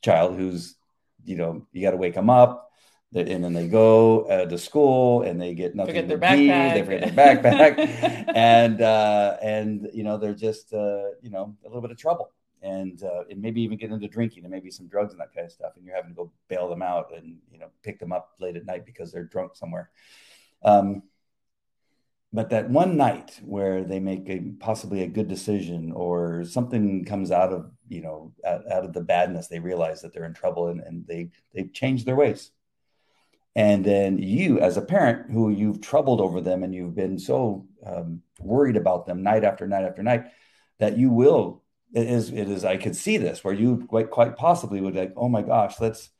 child 0.03 0.37
who's, 0.37 0.77
you 1.24 1.37
know, 1.37 1.66
you 1.72 1.83
got 1.83 1.92
to 1.92 1.96
wake 1.96 2.14
them 2.14 2.31
up, 2.31 2.70
and 3.14 3.44
then 3.44 3.53
they 3.53 3.68
go 3.68 4.22
uh, 4.22 4.46
to 4.46 4.59
school 4.59 5.22
and 5.22 5.40
they 5.40 5.55
get 5.55 5.74
nothing 5.74 5.94
Forget 5.94 6.09
to 6.09 6.16
their 6.16 6.35
eat. 6.37 6.48
backpack. 6.48 6.74
They 6.74 6.83
forget 6.83 7.14
their 7.14 7.37
backpack, 7.42 8.33
and 8.35 8.83
uh, 8.83 9.37
and 9.42 9.88
you 9.92 10.03
know 10.03 10.18
they're 10.18 10.35
just 10.35 10.72
uh, 10.72 11.11
you 11.22 11.31
know 11.31 11.55
a 11.64 11.68
little 11.68 11.83
bit 11.83 11.90
of 11.90 11.96
trouble 11.96 12.33
and 12.62 13.03
uh, 13.03 13.24
and 13.31 13.40
maybe 13.40 13.61
even 13.62 13.79
get 13.79 13.90
into 13.90 14.09
drinking 14.09 14.44
and 14.44 14.50
maybe 14.50 14.70
some 14.70 14.88
drugs 14.88 15.12
and 15.12 15.20
that 15.20 15.33
kind 15.35 15.46
of 15.46 15.53
stuff, 15.53 15.72
and 15.77 15.85
you're 15.85 15.94
having 15.94 16.11
to 16.11 16.16
go 16.16 16.33
bail 16.48 16.68
them 16.68 16.83
out 16.83 17.12
and 17.14 17.37
you 17.53 17.59
know 17.59 17.68
pick 17.83 18.00
them 18.00 18.11
up 18.11 18.33
late 18.40 18.57
at 18.57 18.66
night 18.66 18.87
because 18.87 19.12
they're 19.12 19.24
drunk 19.24 19.55
somewhere. 19.55 19.90
Um, 20.62 21.03
but 22.33 22.50
that 22.50 22.68
one 22.68 22.96
night 22.96 23.38
where 23.44 23.85
they 23.85 24.00
make 24.00 24.29
a 24.29 24.40
possibly 24.59 25.03
a 25.03 25.07
good 25.07 25.29
decision 25.29 25.92
or 25.92 26.44
something 26.44 27.05
comes 27.05 27.31
out 27.31 27.53
of 27.53 27.70
you 27.88 28.00
know 28.00 28.33
out, 28.44 28.62
out 28.72 28.85
of 28.85 28.92
the 28.92 29.03
badness, 29.03 29.46
they 29.46 29.61
realize 29.61 30.00
that 30.00 30.12
they're 30.12 30.24
in 30.24 30.35
trouble 30.35 30.68
and, 30.68 30.81
and 30.81 31.07
they 31.07 31.31
they've 31.55 31.72
changed 31.72 32.07
their 32.07 32.16
ways. 32.16 32.50
And 33.57 33.85
then 33.85 34.19
you, 34.19 34.59
as 34.59 34.77
a 34.77 34.83
parent 34.83 35.31
who 35.31 35.51
you've 35.51 35.81
troubled 35.81 36.21
over 36.21 36.40
them 36.40 36.64
and 36.64 36.75
you've 36.75 36.97
been 36.97 37.19
so 37.19 37.67
um, 37.87 38.23
worried 38.40 38.77
about 38.77 39.07
them 39.07 39.23
night 39.23 39.45
after 39.45 39.67
night 39.67 39.85
after 39.85 40.03
night, 40.03 40.25
that 40.81 40.99
you 40.99 41.11
will 41.11 41.62
it 41.95 42.09
is 42.09 42.31
it 42.31 42.49
is 42.51 42.64
I 42.64 42.77
could 42.77 42.97
see 42.97 43.17
this 43.17 43.45
where 43.45 43.55
you 43.55 43.87
quite 43.88 44.11
quite 44.11 44.37
possibly 44.37 44.81
would 44.81 44.97
like, 44.97 45.14
oh 45.17 45.29
my 45.29 45.43
gosh, 45.43 45.81
let's 45.81 46.11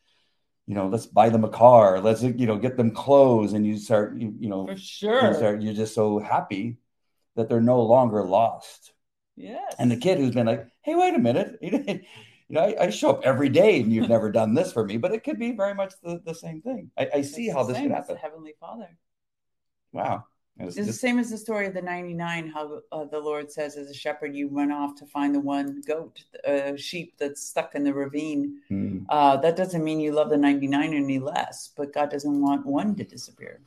you 0.67 0.75
know, 0.75 0.87
let's 0.87 1.05
buy 1.05 1.29
them 1.29 1.45
a 1.45 1.49
car, 1.49 2.01
let's 2.01 2.23
you 2.23 2.47
know, 2.47 2.57
get 2.57 2.77
them 2.77 2.93
clothes, 2.93 3.53
and 3.53 3.67
you 3.67 3.77
start 3.77 4.17
you, 4.17 4.35
you 4.39 4.49
know, 4.49 4.67
For 4.67 4.77
sure 4.77 5.29
you 5.29 5.35
start, 5.35 5.63
you're 5.63 5.75
just 5.75 5.95
so 5.95 6.21
happy 6.21 6.79
that 7.37 7.49
they're 7.49 7.61
no 7.61 7.83
longer 7.83 8.23
lost. 8.25 8.93
Yes. 9.37 9.75
And 9.79 9.91
the 9.91 9.97
kid 9.97 10.19
who's 10.19 10.35
been 10.35 10.47
like, 10.47 10.69
hey, 10.83 10.95
wait 10.95 11.15
a 11.15 11.19
minute, 11.19 11.59
you 12.49 12.57
know, 12.57 12.63
I, 12.63 12.85
I 12.85 12.91
show 12.91 13.11
up 13.11 13.23
every 13.25 13.49
day 13.49 13.81
and 13.81 13.93
you've 13.93 14.09
never 14.09 14.31
done 14.31 14.55
this 14.55 14.73
for 14.73 14.85
me, 14.85 14.97
but 14.97 15.13
it 15.13 15.25
could 15.25 15.39
be 15.39 15.53
very 15.53 15.75
much 15.75 15.95
the, 16.03 16.21
the 16.25 16.35
same 16.35 16.61
thing. 16.61 16.91
I, 16.99 17.09
I 17.15 17.23
see 17.23 17.49
how 17.49 17.65
this 17.65 17.77
same. 17.77 17.89
could 17.89 17.95
happen. 17.95 18.17
Heavenly 18.17 18.55
Father. 18.61 18.89
Wow. 19.93 20.25
It's 20.59 20.77
It's 20.77 20.87
the 20.87 20.93
same 20.93 21.19
as 21.19 21.31
the 21.31 21.39
story 21.39 21.67
of 21.67 21.75
the 21.75 21.83
99, 21.83 22.49
how 22.49 22.81
uh, 22.93 23.05
the 23.07 23.19
Lord 23.19 23.51
says, 23.51 23.77
as 23.77 23.91
a 23.91 23.95
shepherd, 23.95 24.37
you 24.37 24.49
run 24.49 24.71
off 24.71 24.95
to 24.97 25.07
find 25.07 25.35
the 25.35 25.41
one 25.41 25.83
goat, 25.87 26.23
uh, 26.47 26.77
sheep 26.77 27.15
that's 27.19 27.43
stuck 27.43 27.75
in 27.75 27.83
the 27.83 27.93
ravine. 27.93 28.61
Hmm. 28.69 28.99
Uh, 29.09 29.37
that 29.39 29.57
doesn't 29.57 29.83
mean 29.83 29.99
you 29.99 30.13
love 30.13 30.31
the 30.31 30.37
99 30.37 30.95
any 30.95 31.19
less, 31.19 31.71
but 31.77 31.93
God 31.93 32.11
doesn't 32.11 32.41
want 32.41 32.67
one 32.67 32.95
to 32.97 33.05
disappear. 33.05 33.63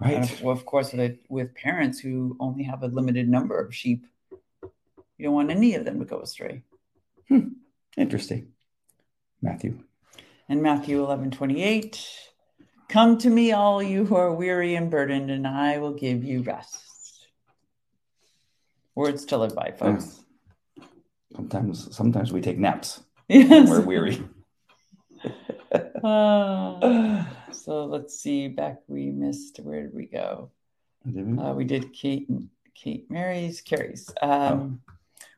Right. 0.00 0.22
of, 0.22 0.42
well, 0.42 0.52
of 0.52 0.66
course, 0.66 0.92
with, 0.92 1.18
with 1.28 1.54
parents 1.54 1.98
who 1.98 2.36
only 2.40 2.64
have 2.64 2.82
a 2.82 2.88
limited 2.88 3.28
number 3.28 3.58
of 3.58 3.74
sheep, 3.74 4.04
you 4.60 5.28
don't 5.28 5.34
want 5.34 5.50
any 5.50 5.76
of 5.76 5.84
them 5.84 5.98
to 6.00 6.04
go 6.04 6.20
astray. 6.20 6.62
Interesting. 7.96 8.48
Matthew. 9.40 9.78
And 10.48 10.62
Matthew 10.62 11.02
11 11.02 11.30
28, 11.32 12.06
come 12.88 13.18
to 13.18 13.30
me, 13.30 13.52
all 13.52 13.82
you 13.82 14.04
who 14.04 14.14
are 14.16 14.32
weary 14.32 14.74
and 14.74 14.90
burdened, 14.90 15.30
and 15.30 15.46
I 15.46 15.78
will 15.78 15.94
give 15.94 16.24
you 16.24 16.42
rest. 16.42 16.80
Words 18.94 19.24
to 19.26 19.38
live 19.38 19.54
by, 19.54 19.72
folks. 19.72 20.20
Sometimes 21.34 21.96
sometimes 21.96 22.30
we 22.32 22.42
take 22.42 22.58
naps 22.58 23.00
when 23.28 23.48
Yes. 23.48 23.68
we're 23.70 23.80
weary. 23.80 24.22
Uh, 26.04 27.24
so 27.52 27.86
let's 27.86 28.18
see. 28.20 28.48
Back 28.48 28.80
we 28.88 29.10
missed. 29.10 29.58
Where 29.62 29.82
did 29.82 29.94
we 29.94 30.06
go? 30.06 30.50
Uh, 31.06 31.54
we 31.56 31.64
did 31.64 31.92
Kate, 31.94 32.28
Kate 32.74 33.10
Mary's, 33.10 33.60
Carrie's. 33.62 34.10
Um, 34.20 34.82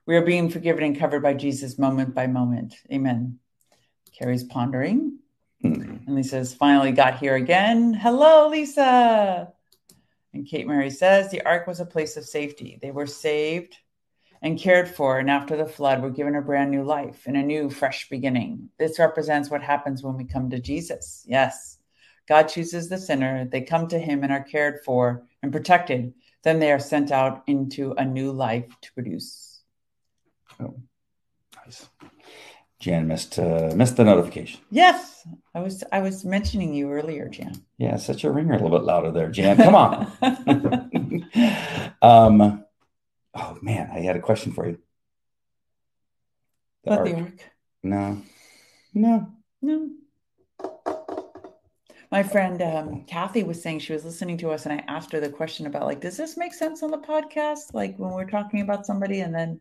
We 0.06 0.16
are 0.16 0.22
being 0.22 0.50
forgiven 0.50 0.84
and 0.84 0.98
covered 0.98 1.22
by 1.22 1.34
Jesus 1.34 1.78
moment 1.78 2.14
by 2.14 2.26
moment. 2.26 2.74
Amen. 2.92 3.38
Carrie's 4.18 4.44
pondering. 4.44 5.18
Hmm. 5.62 5.96
And 6.06 6.14
Lisa 6.14 6.30
says, 6.30 6.54
finally 6.54 6.92
got 6.92 7.18
here 7.18 7.36
again. 7.36 7.94
Hello, 7.94 8.48
Lisa. 8.48 9.52
And 10.34 10.46
Kate 10.46 10.66
Mary 10.66 10.90
says, 10.90 11.30
the 11.30 11.42
ark 11.42 11.66
was 11.66 11.80
a 11.80 11.86
place 11.86 12.16
of 12.16 12.24
safety. 12.24 12.78
They 12.82 12.90
were 12.90 13.06
saved 13.06 13.76
and 14.42 14.58
cared 14.58 14.88
for, 14.88 15.18
and 15.18 15.30
after 15.30 15.56
the 15.56 15.64
flood, 15.64 16.02
were 16.02 16.10
given 16.10 16.34
a 16.34 16.42
brand 16.42 16.70
new 16.70 16.82
life 16.82 17.22
and 17.26 17.36
a 17.36 17.42
new, 17.42 17.70
fresh 17.70 18.10
beginning. 18.10 18.68
This 18.78 18.98
represents 18.98 19.48
what 19.48 19.62
happens 19.62 20.02
when 20.02 20.18
we 20.18 20.24
come 20.24 20.50
to 20.50 20.58
Jesus. 20.58 21.24
Yes, 21.26 21.78
God 22.28 22.48
chooses 22.48 22.90
the 22.90 22.98
sinner. 22.98 23.46
They 23.46 23.62
come 23.62 23.88
to 23.88 23.98
him 23.98 24.22
and 24.22 24.30
are 24.30 24.44
cared 24.44 24.84
for 24.84 25.24
and 25.42 25.50
protected. 25.50 26.12
Then 26.42 26.58
they 26.58 26.72
are 26.72 26.78
sent 26.78 27.10
out 27.10 27.42
into 27.46 27.92
a 27.92 28.04
new 28.04 28.32
life 28.32 28.68
to 28.82 28.92
produce. 28.92 29.53
Oh, 30.60 30.74
nice. 31.64 31.88
Jan 32.80 33.06
missed 33.08 33.38
uh, 33.38 33.72
missed 33.74 33.96
the 33.96 34.04
notification. 34.04 34.60
Yes, 34.70 35.26
I 35.54 35.60
was 35.60 35.82
I 35.90 36.00
was 36.00 36.24
mentioning 36.24 36.74
you 36.74 36.90
earlier, 36.92 37.28
Jan. 37.28 37.64
Yeah, 37.78 37.96
set 37.96 38.22
your 38.22 38.32
ringer 38.32 38.52
a 38.54 38.62
little 38.62 38.78
bit 38.78 38.84
louder 38.84 39.10
there, 39.10 39.30
Jan. 39.30 39.56
Come 39.56 39.74
on. 39.74 40.12
um, 42.02 42.64
oh 43.34 43.58
man, 43.62 43.90
I 43.92 44.00
had 44.00 44.16
a 44.16 44.20
question 44.20 44.52
for 44.52 44.66
you. 44.68 44.78
The 46.84 46.92
About 46.92 47.04
the 47.06 47.14
ark. 47.14 47.22
ark. 47.22 47.50
No, 47.82 48.22
no. 48.92 49.28
No. 49.62 49.90
My 52.10 52.22
friend 52.22 52.62
um, 52.62 53.04
Kathy 53.06 53.42
was 53.42 53.62
saying 53.62 53.78
she 53.80 53.92
was 53.92 54.04
listening 54.04 54.36
to 54.38 54.50
us, 54.50 54.66
and 54.66 54.78
I 54.78 54.84
asked 54.86 55.10
her 55.12 55.20
the 55.20 55.30
question 55.30 55.66
about 55.66 55.86
like, 55.86 56.00
does 56.00 56.16
this 56.16 56.36
make 56.36 56.52
sense 56.54 56.82
on 56.82 56.90
the 56.90 56.98
podcast? 56.98 57.72
Like 57.72 57.96
when 57.96 58.12
we're 58.12 58.28
talking 58.28 58.60
about 58.60 58.84
somebody, 58.86 59.20
and 59.20 59.34
then 59.34 59.58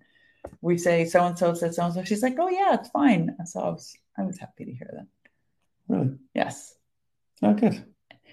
we 0.61 0.77
say 0.77 1.05
so 1.05 1.25
and 1.25 1.37
so 1.37 1.53
said 1.53 1.73
so 1.73 1.85
and 1.85 1.93
so. 1.93 2.03
She's 2.03 2.23
like, 2.23 2.37
oh 2.39 2.49
yeah, 2.49 2.75
it's 2.75 2.89
fine. 2.89 3.35
So 3.45 3.59
I 3.61 3.69
was 3.69 3.95
I 4.17 4.23
was 4.23 4.37
happy 4.37 4.65
to 4.65 4.71
hear 4.71 4.89
that. 4.93 5.07
Really? 5.87 6.17
Yes. 6.33 6.75
Oh, 7.41 7.53
good. 7.53 7.83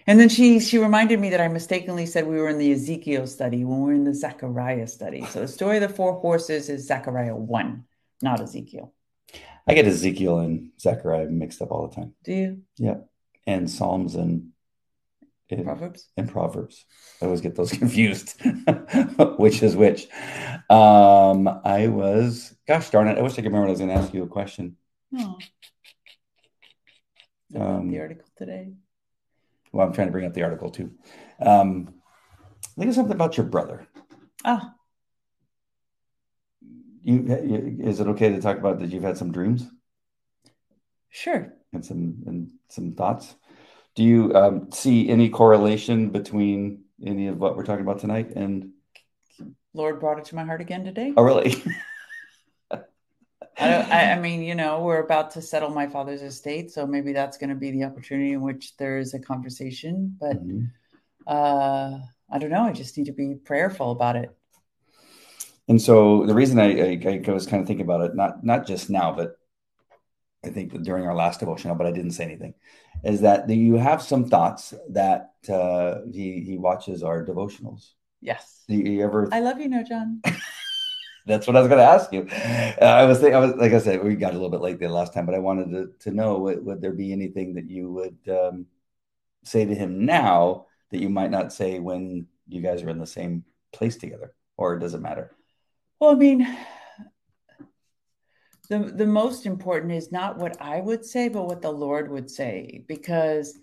And 0.07 0.19
then 0.19 0.29
she 0.29 0.61
she 0.61 0.79
reminded 0.79 1.21
me 1.21 1.31
that 1.31 1.41
I 1.41 1.49
mistakenly 1.49 2.07
said 2.07 2.27
we 2.27 2.37
were 2.37 2.49
in 2.49 2.59
the 2.59 2.73
Ezekiel 2.73 3.27
study 3.27 3.65
when 3.65 3.81
we're 3.81 3.95
in 3.95 4.05
the 4.05 4.15
Zechariah 4.15 4.87
study. 4.87 5.25
So 5.27 5.41
the 5.41 5.49
story 5.49 5.77
of 5.77 5.83
the 5.83 5.95
four 5.95 6.15
horses 6.15 6.69
is 6.69 6.87
Zechariah 6.87 7.37
one, 7.37 7.85
not 8.23 8.41
Ezekiel. 8.41 8.93
I 9.67 9.75
get 9.75 9.87
Ezekiel 9.87 10.39
and 10.39 10.71
Zechariah 10.81 11.27
mixed 11.27 11.63
up 11.63 11.71
all 11.71 11.87
the 11.87 11.95
time. 11.95 12.15
Do 12.25 12.33
you? 12.33 12.63
Yep. 12.79 13.09
And 13.47 13.71
Psalms 13.71 14.15
and 14.15 14.51
and, 15.59 15.65
Proverbs. 15.67 16.09
and 16.17 16.29
Proverbs. 16.31 16.85
I 17.21 17.25
always 17.27 17.41
get 17.41 17.55
those 17.57 17.73
confused. 17.83 18.41
which 19.39 19.63
is 19.63 19.77
which? 19.77 20.09
Um, 20.69 21.49
I 21.65 21.89
was, 21.89 22.55
gosh 22.67 22.91
darn 22.91 23.09
it, 23.09 23.19
I 23.19 23.23
wish 23.23 23.33
I 23.33 23.37
could 23.37 23.47
remember. 23.47 23.67
I 23.69 23.71
was 23.71 23.81
going 23.81 23.91
to 23.91 23.97
ask 23.97 24.15
you 24.15 24.23
a 24.23 24.29
question. 24.29 24.77
Oh. 25.17 25.37
Is 25.41 25.47
that 27.51 27.61
about 27.63 27.81
Um, 27.81 27.91
the 27.91 28.01
article 28.01 28.29
today? 28.37 28.73
Well, 29.73 29.87
I'm 29.87 29.93
trying 29.93 30.09
to 30.09 30.13
bring 30.13 30.27
up 30.27 30.35
the 30.35 30.43
article 30.45 30.71
too. 30.71 30.93
Um, 31.41 31.95
I 32.57 32.69
think 32.79 32.89
it's 32.89 32.97
something 32.97 33.15
about 33.15 33.37
your 33.37 33.47
brother. 33.47 33.87
Ah, 34.45 34.75
You, 37.03 37.23
you, 37.23 37.79
is 37.89 38.01
it 38.01 38.07
okay 38.09 38.31
to 38.31 38.41
talk 38.41 38.59
about 38.59 38.79
that? 38.79 38.91
You've 38.91 39.03
had 39.03 39.17
some 39.19 39.33
dreams 39.33 39.69
sure. 41.09 41.55
and 41.73 41.85
some 41.85 42.23
and 42.27 42.51
some 42.69 42.93
thoughts. 42.95 43.35
Do 43.95 44.05
you 44.05 44.35
um, 44.35 44.71
see 44.73 45.09
any 45.09 45.29
correlation 45.29 46.11
between 46.11 46.85
any 47.05 47.27
of 47.29 47.39
what 47.39 47.57
we're 47.57 47.65
talking 47.65 47.85
about 47.85 47.99
tonight 47.99 48.33
and? 48.37 48.71
Lord 49.75 50.01
brought 50.01 50.19
it 50.19 50.25
to 50.27 50.35
my 50.35 50.45
heart 50.45 50.61
again 50.61 50.85
today. 50.85 51.13
Oh, 51.17 51.23
really? 51.23 51.63
I, 53.59 53.69
don't, 53.69 53.93
I, 53.93 54.13
I 54.13 54.19
mean, 54.19 54.43
you 54.43 54.55
know, 54.55 54.83
we're 54.83 55.03
about 55.03 55.33
to 55.33 55.43
settle 55.43 55.71
my 55.71 55.87
father's 55.87 56.23
estate, 56.23 56.71
so 56.71 56.87
maybe 56.87 57.13
that's 57.13 57.37
going 57.37 57.51
to 57.51 57.57
be 57.57 57.71
the 57.71 57.85
opportunity 57.85 58.33
in 58.33 58.41
which 58.41 58.77
there 58.79 58.99
is 58.99 59.13
a 59.13 59.19
conversation. 59.19 60.17
But 60.19 60.43
Mhm. 60.43 60.71
uh, 61.27 61.99
I 62.33 62.39
don't 62.39 62.51
know. 62.51 62.63
I 62.63 62.73
just 62.73 62.97
need 62.97 63.07
to 63.07 63.13
be 63.13 63.35
prayerful 63.35 63.91
about 63.91 64.17
it. 64.17 64.31
And 65.69 65.81
so 65.81 66.27
the 66.27 66.35
reason 66.35 66.59
I, 66.59 66.95
I, 66.95 67.23
I 67.27 67.31
was 67.31 67.47
kind 67.47 67.61
of 67.61 67.67
thinking 67.67 67.85
about 67.85 68.01
it, 68.03 68.17
not 68.17 68.43
not 68.43 68.67
just 68.67 68.89
now, 68.91 69.13
but 69.13 69.37
I 70.45 70.49
think 70.49 70.83
during 70.83 71.07
our 71.07 71.15
last 71.15 71.41
devotional, 71.41 71.77
but 71.77 71.87
I 71.87 71.93
didn't 71.93 72.13
say 72.13 72.25
anything, 72.25 72.55
is 73.05 73.21
that 73.23 73.49
you 73.49 73.75
have 73.75 74.03
some 74.03 74.27
thoughts 74.27 74.75
that 74.91 75.33
uh, 75.49 76.01
he 76.13 76.41
he 76.41 76.59
watches 76.59 77.03
our 77.03 77.25
devotionals. 77.25 77.93
Yes. 78.21 78.65
Do 78.69 78.75
you 78.77 79.03
ever? 79.03 79.29
I 79.33 79.41
love 79.41 79.61
you, 79.61 79.69
no, 79.69 79.83
John. 79.83 80.23
That's 81.27 81.47
what 81.47 81.57
I 81.57 81.61
was 81.61 81.69
going 81.69 81.81
to 81.81 81.85
ask 81.85 82.13
you. 82.13 82.27
Uh, 82.81 82.85
I 82.85 83.05
was 83.05 83.19
thinking, 83.19 83.37
I 83.37 83.41
was 83.41 83.55
like 83.55 83.73
I 83.73 83.79
said, 83.79 84.03
we 84.03 84.17
got 84.17 84.31
a 84.31 84.35
little 84.35 84.51
bit 84.51 84.61
late 84.61 84.79
the 84.79 84.89
last 84.89 85.15
time, 85.15 85.27
but 85.27 85.35
I 85.35 85.39
wanted 85.39 85.71
to 85.71 86.11
to 86.11 86.15
know 86.15 86.39
would, 86.39 86.65
would 86.65 86.81
there 86.81 86.93
be 86.93 87.13
anything 87.13 87.55
that 87.55 87.69
you 87.69 87.91
would 87.93 88.19
um, 88.29 88.67
say 89.45 89.65
to 89.65 89.75
him 89.75 90.05
now 90.05 90.67
that 90.91 91.01
you 91.01 91.09
might 91.09 91.31
not 91.31 91.53
say 91.53 91.79
when 91.79 92.27
you 92.49 92.61
guys 92.63 92.83
are 92.83 92.91
in 92.91 92.99
the 92.99 93.07
same 93.07 93.45
place 93.73 93.97
together, 93.97 94.35
or 94.57 94.79
does 94.79 94.95
it 94.95 95.01
matter? 95.01 95.31
Well, 96.01 96.11
I 96.11 96.15
mean, 96.15 96.47
the 98.71 98.79
the 98.79 99.07
most 99.07 99.47
important 99.47 99.93
is 99.93 100.13
not 100.13 100.39
what 100.39 100.57
I 100.63 100.81
would 100.81 101.05
say, 101.05 101.29
but 101.29 101.47
what 101.47 101.61
the 101.61 101.73
Lord 101.73 102.09
would 102.11 102.31
say, 102.31 102.85
because 102.87 103.59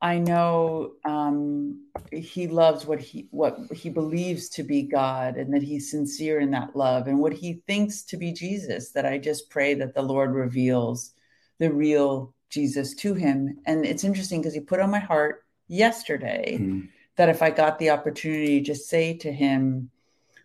I 0.00 0.18
know 0.18 0.92
um, 1.04 1.84
he 2.10 2.48
loves 2.48 2.86
what 2.86 2.98
he 2.98 3.28
what 3.30 3.58
he 3.70 3.90
believes 3.90 4.48
to 4.50 4.62
be 4.62 4.82
God, 4.82 5.36
and 5.36 5.52
that 5.52 5.62
he's 5.62 5.90
sincere 5.90 6.40
in 6.40 6.50
that 6.52 6.74
love, 6.74 7.06
and 7.06 7.18
what 7.18 7.34
he 7.34 7.62
thinks 7.66 8.02
to 8.04 8.16
be 8.16 8.32
Jesus. 8.32 8.92
That 8.92 9.04
I 9.04 9.18
just 9.18 9.50
pray 9.50 9.74
that 9.74 9.94
the 9.94 10.02
Lord 10.02 10.32
reveals 10.32 11.12
the 11.58 11.70
real 11.70 12.34
Jesus 12.48 12.94
to 12.96 13.12
him. 13.12 13.58
And 13.66 13.84
it's 13.84 14.04
interesting 14.04 14.40
because 14.40 14.54
he 14.54 14.60
put 14.60 14.80
on 14.80 14.90
my 14.90 15.00
heart 15.00 15.44
yesterday 15.68 16.56
mm. 16.58 16.88
that 17.16 17.28
if 17.28 17.42
I 17.42 17.50
got 17.50 17.78
the 17.78 17.90
opportunity 17.90 18.62
to 18.62 18.74
say 18.74 19.18
to 19.18 19.30
him, 19.30 19.90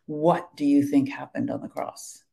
"What 0.05 0.53
do 0.57 0.65
you 0.65 0.83
think 0.83 1.07
happened 1.07 1.49
on 1.49 1.61
the 1.61 1.69
cross?" 1.69 2.25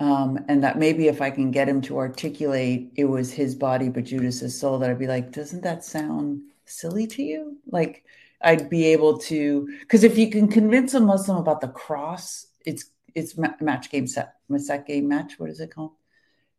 Um, 0.00 0.38
and 0.48 0.62
that 0.62 0.78
maybe 0.78 1.08
if 1.08 1.20
I 1.20 1.30
can 1.30 1.50
get 1.50 1.68
him 1.68 1.80
to 1.82 1.98
articulate 1.98 2.92
it 2.96 3.06
was 3.06 3.32
his 3.32 3.56
body 3.56 3.88
but 3.88 4.04
Judas's 4.04 4.58
soul, 4.58 4.78
that 4.78 4.90
I'd 4.90 4.98
be 4.98 5.08
like, 5.08 5.32
doesn't 5.32 5.62
that 5.62 5.84
sound 5.84 6.42
silly 6.66 7.06
to 7.08 7.22
you? 7.22 7.58
Like 7.66 8.04
I'd 8.40 8.70
be 8.70 8.86
able 8.86 9.18
to, 9.18 9.68
because 9.80 10.04
if 10.04 10.16
you 10.16 10.30
can 10.30 10.48
convince 10.48 10.94
a 10.94 11.00
Muslim 11.00 11.38
about 11.38 11.60
the 11.60 11.68
cross, 11.68 12.46
it's 12.64 12.90
it's 13.14 13.36
match 13.36 13.90
game 13.90 14.06
set, 14.06 14.34
set 14.58 14.86
game 14.86 15.08
match. 15.08 15.38
What 15.38 15.50
is 15.50 15.60
it 15.60 15.74
called? 15.74 15.92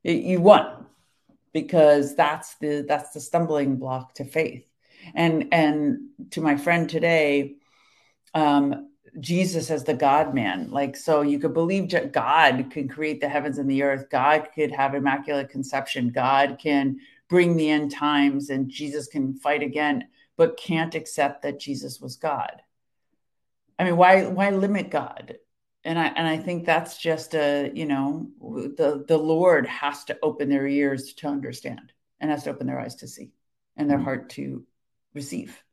It, 0.03 0.23
you 0.23 0.41
won 0.41 0.87
because 1.53 2.15
that's 2.15 2.55
the 2.55 2.85
that's 2.87 3.11
the 3.11 3.21
stumbling 3.21 3.77
block 3.77 4.15
to 4.15 4.25
faith. 4.25 4.65
And 5.15 5.47
and 5.53 6.09
to 6.31 6.41
my 6.41 6.57
friend 6.57 6.89
today, 6.89 7.55
um, 8.33 8.88
Jesus 9.19 9.71
as 9.71 9.83
the 9.83 9.93
God 9.93 10.33
man. 10.33 10.69
Like, 10.69 10.95
so 10.95 11.21
you 11.21 11.39
could 11.39 11.53
believe 11.53 11.89
God 12.11 12.71
can 12.71 12.87
create 12.87 13.21
the 13.21 13.29
heavens 13.29 13.57
and 13.57 13.69
the 13.69 13.83
earth. 13.83 14.09
God 14.09 14.49
could 14.53 14.71
have 14.71 14.95
immaculate 14.95 15.49
conception. 15.49 16.09
God 16.09 16.57
can 16.59 16.99
bring 17.29 17.55
the 17.55 17.69
end 17.69 17.91
times 17.91 18.49
and 18.49 18.69
Jesus 18.69 19.07
can 19.07 19.33
fight 19.35 19.63
again, 19.63 20.07
but 20.37 20.57
can't 20.57 20.95
accept 20.95 21.43
that 21.43 21.59
Jesus 21.59 22.01
was 22.01 22.15
God. 22.15 22.61
I 23.77 23.83
mean, 23.83 23.97
why, 23.97 24.25
why 24.25 24.49
limit 24.49 24.89
God? 24.89 25.37
And 25.83 25.97
I, 25.97 26.07
and 26.07 26.27
I 26.27 26.37
think 26.37 26.65
that's 26.65 26.97
just 26.97 27.33
a, 27.35 27.71
you 27.73 27.85
know, 27.85 28.27
the, 28.39 29.05
the 29.07 29.17
Lord 29.17 29.65
has 29.67 30.03
to 30.05 30.17
open 30.21 30.49
their 30.49 30.67
ears 30.67 31.13
to 31.15 31.27
understand 31.27 31.93
and 32.19 32.29
has 32.29 32.43
to 32.43 32.49
open 32.49 32.67
their 32.67 32.79
eyes 32.79 32.95
to 32.95 33.07
see 33.07 33.31
and 33.77 33.89
their 33.89 33.97
mm-hmm. 33.97 34.05
heart 34.05 34.29
to 34.31 34.65
receive 35.13 35.63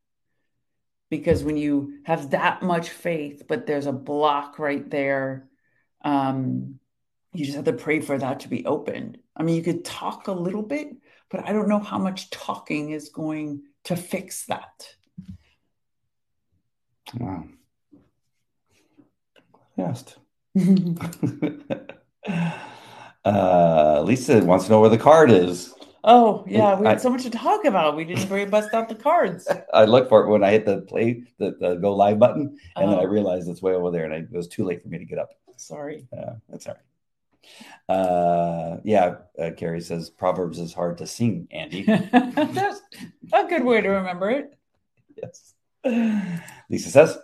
because 1.11 1.45
when 1.45 1.57
you 1.57 1.99
have 2.05 2.31
that 2.31 2.63
much 2.63 2.91
faith 2.91 3.45
but 3.49 3.67
there's 3.67 3.87
a 3.87 3.93
block 3.93 4.59
right 4.59 4.89
there 4.91 5.49
um, 6.05 6.79
you 7.33 7.45
just 7.45 7.57
have 7.57 7.65
to 7.65 7.73
pray 7.73 8.01
for 8.01 8.17
that 8.17 8.41
to 8.41 8.49
be 8.49 8.65
opened. 8.65 9.19
I 9.37 9.43
mean 9.43 9.57
you 9.57 9.63
could 9.63 9.85
talk 9.85 10.29
a 10.29 10.33
little 10.33 10.63
bit 10.63 10.89
but 11.31 11.45
i 11.45 11.53
don't 11.53 11.69
know 11.69 11.81
how 11.81 11.99
much 11.99 12.31
talking 12.31 12.91
is 12.91 13.09
going 13.09 13.63
to 13.85 13.97
fix 13.97 14.47
that. 14.47 14.95
Wow. 17.19 17.45
Yes 19.77 20.17
uh, 23.25 24.03
lisa 24.03 24.45
wants 24.45 24.65
to 24.65 24.71
know 24.71 24.81
where 24.81 24.91
the 24.91 24.99
card 24.99 25.31
is 25.31 25.73
Oh 26.09 26.45
yeah, 26.47 26.79
we 26.79 26.87
had 26.87 26.99
I, 26.99 27.01
so 27.01 27.11
much 27.11 27.25
to 27.25 27.31
talk 27.31 27.65
about. 27.65 27.97
We 27.97 28.05
didn't 28.05 28.29
very 28.29 28.47
bust 28.47 28.73
out 28.73 28.89
the 28.89 28.95
cards. 28.95 29.49
I 29.75 29.87
looked 29.87 30.09
for 30.09 30.25
it 30.25 30.31
when 30.31 30.45
I 30.45 30.53
hit 30.53 30.65
the 30.65 30.83
play, 30.83 31.25
the, 31.39 31.57
the 31.59 31.75
go 31.75 31.97
live 31.97 32.21
button, 32.21 32.57
and 32.77 32.87
oh. 32.87 32.91
then 32.91 32.99
I 33.01 33.03
oh. 33.03 33.07
realized 33.07 33.49
it's 33.49 33.61
way 33.61 33.75
over 33.75 33.91
there, 33.91 34.05
and 34.05 34.15
I, 34.15 34.19
it 34.19 34.31
was 34.31 34.47
too 34.47 34.65
late 34.65 34.81
for 34.81 34.89
me 34.89 34.99
to 34.99 35.05
get 35.05 35.19
up. 35.19 35.31
Sorry. 35.57 36.07
Uh, 36.17 36.35
that's 36.49 36.69
all 36.69 36.75
right. 36.75 37.97
Uh, 37.97 38.81
yeah, 38.85 39.17
uh, 39.37 39.51
Carrie 39.57 39.81
says 39.81 40.09
Proverbs 40.09 40.61
is 40.61 40.73
hard 40.73 40.99
to 40.99 41.09
sing. 41.09 41.49
Andy, 41.51 41.83
that's 42.13 42.81
a 43.33 43.45
good 43.49 43.65
way 43.65 43.81
to 43.81 43.89
remember 43.89 44.31
it. 44.31 44.57
Yes. 45.21 45.55
Lisa 46.71 46.91
says. 46.91 47.19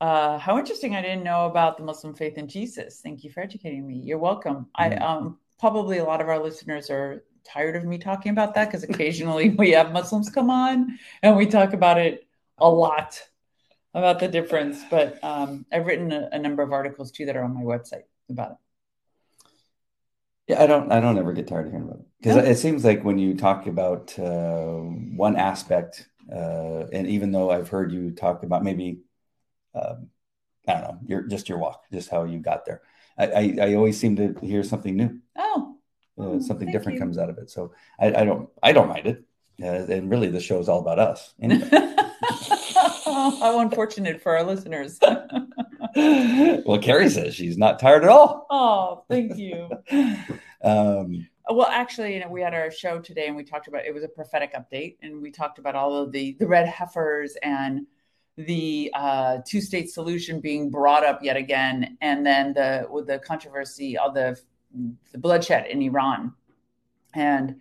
Uh, 0.00 0.38
how 0.38 0.58
interesting! 0.58 0.94
I 0.94 1.02
didn't 1.02 1.24
know 1.24 1.46
about 1.46 1.76
the 1.76 1.82
Muslim 1.82 2.14
faith 2.14 2.38
in 2.38 2.46
Jesus. 2.46 3.00
Thank 3.02 3.24
you 3.24 3.30
for 3.30 3.40
educating 3.40 3.84
me. 3.84 3.96
You're 3.96 4.18
welcome. 4.18 4.66
Mm. 4.78 4.92
I 4.92 4.94
um 4.96 5.38
probably 5.58 5.98
a 5.98 6.04
lot 6.04 6.20
of 6.20 6.28
our 6.28 6.38
listeners 6.38 6.90
are 6.90 7.24
tired 7.46 7.76
of 7.76 7.84
me 7.84 7.98
talking 7.98 8.32
about 8.32 8.54
that 8.54 8.66
because 8.66 8.82
occasionally 8.82 9.50
we 9.58 9.70
have 9.70 9.92
Muslims 9.92 10.28
come 10.30 10.50
on 10.50 10.98
and 11.22 11.36
we 11.36 11.46
talk 11.46 11.72
about 11.72 11.98
it 11.98 12.26
a 12.58 12.68
lot 12.68 13.20
about 13.94 14.20
the 14.20 14.28
difference. 14.28 14.82
But 14.90 15.22
um, 15.24 15.66
I've 15.72 15.86
written 15.86 16.12
a, 16.12 16.28
a, 16.32 16.38
number 16.38 16.62
of 16.62 16.72
articles 16.72 17.10
too 17.10 17.26
that 17.26 17.36
are 17.36 17.44
on 17.44 17.54
my 17.54 17.62
website 17.62 18.04
about 18.28 18.52
it. 18.52 18.56
Yeah, 20.48 20.62
I 20.62 20.66
don't. 20.66 20.92
I 20.92 21.00
don't 21.00 21.18
ever 21.18 21.32
get 21.32 21.48
tired 21.48 21.66
of 21.66 21.72
hearing 21.72 21.88
about 21.88 22.00
it 22.00 22.06
because 22.20 22.36
it 22.36 22.58
seems 22.58 22.84
like 22.84 23.02
when 23.02 23.18
you 23.18 23.34
talk 23.34 23.66
about 23.66 24.16
uh, 24.16 24.74
one 24.74 25.34
aspect, 25.34 26.08
uh, 26.32 26.84
and 26.92 27.08
even 27.08 27.32
though 27.32 27.50
I've 27.50 27.68
heard 27.68 27.90
you 27.90 28.12
talk 28.12 28.44
about 28.44 28.62
maybe, 28.62 29.00
um, 29.74 30.08
I 30.68 30.74
don't 30.74 30.82
know, 30.82 30.98
your 31.04 31.22
just 31.22 31.48
your 31.48 31.58
walk, 31.58 31.82
just 31.92 32.10
how 32.10 32.24
you 32.24 32.38
got 32.38 32.64
there. 32.64 32.82
I, 33.18 33.26
I, 33.26 33.56
I 33.60 33.74
always 33.74 33.98
seem 33.98 34.14
to 34.16 34.34
hear 34.40 34.62
something 34.62 34.94
new. 34.96 35.18
Oh, 35.36 35.75
uh, 36.18 36.40
something 36.40 36.70
different 36.70 36.94
you. 36.94 37.00
comes 37.00 37.18
out 37.18 37.30
of 37.30 37.38
it. 37.38 37.50
So 37.50 37.72
I, 37.98 38.06
I, 38.08 38.24
don't 38.24 38.48
I 38.62 38.72
don't 38.72 38.88
mind 38.88 39.06
it. 39.06 39.24
Uh, 39.62 39.90
and 39.92 40.10
really, 40.10 40.28
the 40.28 40.40
show 40.40 40.58
is 40.58 40.68
all 40.68 40.80
about 40.80 40.98
us. 40.98 41.34
Anyway. 41.42 41.68
How 43.04 43.60
unfortunate 43.60 44.20
for 44.20 44.36
our 44.36 44.44
listeners. 44.44 44.98
well, 45.96 46.78
Carrie 46.78 47.08
says 47.08 47.34
she's 47.34 47.56
not 47.56 47.78
tired 47.78 48.04
at 48.04 48.10
all. 48.10 48.46
Oh, 48.50 49.04
thank 49.08 49.36
you. 49.36 49.68
um, 50.62 51.26
well, 51.48 51.68
actually, 51.70 52.14
you 52.14 52.20
know, 52.20 52.28
we 52.28 52.42
had 52.42 52.54
our 52.54 52.70
show 52.70 52.98
today, 52.98 53.28
and 53.28 53.36
we 53.36 53.44
talked 53.44 53.68
about 53.68 53.86
it 53.86 53.94
was 53.94 54.02
a 54.02 54.08
prophetic 54.08 54.54
update, 54.54 54.96
and 55.02 55.22
we 55.22 55.30
talked 55.30 55.58
about 55.58 55.74
all 55.74 55.96
of 55.96 56.12
the 56.12 56.36
the 56.38 56.46
red 56.46 56.68
heifers 56.68 57.36
and 57.42 57.86
the 58.36 58.90
uh, 58.94 59.38
two 59.46 59.60
state 59.60 59.90
solution 59.90 60.40
being 60.40 60.70
brought 60.70 61.04
up 61.04 61.22
yet 61.22 61.36
again, 61.36 61.96
and 62.00 62.26
then 62.26 62.52
the 62.52 62.86
with 62.90 63.06
the 63.06 63.18
controversy, 63.20 63.96
all 63.96 64.12
the 64.12 64.38
the 65.12 65.18
bloodshed 65.18 65.66
in 65.66 65.82
Iran. 65.82 66.32
And 67.14 67.56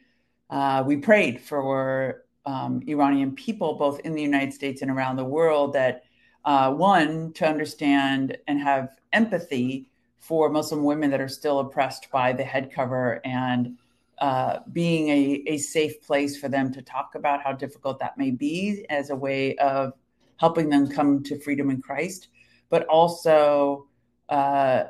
uh, 0.49 0.83
we 0.85 0.97
prayed 0.97 1.41
for 1.41 2.25
um, 2.45 2.81
Iranian 2.87 3.35
people, 3.35 3.75
both 3.75 3.99
in 4.01 4.13
the 4.13 4.21
United 4.21 4.53
States 4.53 4.81
and 4.81 4.91
around 4.91 5.15
the 5.15 5.25
world, 5.25 5.73
that 5.73 6.03
uh, 6.43 6.71
one, 6.71 7.33
to 7.33 7.47
understand 7.47 8.37
and 8.47 8.59
have 8.59 8.89
empathy 9.13 9.89
for 10.19 10.49
Muslim 10.49 10.83
women 10.83 11.09
that 11.11 11.21
are 11.21 11.27
still 11.27 11.59
oppressed 11.59 12.09
by 12.11 12.33
the 12.33 12.43
head 12.43 12.71
cover 12.71 13.21
and 13.25 13.77
uh, 14.19 14.59
being 14.71 15.09
a, 15.09 15.43
a 15.53 15.57
safe 15.57 16.01
place 16.01 16.37
for 16.37 16.47
them 16.47 16.71
to 16.71 16.81
talk 16.81 17.15
about 17.15 17.43
how 17.43 17.51
difficult 17.51 17.99
that 17.99 18.17
may 18.17 18.31
be 18.31 18.85
as 18.89 19.09
a 19.09 19.15
way 19.15 19.55
of 19.57 19.93
helping 20.37 20.69
them 20.69 20.87
come 20.87 21.21
to 21.23 21.39
freedom 21.39 21.69
in 21.69 21.81
Christ, 21.81 22.29
but 22.69 22.85
also 22.87 23.87
uh, 24.29 24.85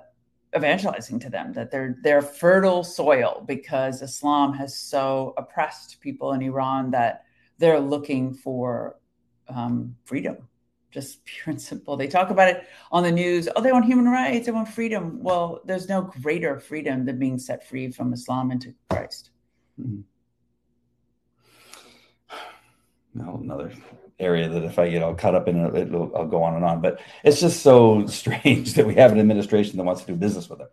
evangelizing 0.56 1.20
to 1.20 1.30
them 1.30 1.54
that 1.54 1.72
they're 1.72 1.98
they're 2.02 2.22
fertile 2.22 2.84
soil 2.84 3.44
because 3.48 4.02
Islam 4.02 4.54
has 4.54 4.78
so 4.78 5.34
oppressed 5.38 6.00
people 6.02 6.34
in 6.34 6.42
Iran 6.42 6.92
that 6.92 7.26
they're 7.58 7.80
looking 7.80 8.34
for 8.34 8.98
um, 9.48 9.96
freedom, 10.06 10.38
just 10.92 11.24
pure 11.26 11.52
and 11.52 11.62
simple. 11.62 11.98
They 11.98 12.08
talk 12.08 12.30
about 12.30 12.50
it 12.50 12.68
on 12.92 13.04
the 13.04 13.12
news. 13.12 13.48
Oh, 13.56 13.62
they 13.62 13.72
want 13.72 13.86
human 13.86 14.06
rights. 14.06 14.46
They 14.46 14.52
want 14.52 14.70
freedom. 14.70 15.22
Well, 15.22 15.62
there's 15.66 15.90
no 15.90 16.02
greater 16.22 16.60
freedom 16.60 17.06
than 17.06 17.20
being 17.20 17.38
set 17.38 17.68
free 17.68 17.92
from 17.92 18.14
Islam 18.14 18.52
into 18.52 18.74
Christ. 18.90 19.32
Mm-hmm. 19.80 20.02
No, 23.14 23.40
another 23.42 23.72
area 24.20 24.48
that 24.48 24.64
if 24.64 24.80
I 24.80 24.90
get 24.90 25.04
all 25.04 25.16
caught 25.16 25.36
up 25.36 25.48
in 25.48 25.58
it, 25.58 25.76
it'll, 25.76 26.16
I'll 26.16 26.28
go 26.28 26.44
on 26.44 26.56
and 26.56 26.64
on. 26.64 26.82
But 26.82 27.02
it's 27.24 27.40
just 27.40 27.62
so 27.62 28.06
strange 28.08 28.74
that 28.74 28.86
we 28.86 28.96
have 28.96 29.12
an 29.12 29.20
administration 29.20 29.78
that 29.78 29.84
wants 29.84 30.02
to 30.02 30.08
do 30.08 30.16
business 30.16 30.50
with 30.50 30.60
them. 30.60 30.70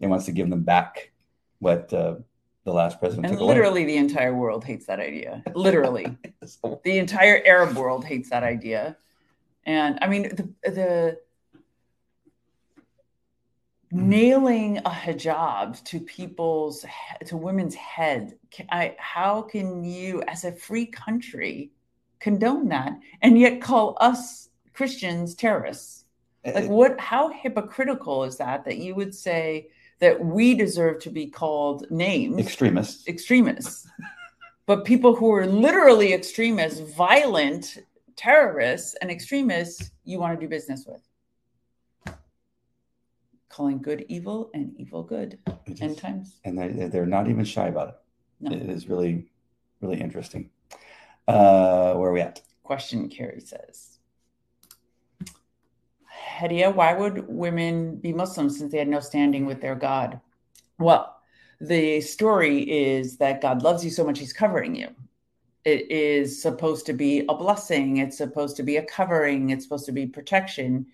It 0.00 0.06
wants 0.06 0.26
to 0.26 0.32
give 0.32 0.48
them 0.48 0.62
back 0.62 1.12
what 1.58 1.92
uh, 1.92 2.16
the 2.64 2.72
last 2.72 2.98
president 2.98 3.26
and 3.26 3.40
literally 3.40 3.82
away. 3.82 3.92
the 3.92 3.98
entire 3.98 4.34
world 4.34 4.64
hates 4.64 4.86
that 4.86 4.98
idea. 4.98 5.42
Literally, 5.54 6.16
the 6.84 6.98
entire 6.98 7.42
Arab 7.44 7.76
world 7.76 8.04
hates 8.04 8.30
that 8.30 8.42
idea. 8.42 8.96
And 9.64 9.98
I 10.00 10.08
mean, 10.08 10.22
the 10.34 10.70
the 10.70 11.18
nailing 13.92 14.78
a 14.78 14.90
hijab 14.90 15.82
to 15.84 16.00
people's 16.00 16.86
to 17.26 17.36
women's 17.36 17.74
head. 17.74 18.38
I, 18.70 18.96
how 18.98 19.42
can 19.42 19.84
you, 19.84 20.22
as 20.26 20.44
a 20.44 20.52
free 20.52 20.86
country, 20.86 21.72
condone 22.20 22.68
that 22.68 22.98
and 23.22 23.38
yet 23.38 23.60
call 23.60 23.96
us 24.00 24.48
Christians 24.72 25.34
terrorists. 25.34 26.04
Like 26.44 26.68
what 26.68 26.98
how 26.98 27.28
hypocritical 27.28 28.24
is 28.24 28.38
that 28.38 28.64
that 28.64 28.78
you 28.78 28.94
would 28.94 29.14
say 29.14 29.68
that 29.98 30.24
we 30.24 30.54
deserve 30.54 31.00
to 31.00 31.10
be 31.10 31.26
called 31.26 31.84
names 31.90 32.38
extremists 32.38 33.06
extremists 33.06 33.86
but 34.66 34.86
people 34.86 35.14
who 35.14 35.30
are 35.34 35.44
literally 35.44 36.14
extremists 36.14 36.80
violent 36.96 37.76
terrorists 38.16 38.96
and 39.02 39.10
extremists 39.10 39.90
you 40.04 40.18
want 40.18 40.34
to 40.34 40.42
do 40.42 40.48
business 40.48 40.86
with 40.86 41.02
calling 43.50 43.82
good 43.82 44.06
evil 44.08 44.50
and 44.54 44.72
evil 44.78 45.02
good. 45.02 45.38
It 45.66 45.82
End 45.82 45.96
is. 45.96 45.96
times. 45.98 46.36
and 46.44 46.56
they, 46.56 46.86
they're 46.88 47.04
not 47.04 47.28
even 47.28 47.44
shy 47.44 47.66
about 47.66 47.88
it. 47.88 47.94
No. 48.40 48.52
It 48.52 48.70
is 48.70 48.88
really, 48.88 49.26
really 49.82 50.00
interesting. 50.00 50.48
Uh, 51.30 51.94
where 51.94 52.10
are 52.10 52.12
we 52.12 52.20
at? 52.20 52.40
Question 52.64 53.08
Carrie 53.08 53.40
says. 53.40 53.98
Hedia, 56.12 56.74
why 56.74 56.92
would 56.92 57.28
women 57.28 57.96
be 57.96 58.12
Muslims 58.12 58.58
since 58.58 58.72
they 58.72 58.78
had 58.78 58.88
no 58.88 58.98
standing 58.98 59.46
with 59.46 59.60
their 59.60 59.76
God? 59.76 60.20
Well, 60.78 61.16
the 61.60 62.00
story 62.00 62.62
is 62.62 63.18
that 63.18 63.42
God 63.42 63.62
loves 63.62 63.84
you 63.84 63.90
so 63.90 64.02
much, 64.04 64.18
he's 64.18 64.32
covering 64.32 64.74
you. 64.74 64.88
It 65.64 65.88
is 65.90 66.42
supposed 66.42 66.86
to 66.86 66.94
be 66.94 67.24
a 67.28 67.34
blessing, 67.34 67.98
it's 67.98 68.18
supposed 68.18 68.56
to 68.56 68.64
be 68.64 68.78
a 68.78 68.84
covering, 68.84 69.50
it's 69.50 69.64
supposed 69.64 69.86
to 69.86 69.92
be 69.92 70.06
protection. 70.06 70.86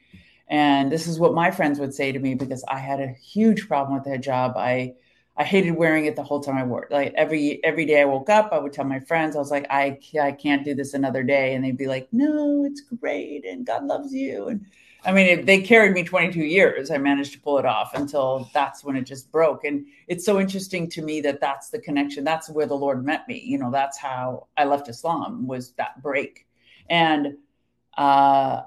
And 0.49 0.93
this 0.93 1.07
is 1.07 1.19
what 1.19 1.35
my 1.35 1.51
friends 1.51 1.79
would 1.79 1.95
say 1.95 2.13
to 2.13 2.19
me 2.19 2.35
because 2.35 2.63
I 2.69 2.79
had 2.79 3.01
a 3.01 3.09
huge 3.09 3.69
problem 3.69 3.95
with 3.95 4.05
the 4.05 4.19
hijab. 4.19 4.57
I 4.57 4.97
I 5.39 5.45
hated 5.45 5.73
wearing 5.73 6.07
it 6.07 6.17
the 6.17 6.23
whole 6.23 6.41
time 6.41 6.57
I 6.57 6.65
wore 6.65 6.85
it. 6.85 6.93
Like 6.93 7.13
every 7.15 7.63
every 7.63 7.85
day 7.85 8.01
I 8.01 8.07
woke 8.07 8.31
up, 8.31 8.51
I 8.53 8.59
would 8.59 8.73
tell 8.73 8.87
my 8.87 9.01
friends, 9.01 9.37
I 9.37 9.39
was 9.39 9.51
like, 9.51 9.67
I 9.69 9.99
I 10.21 10.33
can't 10.33 10.65
do 10.65 10.75
this 10.75 10.95
another 10.95 11.23
day, 11.23 11.55
and 11.55 11.65
they'd 11.65 11.77
be 11.77 11.87
like, 11.87 12.09
No, 12.13 12.65
it's 12.65 12.81
great, 12.81 13.45
and 13.45 13.67
God 13.67 13.85
loves 13.85 14.15
you. 14.15 14.49
And 14.49 14.67
I 15.05 15.13
mean, 15.13 15.27
it, 15.27 15.47
they 15.47 15.61
carried 15.61 15.93
me 15.93 16.03
22 16.03 16.41
years. 16.41 16.91
I 16.91 16.99
managed 16.99 17.33
to 17.35 17.41
pull 17.41 17.59
it 17.59 17.65
off 17.65 17.95
until 17.95 18.51
that's 18.53 18.83
when 18.83 18.97
it 18.97 19.03
just 19.03 19.31
broke. 19.31 19.65
And 19.65 19.87
it's 20.09 20.25
so 20.25 20.41
interesting 20.41 20.89
to 20.91 21.03
me 21.03 21.21
that 21.21 21.41
that's 21.41 21.71
the 21.71 21.79
connection. 21.79 22.25
That's 22.25 22.51
where 22.51 22.67
the 22.67 22.75
Lord 22.75 23.05
met 23.05 23.29
me. 23.29 23.41
You 23.41 23.59
know, 23.59 23.71
that's 23.71 23.97
how 23.97 24.49
I 24.57 24.65
left 24.65 24.89
Islam 24.89 25.47
was 25.47 25.73
that 25.73 26.03
break. 26.03 26.49
And 26.91 27.37
uh, 27.97 28.63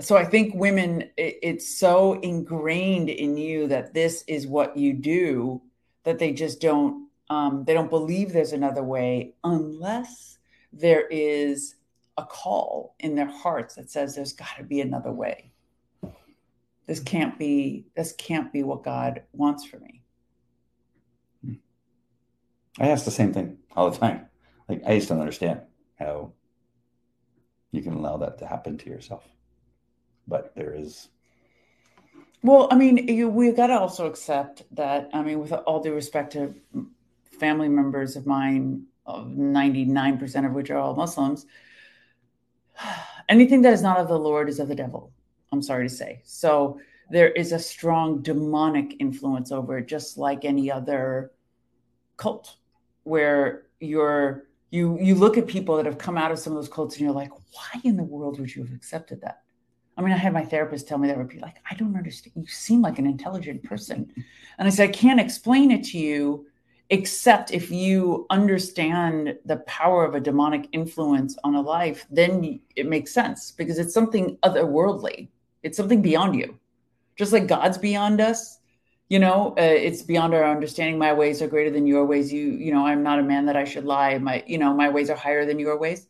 so 0.00 0.16
I 0.16 0.24
think 0.24 0.54
women, 0.54 1.02
it, 1.18 1.38
it's 1.42 1.76
so 1.78 2.18
ingrained 2.20 3.10
in 3.10 3.36
you 3.36 3.66
that 3.68 3.92
this 3.92 4.24
is 4.26 4.46
what 4.46 4.74
you 4.74 4.94
do 4.94 5.60
that 6.04 6.18
they 6.18 6.32
just 6.32 6.60
don't 6.60 7.08
um, 7.30 7.64
they 7.66 7.74
don't 7.74 7.90
believe 7.90 8.32
there's 8.32 8.52
another 8.52 8.82
way 8.82 9.34
unless 9.44 10.38
there 10.72 11.06
is 11.08 11.74
a 12.16 12.24
call 12.24 12.94
in 13.00 13.14
their 13.14 13.30
hearts 13.30 13.74
that 13.74 13.90
says 13.90 14.14
there's 14.14 14.32
got 14.32 14.56
to 14.56 14.64
be 14.64 14.80
another 14.80 15.12
way 15.12 15.52
this 16.86 17.00
can't 17.00 17.38
be 17.38 17.86
this 17.96 18.12
can't 18.12 18.52
be 18.52 18.62
what 18.62 18.82
god 18.82 19.22
wants 19.32 19.64
for 19.64 19.78
me 19.78 20.02
I 22.80 22.88
ask 22.88 23.04
the 23.04 23.10
same 23.10 23.32
thing 23.32 23.58
all 23.74 23.90
the 23.90 23.98
time. 23.98 24.26
Like 24.68 24.82
I 24.86 24.96
just 24.96 25.08
don't 25.08 25.20
understand 25.20 25.62
how 25.98 26.32
you 27.72 27.82
can 27.82 27.94
allow 27.94 28.16
that 28.18 28.38
to 28.38 28.46
happen 28.46 28.78
to 28.78 28.90
yourself. 28.90 29.24
But 30.26 30.54
there 30.54 30.74
is 30.74 31.08
well 32.42 32.68
i 32.70 32.74
mean 32.74 32.96
you, 33.08 33.28
we've 33.28 33.56
got 33.56 33.68
to 33.68 33.78
also 33.78 34.06
accept 34.06 34.62
that 34.72 35.08
i 35.12 35.22
mean 35.22 35.40
with 35.40 35.52
all 35.52 35.80
due 35.80 35.94
respect 35.94 36.32
to 36.32 36.54
family 37.38 37.68
members 37.68 38.16
of 38.16 38.26
mine 38.26 38.84
of 39.06 39.26
99% 39.28 40.46
of 40.46 40.52
which 40.52 40.70
are 40.70 40.78
all 40.78 40.94
muslims 40.94 41.46
anything 43.28 43.62
that 43.62 43.72
is 43.72 43.82
not 43.82 43.98
of 43.98 44.08
the 44.08 44.18
lord 44.18 44.48
is 44.48 44.58
of 44.58 44.68
the 44.68 44.74
devil 44.74 45.12
i'm 45.52 45.62
sorry 45.62 45.88
to 45.88 45.94
say. 45.94 46.20
So 46.24 46.80
there 47.10 47.30
is 47.30 47.52
a 47.52 47.58
strong 47.58 48.22
demonic 48.22 48.96
influence 49.00 49.50
over 49.50 49.78
it 49.78 49.88
just 49.88 50.18
like 50.18 50.44
any 50.44 50.70
other 50.70 51.32
cult 52.16 52.56
where 53.04 53.64
you're 53.80 54.44
you 54.70 54.98
you 55.00 55.14
look 55.14 55.38
at 55.38 55.46
people 55.46 55.76
that 55.76 55.86
have 55.86 55.98
come 55.98 56.18
out 56.18 56.30
of 56.30 56.38
some 56.38 56.52
of 56.52 56.58
those 56.58 56.68
cults 56.68 56.96
and 56.96 57.04
you're 57.04 57.12
like 57.12 57.32
why 57.32 57.80
in 57.84 57.96
the 57.96 58.02
world 58.02 58.38
would 58.38 58.54
you 58.54 58.62
have 58.62 58.74
accepted 58.74 59.20
that 59.22 59.42
i 59.98 60.02
mean 60.02 60.12
i 60.12 60.16
had 60.16 60.32
my 60.32 60.44
therapist 60.44 60.88
tell 60.88 60.96
me 60.96 61.08
that 61.08 61.18
would 61.18 61.28
be 61.28 61.40
like 61.40 61.56
i 61.70 61.74
don't 61.74 61.96
understand 61.96 62.32
you 62.36 62.46
seem 62.46 62.80
like 62.80 62.98
an 62.98 63.06
intelligent 63.06 63.62
person. 63.62 64.10
And 64.58 64.66
i 64.66 64.70
said 64.70 64.88
i 64.88 64.92
can't 64.92 65.20
explain 65.20 65.70
it 65.70 65.84
to 65.86 65.98
you 65.98 66.46
except 66.90 67.52
if 67.52 67.70
you 67.70 68.26
understand 68.30 69.36
the 69.44 69.58
power 69.58 70.06
of 70.06 70.14
a 70.14 70.20
demonic 70.20 70.68
influence 70.72 71.36
on 71.44 71.54
a 71.54 71.60
life 71.60 72.06
then 72.10 72.60
it 72.76 72.86
makes 72.86 73.12
sense 73.12 73.52
because 73.52 73.78
it's 73.78 73.92
something 73.92 74.38
otherworldly. 74.38 75.28
It's 75.62 75.76
something 75.76 76.00
beyond 76.00 76.36
you. 76.36 76.58
Just 77.16 77.32
like 77.32 77.46
god's 77.46 77.76
beyond 77.76 78.20
us 78.20 78.58
you 79.08 79.18
know 79.18 79.54
uh, 79.58 79.62
it's 79.62 80.02
beyond 80.02 80.34
our 80.34 80.44
understanding. 80.44 80.98
My 80.98 81.12
ways 81.12 81.40
are 81.40 81.48
greater 81.48 81.70
than 81.70 81.86
your 81.86 82.04
ways. 82.04 82.32
You 82.32 82.50
you 82.52 82.72
know 82.72 82.86
i'm 82.86 83.02
not 83.02 83.18
a 83.18 83.22
man 83.22 83.46
that 83.46 83.56
i 83.56 83.64
should 83.64 83.84
lie. 83.84 84.18
My 84.18 84.44
you 84.46 84.58
know 84.58 84.74
my 84.74 84.88
ways 84.88 85.10
are 85.10 85.16
higher 85.16 85.46
than 85.46 85.58
your 85.58 85.78
ways. 85.78 86.06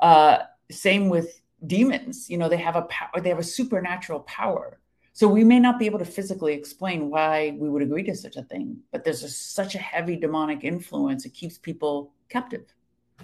Uh 0.00 0.38
same 0.70 1.08
with 1.08 1.40
demons 1.66 2.28
you 2.30 2.38
know 2.38 2.48
they 2.48 2.56
have 2.56 2.76
a 2.76 2.82
power 2.82 3.20
they 3.20 3.28
have 3.28 3.38
a 3.38 3.44
supernatural 3.44 4.20
power 4.20 4.78
so 5.12 5.28
we 5.28 5.44
may 5.44 5.58
not 5.58 5.78
be 5.78 5.86
able 5.86 5.98
to 5.98 6.04
physically 6.04 6.54
explain 6.54 7.10
why 7.10 7.54
we 7.58 7.68
would 7.68 7.82
agree 7.82 8.02
to 8.02 8.14
such 8.14 8.36
a 8.36 8.42
thing 8.44 8.78
but 8.92 9.04
there's 9.04 9.22
a, 9.22 9.28
such 9.28 9.74
a 9.74 9.78
heavy 9.78 10.16
demonic 10.16 10.64
influence 10.64 11.24
it 11.24 11.34
keeps 11.34 11.58
people 11.58 12.12
captive 12.28 12.72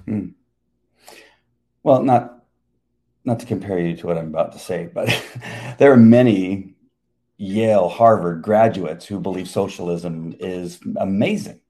Hmm. 0.05 0.28
Well, 1.82 2.03
not 2.03 2.45
not 3.24 3.41
to 3.41 3.47
compare 3.47 3.78
you 3.78 3.97
to 3.97 4.07
what 4.07 4.18
I'm 4.18 4.28
about 4.28 4.53
to 4.53 4.59
say, 4.59 4.89
but 4.93 5.09
there 5.78 5.93
are 5.93 5.97
many 5.97 6.74
Yale, 7.39 7.89
Harvard 7.89 8.43
graduates 8.43 9.07
who 9.07 9.20
believe 9.20 9.49
socialism 9.49 10.34
is 10.41 10.80
amazing 10.97 11.61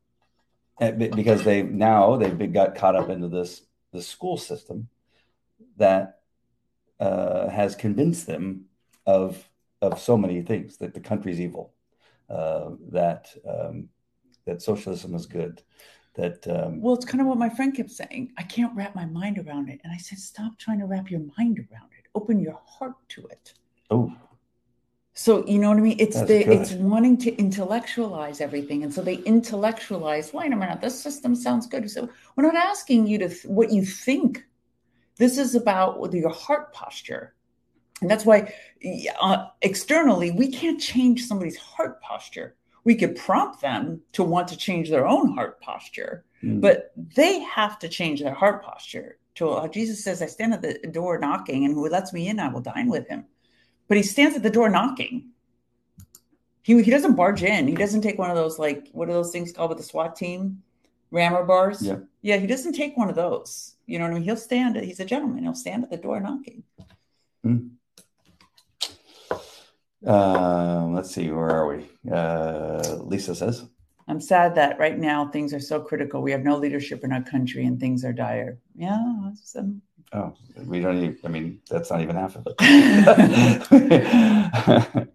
Uh, 0.81 0.91
because 0.93 1.43
they 1.45 1.63
now 1.63 2.17
they've 2.17 2.53
got 2.53 2.75
caught 2.75 2.97
up 2.97 3.09
into 3.09 3.29
this 3.29 3.63
the 3.93 4.03
school 4.03 4.37
system 4.37 4.89
that 5.77 6.16
uh, 7.01 7.49
has 7.49 7.75
convinced 7.75 8.27
them 8.27 8.67
of 9.07 9.49
of 9.83 10.01
so 10.01 10.17
many 10.17 10.43
things 10.43 10.79
that 10.79 10.95
the 10.95 11.01
country's 11.01 11.41
evil, 11.41 11.75
uh, 12.31 12.71
that 12.91 13.29
um, 13.47 13.89
that 14.47 14.63
socialism 14.63 15.15
is 15.15 15.27
good, 15.27 15.63
that 16.17 16.47
um, 16.49 16.81
well 16.81 16.95
it's 16.95 17.05
kind 17.05 17.21
of 17.21 17.27
what 17.27 17.39
my 17.39 17.49
friend 17.49 17.75
kept 17.75 17.91
saying 17.91 18.33
i 18.39 18.43
can't 18.43 18.75
wrap 18.75 18.95
my 18.95 19.07
mind 19.07 19.39
around 19.39 19.69
it 19.69 19.81
and 19.85 19.93
i 19.93 19.97
said 19.97 20.19
stop 20.19 20.59
trying 20.59 20.79
to 20.79 20.87
wrap 20.87 21.11
your 21.11 21.21
mind 21.39 21.59
around 21.59 21.91
it 21.99 22.07
open 22.15 22.41
your 22.41 22.59
heart 22.67 22.95
to 23.09 23.27
it 23.27 23.53
oh 23.91 24.13
So 25.19 25.47
you 25.47 25.59
know 25.59 25.71
what 25.71 25.79
I 25.79 25.81
mean? 25.81 25.97
It's 25.99 26.21
the 26.31 26.39
it's 26.57 26.73
wanting 26.73 27.17
to 27.25 27.31
intellectualize 27.45 28.43
everything, 28.47 28.85
and 28.85 28.93
so 28.93 29.01
they 29.01 29.17
intellectualize. 29.35 30.27
Wait 30.35 30.53
a 30.53 30.57
minute, 30.57 30.83
this 30.83 31.01
system 31.01 31.35
sounds 31.35 31.67
good. 31.67 31.91
So 31.91 32.01
we're 32.35 32.45
not 32.53 32.55
asking 32.73 33.07
you 33.07 33.17
to 33.21 33.29
th- 33.29 33.47
what 33.47 33.73
you 33.73 33.83
think. 33.83 34.45
This 35.17 35.39
is 35.39 35.55
about 35.55 36.13
your 36.13 36.31
heart 36.31 36.73
posture, 36.73 37.35
and 38.01 38.11
that's 38.11 38.27
why 38.27 38.53
uh, 39.21 39.47
externally 39.63 40.31
we 40.31 40.49
can't 40.49 40.81
change 40.81 41.25
somebody's 41.25 41.57
heart 41.57 42.01
posture. 42.03 42.57
We 42.85 42.95
could 42.95 43.17
prompt 43.17 43.61
them 43.63 44.03
to 44.13 44.23
want 44.23 44.49
to 44.49 44.57
change 44.57 44.91
their 44.91 45.07
own 45.07 45.33
heart 45.35 45.61
posture, 45.61 46.25
mm, 46.43 46.61
but 46.61 46.93
they 46.97 47.41
have 47.41 47.79
to 47.81 47.89
change 47.89 48.21
their 48.21 48.35
heart 48.35 48.63
posture. 48.63 49.19
To 49.37 49.51
uh, 49.51 49.69
Jesus 49.69 50.05
says, 50.05 50.21
"I 50.21 50.27
stand 50.27 50.53
at 50.53 50.63
the 50.63 50.87
door 50.89 51.19
knocking, 51.19 51.65
and 51.65 51.73
who 51.73 51.89
lets 51.89 52.13
me 52.13 52.29
in, 52.29 52.39
I 52.39 52.49
will 52.49 52.61
dine 52.61 52.89
with 52.89 53.09
him." 53.09 53.25
But 53.89 53.97
he 53.97 54.03
stands 54.03 54.37
at 54.37 54.43
the 54.43 54.51
door 54.51 54.69
knocking. 54.69 55.31
He 56.63 56.83
he 56.83 56.91
doesn't 56.91 57.15
barge 57.15 57.43
in. 57.43 57.69
He 57.69 57.75
doesn't 57.75 58.03
take 58.03 58.19
one 58.19 58.31
of 58.31 58.37
those 58.37 58.59
like 58.59 58.89
what 58.93 59.09
are 59.09 59.15
those 59.15 59.33
things 59.33 59.53
called 59.53 59.71
with 59.71 59.79
the 59.79 59.85
SWAT 59.85 60.15
team, 60.17 60.63
rammer 61.11 61.45
bars. 61.45 61.81
Yeah. 61.81 61.99
yeah. 62.21 62.37
He 62.37 62.47
doesn't 62.47 62.75
take 62.75 62.97
one 62.97 63.09
of 63.09 63.15
those. 63.15 63.76
You 63.87 63.99
know 63.99 64.05
what 64.05 64.13
I 64.13 64.15
mean? 64.15 64.25
He'll 64.25 64.37
stand. 64.37 64.77
He's 64.77 65.01
a 65.01 65.05
gentleman. 65.05 65.45
He'll 65.45 65.55
stand 65.55 65.85
at 65.85 65.91
the 65.91 65.97
door 65.97 66.21
knocking. 66.21 66.65
Um, 70.05 70.95
let's 70.95 71.13
see, 71.13 71.31
where 71.31 71.51
are 71.51 71.67
we? 71.67 71.89
Uh, 72.11 72.97
Lisa 73.01 73.35
says, 73.35 73.65
I'm 74.09 74.21
sad 74.21 74.55
that 74.55 74.79
right 74.79 74.97
now 74.97 75.27
things 75.29 75.53
are 75.53 75.61
so 75.61 75.81
critical. 75.81 76.23
We 76.23 76.31
have 76.31 76.45
no 76.45 76.57
leadership 76.57 77.03
in 77.03 77.13
our 77.13 77.23
country, 77.23 77.65
and 77.65 77.81
things 77.81 78.05
are 78.05 78.13
dire. 78.13 78.59
Yeah, 78.77 79.03
that's, 79.25 79.57
um, 79.57 79.83
"Oh, 80.13 80.35
we 80.65 80.81
don't 80.81 80.99
even. 80.99 81.19
I 81.25 81.29
mean, 81.29 81.61
that's 81.69 81.91
not 81.91 82.01
even 82.01 82.17
half 82.17 82.37
of 82.37 82.47
it." 82.49 82.57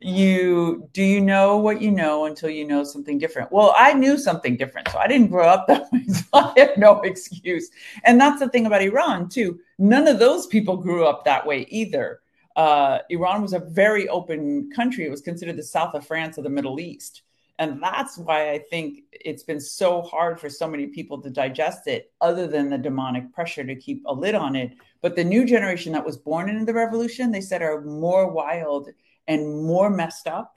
you 0.02 0.90
do 0.94 1.04
you 1.04 1.22
know 1.22 1.58
what 1.58 1.82
you 1.82 1.92
know 1.92 2.26
until 2.26 2.50
you 2.50 2.66
know 2.68 2.84
something 2.84 3.18
different? 3.18 3.52
Well 3.52 3.74
i 3.78 3.94
knew 3.94 4.18
something 4.18 4.58
different 4.58 4.90
so 4.90 4.98
i 4.98 5.08
didn't 5.08 5.28
grow 5.28 5.48
up 5.48 5.68
that 5.68 5.92
way 5.92 6.04
so 6.08 6.26
i 6.34 6.54
have 6.58 6.78
no 6.78 7.02
excuse. 7.02 7.70
And 8.04 8.20
that's 8.20 8.40
the 8.40 8.50
thing 8.50 8.66
about 8.66 8.82
iran 8.82 9.30
too. 9.30 9.60
None 9.78 10.08
of 10.08 10.20
those 10.20 10.48
people 10.48 10.78
grew 10.78 11.06
up 11.06 11.26
that 11.26 11.46
way 11.46 11.66
either. 11.70 12.22
Uh, 12.56 13.00
iran 13.10 13.42
was 13.42 13.54
a 13.54 13.60
very 13.60 14.10
open 14.10 14.70
country. 14.76 15.06
It 15.06 15.12
was 15.12 15.22
considered 15.22 15.58
the 15.58 15.64
south 15.64 15.94
of 15.96 16.06
france 16.06 16.38
of 16.38 16.44
the 16.44 16.50
middle 16.50 16.80
east 16.80 17.24
and 17.62 17.82
that's 17.82 18.18
why 18.18 18.52
i 18.52 18.58
think 18.58 19.04
it's 19.12 19.44
been 19.44 19.60
so 19.60 20.02
hard 20.02 20.40
for 20.40 20.50
so 20.50 20.68
many 20.68 20.88
people 20.88 21.22
to 21.22 21.30
digest 21.30 21.88
it 21.88 22.12
other 22.20 22.48
than 22.48 22.70
the 22.70 22.78
demonic 22.78 23.32
pressure 23.34 23.64
to 23.64 23.76
keep 23.76 24.02
a 24.06 24.14
lid 24.14 24.36
on 24.36 24.56
it 24.56 24.72
but 25.02 25.16
the 25.16 25.24
new 25.24 25.46
generation 25.46 25.94
that 25.94 26.06
was 26.06 26.18
born 26.18 26.50
into 26.50 26.66
the 26.66 26.74
revolution 26.74 27.32
they 27.32 27.42
said 27.42 27.62
are 27.62 27.82
more 27.82 28.30
wild 28.32 28.90
and 29.28 29.64
more 29.64 29.90
messed 29.90 30.28
up 30.28 30.56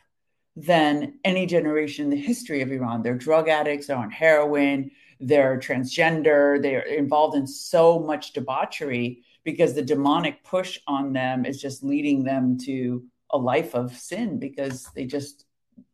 than 0.56 1.18
any 1.24 1.46
generation 1.46 2.04
in 2.04 2.10
the 2.10 2.16
history 2.16 2.62
of 2.62 2.70
Iran. 2.70 3.02
They're 3.02 3.14
drug 3.16 3.48
addicts, 3.48 3.88
they're 3.88 3.96
on 3.96 4.10
heroin, 4.10 4.90
they're 5.20 5.58
transgender, 5.58 6.62
they're 6.62 6.80
involved 6.80 7.36
in 7.36 7.46
so 7.46 7.98
much 7.98 8.32
debauchery 8.32 9.24
because 9.42 9.74
the 9.74 9.82
demonic 9.82 10.44
push 10.44 10.78
on 10.86 11.12
them 11.12 11.44
is 11.44 11.60
just 11.60 11.82
leading 11.82 12.24
them 12.24 12.58
to 12.58 13.04
a 13.30 13.38
life 13.38 13.74
of 13.74 13.96
sin 13.96 14.38
because 14.38 14.88
they 14.94 15.04
just 15.04 15.44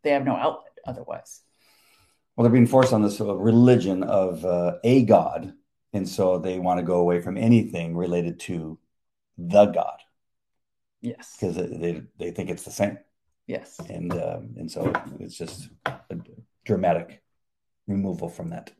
they 0.02 0.10
have 0.10 0.24
no 0.24 0.36
outlet 0.36 0.69
otherwise. 0.86 1.40
Well, 2.36 2.44
they're 2.44 2.52
being 2.52 2.66
forced 2.66 2.92
on 2.92 3.02
this 3.02 3.20
religion 3.20 4.02
of 4.02 4.44
uh, 4.44 4.78
a 4.84 5.04
God, 5.04 5.52
and 5.92 6.08
so 6.08 6.38
they 6.38 6.58
want 6.58 6.78
to 6.78 6.86
go 6.86 7.00
away 7.00 7.20
from 7.20 7.36
anything 7.36 7.96
related 7.96 8.40
to 8.40 8.78
the 9.36 9.66
God. 9.66 9.98
Yes, 11.00 11.36
because 11.38 11.56
they 11.56 12.02
they 12.18 12.30
think 12.30 12.50
it's 12.50 12.64
the 12.64 12.70
same. 12.70 12.98
Yes, 13.46 13.78
and 13.88 14.12
um, 14.12 14.54
and 14.56 14.70
so 14.70 14.92
it's 15.18 15.36
just 15.36 15.68
a 15.86 16.16
dramatic 16.64 17.22
removal 17.86 18.28
from 18.28 18.50
that. 18.50 18.70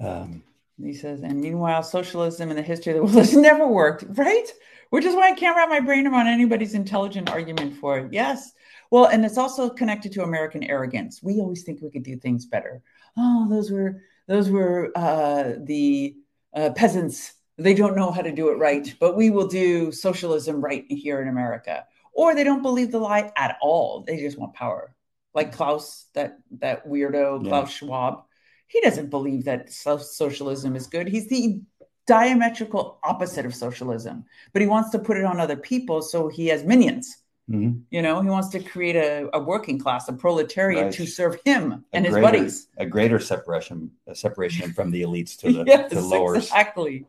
Um, 0.00 0.42
he 0.82 0.94
says, 0.94 1.22
and 1.22 1.40
meanwhile, 1.40 1.82
socialism 1.82 2.50
in 2.50 2.56
the 2.56 2.62
history 2.62 2.92
of 2.92 2.96
the 2.96 3.02
world 3.02 3.16
has 3.26 3.34
never 3.34 3.66
worked, 3.66 4.04
right? 4.10 4.46
Which 4.90 5.04
is 5.04 5.14
why 5.14 5.30
I 5.30 5.34
can't 5.34 5.56
wrap 5.56 5.68
my 5.68 5.80
brain 5.80 6.06
around 6.06 6.28
anybody's 6.28 6.74
intelligent 6.74 7.30
argument 7.30 7.74
for 7.76 7.98
it. 7.98 8.12
Yes. 8.12 8.52
Well, 8.90 9.06
and 9.06 9.24
it's 9.24 9.38
also 9.38 9.68
connected 9.68 10.12
to 10.12 10.22
American 10.22 10.64
arrogance. 10.64 11.22
We 11.22 11.40
always 11.40 11.62
think 11.62 11.82
we 11.82 11.90
could 11.90 12.02
do 12.02 12.16
things 12.16 12.46
better. 12.46 12.82
Oh, 13.16 13.46
those 13.48 13.70
were 13.70 14.02
those 14.26 14.50
were 14.50 14.92
uh, 14.96 15.54
the 15.58 16.16
uh, 16.54 16.70
peasants. 16.70 17.34
They 17.56 17.74
don't 17.74 17.96
know 17.96 18.10
how 18.10 18.22
to 18.22 18.32
do 18.32 18.50
it 18.50 18.58
right, 18.58 18.94
but 19.00 19.16
we 19.16 19.30
will 19.30 19.48
do 19.48 19.90
socialism 19.92 20.62
right 20.62 20.84
here 20.88 21.20
in 21.20 21.28
America. 21.28 21.84
Or 22.12 22.34
they 22.34 22.44
don't 22.44 22.62
believe 22.62 22.92
the 22.92 22.98
lie 22.98 23.32
at 23.36 23.58
all. 23.60 24.04
They 24.06 24.18
just 24.18 24.38
want 24.38 24.54
power. 24.54 24.94
Like 25.34 25.52
Klaus, 25.52 26.06
that 26.14 26.38
that 26.58 26.86
weirdo 26.88 27.42
yeah. 27.42 27.48
Klaus 27.48 27.72
Schwab 27.72 28.24
he 28.68 28.80
doesn't 28.82 29.10
believe 29.10 29.44
that 29.44 29.72
socialism 29.72 30.76
is 30.76 30.86
good. 30.86 31.08
He's 31.08 31.28
the 31.28 31.62
diametrical 32.06 33.00
opposite 33.02 33.46
of 33.46 33.54
socialism, 33.54 34.24
but 34.52 34.62
he 34.62 34.68
wants 34.68 34.90
to 34.90 34.98
put 34.98 35.16
it 35.16 35.24
on 35.24 35.40
other 35.40 35.56
people 35.56 36.02
so 36.02 36.28
he 36.28 36.46
has 36.48 36.64
minions. 36.64 37.16
Mm-hmm. 37.50 37.80
You 37.90 38.02
know, 38.02 38.20
he 38.20 38.28
wants 38.28 38.48
to 38.48 38.60
create 38.60 38.96
a, 38.96 39.28
a 39.32 39.40
working 39.40 39.78
class, 39.78 40.08
a 40.08 40.12
proletariat 40.12 40.84
right. 40.84 40.92
to 40.92 41.06
serve 41.06 41.38
him 41.44 41.84
and 41.92 42.04
a 42.04 42.10
his 42.10 42.18
buddies. 42.18 42.68
A 42.76 42.84
greater 42.84 43.18
separation, 43.18 43.90
a 44.06 44.14
separation 44.14 44.72
from 44.72 44.90
the 44.90 45.02
elites 45.02 45.38
to 45.38 45.52
the, 45.52 45.64
yes, 45.66 45.88
to 45.88 45.96
the 45.96 46.02
lowers. 46.02 46.44
Exactly. 46.44 47.06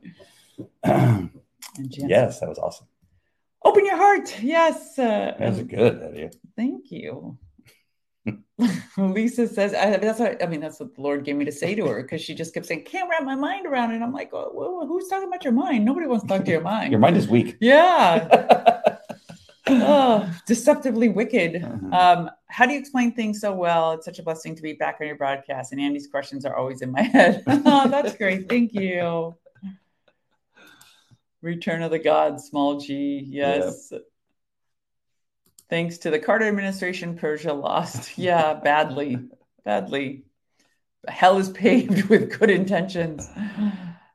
yes, 0.83 2.39
that 2.39 2.47
was 2.47 2.57
awesome. 2.57 2.87
Open 3.65 3.85
your 3.85 3.97
heart. 3.97 4.41
Yes. 4.41 4.97
Uh, 4.97 5.35
that 5.37 5.49
was 5.49 5.63
good, 5.63 6.01
Eddie. 6.01 6.29
Thank 6.55 6.91
you. 6.91 7.37
Lisa 8.97 9.47
says, 9.47 9.73
I, 9.73 9.97
that's 9.97 10.19
what 10.19 10.41
I 10.41 10.47
mean. 10.47 10.61
That's 10.61 10.79
what 10.79 10.95
the 10.95 11.01
Lord 11.01 11.25
gave 11.25 11.35
me 11.35 11.45
to 11.45 11.51
say 11.51 11.75
to 11.75 11.85
her 11.87 12.01
because 12.01 12.21
she 12.21 12.35
just 12.35 12.53
kept 12.53 12.65
saying, 12.65 12.83
"Can't 12.83 13.09
wrap 13.09 13.23
my 13.23 13.35
mind 13.35 13.65
around 13.65 13.91
it." 13.91 14.01
I'm 14.01 14.13
like, 14.13 14.31
well, 14.33 14.85
"Who's 14.87 15.07
talking 15.07 15.27
about 15.27 15.43
your 15.43 15.53
mind? 15.53 15.85
Nobody 15.85 16.05
wants 16.07 16.23
to 16.23 16.29
talk 16.29 16.45
to 16.45 16.51
your 16.51 16.61
mind. 16.73 16.91
your 16.91 16.99
mind 16.99 17.17
is 17.17 17.27
weak." 17.27 17.57
Yeah. 17.59 18.81
Oh, 19.71 20.29
deceptively 20.45 21.09
wicked. 21.09 21.63
Uh-huh. 21.63 21.97
Um, 21.97 22.29
how 22.47 22.65
do 22.65 22.73
you 22.73 22.79
explain 22.79 23.13
things 23.13 23.39
so 23.39 23.53
well? 23.53 23.93
It's 23.93 24.05
such 24.05 24.19
a 24.19 24.23
blessing 24.23 24.55
to 24.55 24.61
be 24.61 24.73
back 24.73 24.97
on 25.01 25.07
your 25.07 25.15
broadcast, 25.15 25.71
and 25.71 25.79
Andy's 25.81 26.07
questions 26.07 26.45
are 26.45 26.55
always 26.55 26.81
in 26.81 26.91
my 26.91 27.01
head. 27.01 27.43
oh, 27.47 27.87
that's 27.89 28.15
great. 28.15 28.49
Thank 28.49 28.73
you. 28.73 29.35
Return 31.41 31.81
of 31.83 31.91
the 31.91 31.99
Gods, 31.99 32.45
small 32.45 32.79
g. 32.79 33.23
Yes. 33.27 33.89
Yep. 33.91 34.01
Thanks 35.69 35.99
to 35.99 36.09
the 36.09 36.19
Carter 36.19 36.47
administration, 36.47 37.15
Persia 37.15 37.53
lost. 37.53 38.11
Yeah, 38.17 38.55
badly, 38.55 39.17
badly. 39.63 40.23
Hell 41.07 41.37
is 41.37 41.49
paved 41.49 42.03
with 42.09 42.37
good 42.39 42.49
intentions. 42.49 43.29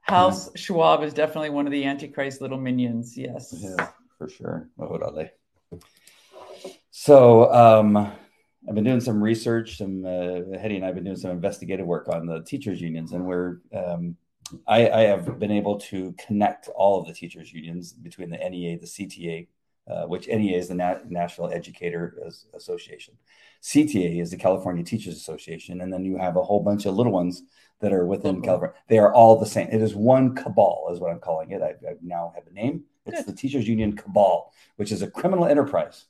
Klaus 0.06 0.50
Schwab 0.56 1.02
is 1.02 1.14
definitely 1.14 1.50
one 1.50 1.66
of 1.66 1.72
the 1.72 1.84
Antichrist 1.84 2.40
little 2.40 2.58
minions. 2.58 3.16
Yes. 3.16 3.54
Yeah, 3.56 3.88
for 4.18 4.28
sure. 4.28 4.68
So, 6.90 7.52
um, 7.52 7.96
I've 7.96 8.74
been 8.74 8.84
doing 8.84 9.00
some 9.00 9.22
research. 9.22 9.76
Some 9.76 10.06
uh, 10.06 10.58
Hetty 10.58 10.76
and 10.76 10.84
I've 10.84 10.94
been 10.94 11.04
doing 11.04 11.16
some 11.16 11.32
investigative 11.32 11.86
work 11.86 12.08
on 12.08 12.26
the 12.26 12.42
teachers 12.42 12.80
unions, 12.80 13.12
and 13.12 13.26
we're 13.26 13.58
um, 13.74 14.16
I, 14.66 14.88
I, 14.88 15.00
have 15.02 15.38
been 15.38 15.50
able 15.50 15.78
to 15.80 16.14
connect 16.18 16.68
all 16.68 17.00
of 17.00 17.06
the 17.06 17.14
teachers 17.14 17.52
unions 17.52 17.92
between 17.92 18.30
the 18.30 18.36
NEA, 18.36 18.78
the 18.78 18.86
CTA, 18.86 19.48
uh, 19.88 20.04
which 20.04 20.28
NEA 20.28 20.56
is 20.56 20.68
the 20.68 20.74
Nat- 20.74 21.10
National 21.10 21.52
Educator 21.52 22.18
Association. 22.54 23.14
CTA 23.62 24.20
is 24.20 24.30
the 24.30 24.36
California 24.36 24.84
Teachers 24.84 25.16
Association. 25.16 25.80
And 25.80 25.92
then 25.92 26.04
you 26.04 26.18
have 26.18 26.36
a 26.36 26.42
whole 26.42 26.60
bunch 26.60 26.84
of 26.86 26.94
little 26.94 27.12
ones 27.12 27.42
that 27.80 27.92
are 27.92 28.06
within 28.06 28.36
mm-hmm. 28.36 28.44
California. 28.44 28.76
They 28.88 28.98
are 28.98 29.12
all 29.12 29.38
the 29.38 29.46
same. 29.46 29.68
It 29.68 29.80
is 29.80 29.94
one 29.94 30.34
cabal, 30.34 30.88
is 30.92 31.00
what 31.00 31.10
I'm 31.10 31.20
calling 31.20 31.50
it. 31.50 31.62
I, 31.62 31.70
I 31.88 31.94
now 32.02 32.32
have 32.34 32.46
a 32.46 32.52
name. 32.52 32.84
It's 33.06 33.24
the 33.24 33.32
Teachers 33.32 33.68
Union 33.68 33.96
Cabal, 33.96 34.52
which 34.76 34.92
is 34.92 35.02
a 35.02 35.10
criminal 35.10 35.46
enterprise 35.46 36.06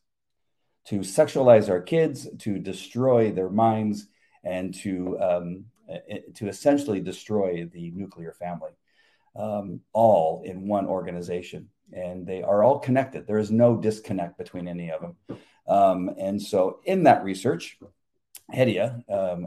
to 0.87 1.01
sexualize 1.01 1.69
our 1.69 1.81
kids, 1.81 2.29
to 2.41 2.59
destroy 2.59 3.33
their 3.33 3.49
minds, 3.49 4.07
and 4.45 4.75
to 4.75 5.19
um, 5.21 5.65
to 6.35 6.49
essentially 6.49 7.01
destroy 7.01 7.69
the 7.73 7.91
nuclear 7.93 8.33
family, 8.33 8.73
um, 9.37 9.81
all 9.93 10.43
in 10.45 10.69
one 10.69 10.87
organization 10.87 11.69
and 11.93 12.27
they 12.27 12.43
are 12.43 12.63
all 12.63 12.79
connected. 12.79 13.27
There 13.27 13.39
is 13.39 13.51
no 13.51 13.77
disconnect 13.77 14.39
between 14.39 14.69
any 14.69 14.91
of 14.91 15.01
them. 15.01 15.39
Um, 15.67 16.11
and 16.19 16.41
so, 16.41 16.81
in 16.85 17.05
that 17.05 17.25
research, 17.25 17.79
Hedia 18.53 19.03
um, 19.11 19.47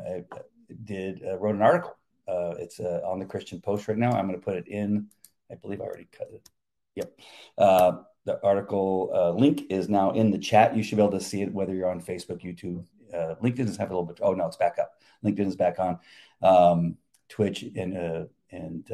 did 0.84 1.24
uh, 1.26 1.38
wrote 1.38 1.56
an 1.56 1.62
article. 1.62 1.98
Uh, 2.28 2.56
it's 2.60 2.80
uh, 2.80 3.02
on 3.06 3.20
the 3.20 3.26
Christian 3.26 3.62
Post 3.62 3.88
right 3.88 3.98
now. 3.98 4.12
I'm 4.12 4.28
going 4.28 4.40
to 4.40 4.44
put 4.44 4.58
it 4.58 4.68
in. 4.68 5.08
I 5.52 5.56
believe 5.56 5.82
I 5.82 5.86
already 5.86 6.08
cut 6.12 6.28
it. 6.34 6.50
Yep. 6.98 7.20
Uh, 7.58 7.92
the 8.26 8.44
article 8.44 9.12
uh, 9.14 9.32
link 9.32 9.64
is 9.70 9.88
now 9.88 10.12
in 10.12 10.32
the 10.32 10.38
chat. 10.38 10.76
You 10.76 10.84
should 10.84 10.98
be 10.98 11.02
able 11.02 11.18
to 11.18 11.24
see 11.24 11.42
it 11.42 11.54
whether 11.54 11.74
you're 11.74 11.90
on 11.90 12.02
Facebook, 12.02 12.42
YouTube. 12.42 12.84
Uh, 13.14 13.36
LinkedIn 13.42 13.68
does 13.68 13.78
have 13.78 13.90
a 13.90 13.94
little 13.94 14.06
bit. 14.06 14.20
Oh 14.22 14.34
no, 14.34 14.46
it's 14.46 14.58
back 14.58 14.78
up. 14.80 14.92
LinkedIn 15.24 15.48
is 15.48 15.56
back 15.56 15.80
on. 15.80 16.00
Um, 16.42 16.98
Twitch 17.30 17.64
and 17.64 18.28
and 18.52 18.90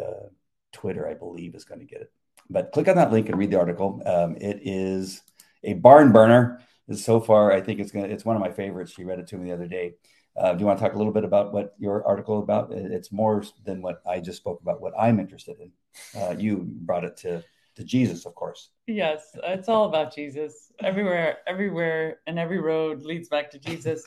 Twitter, 0.72 1.08
I 1.08 1.14
believe, 1.14 1.56
is 1.56 1.66
going 1.66 1.80
to 1.80 1.86
get 1.86 2.01
it. 2.01 2.12
But 2.49 2.72
click 2.72 2.88
on 2.88 2.95
that 2.97 3.12
link 3.12 3.30
and 3.30 3.38
read 3.38 3.51
the 3.51 3.60
article. 3.60 4.01
Um, 4.06 4.36
it 4.36 4.60
is 4.64 5.22
a 5.64 5.74
barn 5.74 6.12
burner. 6.12 6.62
So 6.91 7.22
far, 7.22 7.51
I 7.51 7.62
think 7.62 7.80
it's 7.80 7.91
gonna. 7.91 8.08
It's 8.08 8.26
one 8.26 8.36
of 8.36 8.41
my 8.41 8.51
favorites. 8.51 8.93
She 8.93 9.06
read 9.06 9.20
it 9.20 9.28
to 9.28 9.38
me 9.38 9.49
the 9.49 9.56
other 9.56 9.68
day. 9.68 9.93
Uh, 10.36 10.54
do 10.54 10.60
you 10.60 10.66
want 10.66 10.80
to 10.80 10.84
talk 10.84 10.93
a 10.93 10.97
little 10.97 11.14
bit 11.14 11.24
about 11.24 11.54
what 11.54 11.76
your 11.78 12.06
article 12.06 12.39
about? 12.39 12.74
It's 12.74 13.12
more 13.12 13.43
than 13.64 13.82
what 13.82 14.01
I 14.06 14.20
just 14.20 14.38
spoke 14.38 14.62
about. 14.62 14.82
What 14.82 14.93
I'm 14.99 15.20
interested 15.20 15.58
in. 15.60 15.72
Uh, 16.20 16.36
you 16.38 16.66
brought 16.68 17.06
it 17.06 17.16
to 17.18 17.43
to 17.76 17.84
Jesus, 17.84 18.26
of 18.26 18.36
course. 18.36 18.69
Yes, 18.88 19.36
it's 19.43 19.69
all 19.69 19.86
about 19.86 20.13
Jesus. 20.13 20.71
Everywhere, 20.80 21.39
everywhere, 21.47 22.19
and 22.28 22.38
every 22.38 22.59
road 22.59 23.03
leads 23.03 23.30
back 23.30 23.49
to 23.51 23.59
Jesus. 23.59 24.05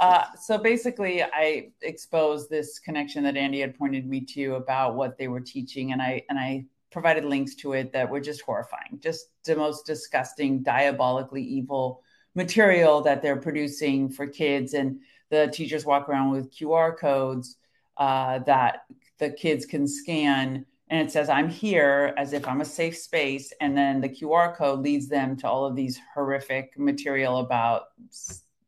Uh, 0.00 0.24
so 0.40 0.58
basically, 0.58 1.22
I 1.22 1.70
exposed 1.82 2.48
this 2.48 2.78
connection 2.78 3.24
that 3.24 3.36
Andy 3.36 3.60
had 3.60 3.76
pointed 3.76 4.06
me 4.06 4.20
to 4.26 4.54
about 4.54 4.94
what 4.94 5.18
they 5.18 5.28
were 5.28 5.40
teaching, 5.40 5.92
and 5.92 6.00
I 6.00 6.22
and 6.28 6.38
I 6.38 6.66
provided 6.92 7.24
links 7.24 7.54
to 7.56 7.72
it 7.72 7.92
that 7.92 8.08
were 8.08 8.20
just 8.20 8.42
horrifying, 8.42 9.00
just 9.00 9.26
the 9.44 9.56
most 9.56 9.86
disgusting, 9.86 10.62
diabolically 10.62 11.42
evil 11.42 12.02
material 12.34 13.00
that 13.02 13.22
they're 13.22 13.40
producing 13.40 14.10
for 14.10 14.26
kids. 14.26 14.74
And 14.74 15.00
the 15.30 15.48
teachers 15.52 15.84
walk 15.84 16.08
around 16.08 16.30
with 16.30 16.54
QR 16.54 16.96
codes 16.96 17.56
uh, 17.96 18.40
that 18.40 18.84
the 19.18 19.30
kids 19.30 19.66
can 19.66 19.86
scan. 19.88 20.66
And 20.92 21.00
it 21.00 21.10
says, 21.10 21.30
I'm 21.30 21.48
here 21.48 22.12
as 22.18 22.34
if 22.34 22.46
I'm 22.46 22.60
a 22.60 22.66
safe 22.66 22.98
space. 22.98 23.50
And 23.62 23.74
then 23.74 24.02
the 24.02 24.10
QR 24.10 24.54
code 24.54 24.80
leads 24.80 25.08
them 25.08 25.38
to 25.38 25.48
all 25.48 25.64
of 25.64 25.74
these 25.74 25.98
horrific 26.14 26.78
material 26.78 27.38
about 27.38 27.84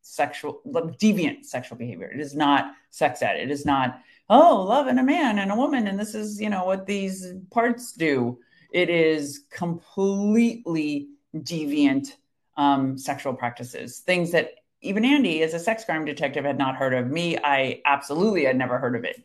sexual, 0.01 0.63
deviant 0.67 1.45
sexual 1.45 1.77
behavior. 1.77 2.11
It 2.11 2.21
is 2.21 2.35
not 2.35 2.73
sex 2.89 3.21
ed. 3.21 3.37
It 3.37 3.51
is 3.51 3.67
not 3.67 4.01
oh, 4.31 4.65
loving 4.67 4.97
a 4.97 5.03
man 5.03 5.39
and 5.39 5.53
a 5.53 5.55
woman, 5.55 5.87
and 5.87 6.01
this 6.01 6.15
is, 6.15 6.41
you 6.41 6.49
know, 6.49 6.65
what 6.65 6.87
these 6.87 7.35
parts 7.51 7.93
do. 7.93 8.39
It 8.73 8.89
is 8.89 9.45
completely 9.51 11.09
deviant 11.37 12.15
um, 12.57 12.97
sexual 12.97 13.35
practices, 13.35 13.99
things 13.99 14.31
that 14.31 14.55
even 14.81 15.05
Andy, 15.05 15.43
as 15.43 15.53
a 15.53 15.59
sex 15.59 15.85
crime 15.85 16.07
detective, 16.07 16.47
had 16.47 16.57
not 16.57 16.75
heard 16.75 16.95
of. 16.95 17.11
Me, 17.11 17.37
I 17.45 17.83
absolutely 17.85 18.47
had 18.47 18.57
never 18.57 18.79
heard 18.79 18.97
of 18.97 19.05
it. 19.05 19.23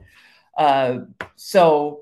Uh, 0.57 0.97
so, 1.37 2.01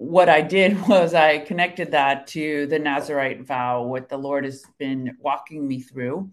what 0.00 0.30
I 0.30 0.40
did 0.40 0.80
was 0.88 1.12
I 1.12 1.38
connected 1.38 1.90
that 1.90 2.26
to 2.28 2.66
the 2.66 2.78
Nazarite 2.78 3.42
vow, 3.42 3.82
what 3.82 4.08
the 4.08 4.16
Lord 4.16 4.44
has 4.44 4.64
been 4.78 5.16
walking 5.20 5.68
me 5.68 5.80
through. 5.80 6.30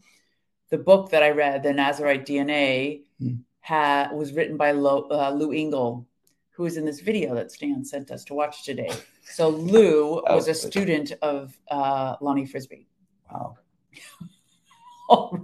The 0.69 0.77
book 0.77 1.11
that 1.11 1.21
I 1.21 1.31
read, 1.31 1.63
The 1.63 1.73
Nazarite 1.73 2.25
DNA, 2.25 3.03
mm 3.21 3.39
ha- 3.67 4.09
was 4.13 4.31
written 4.31 4.55
by 4.55 4.71
Lo, 4.71 5.07
uh, 5.11 5.31
Lou 5.31 5.51
Engle, 5.51 6.07
who 6.51 6.65
is 6.65 6.77
in 6.77 6.85
this 6.85 7.01
video 7.01 7.35
that 7.35 7.51
Stan 7.51 7.83
sent 7.83 8.11
us 8.11 8.23
to 8.25 8.33
watch 8.33 8.63
today. 8.63 8.91
So 9.23 9.49
Lou 9.49 10.21
oh, 10.27 10.35
was 10.35 10.47
a 10.47 10.53
student 10.53 11.11
of 11.21 11.53
uh, 11.69 12.15
Lonnie 12.21 12.45
Frisbee. 12.45 12.87
Wow. 13.29 13.57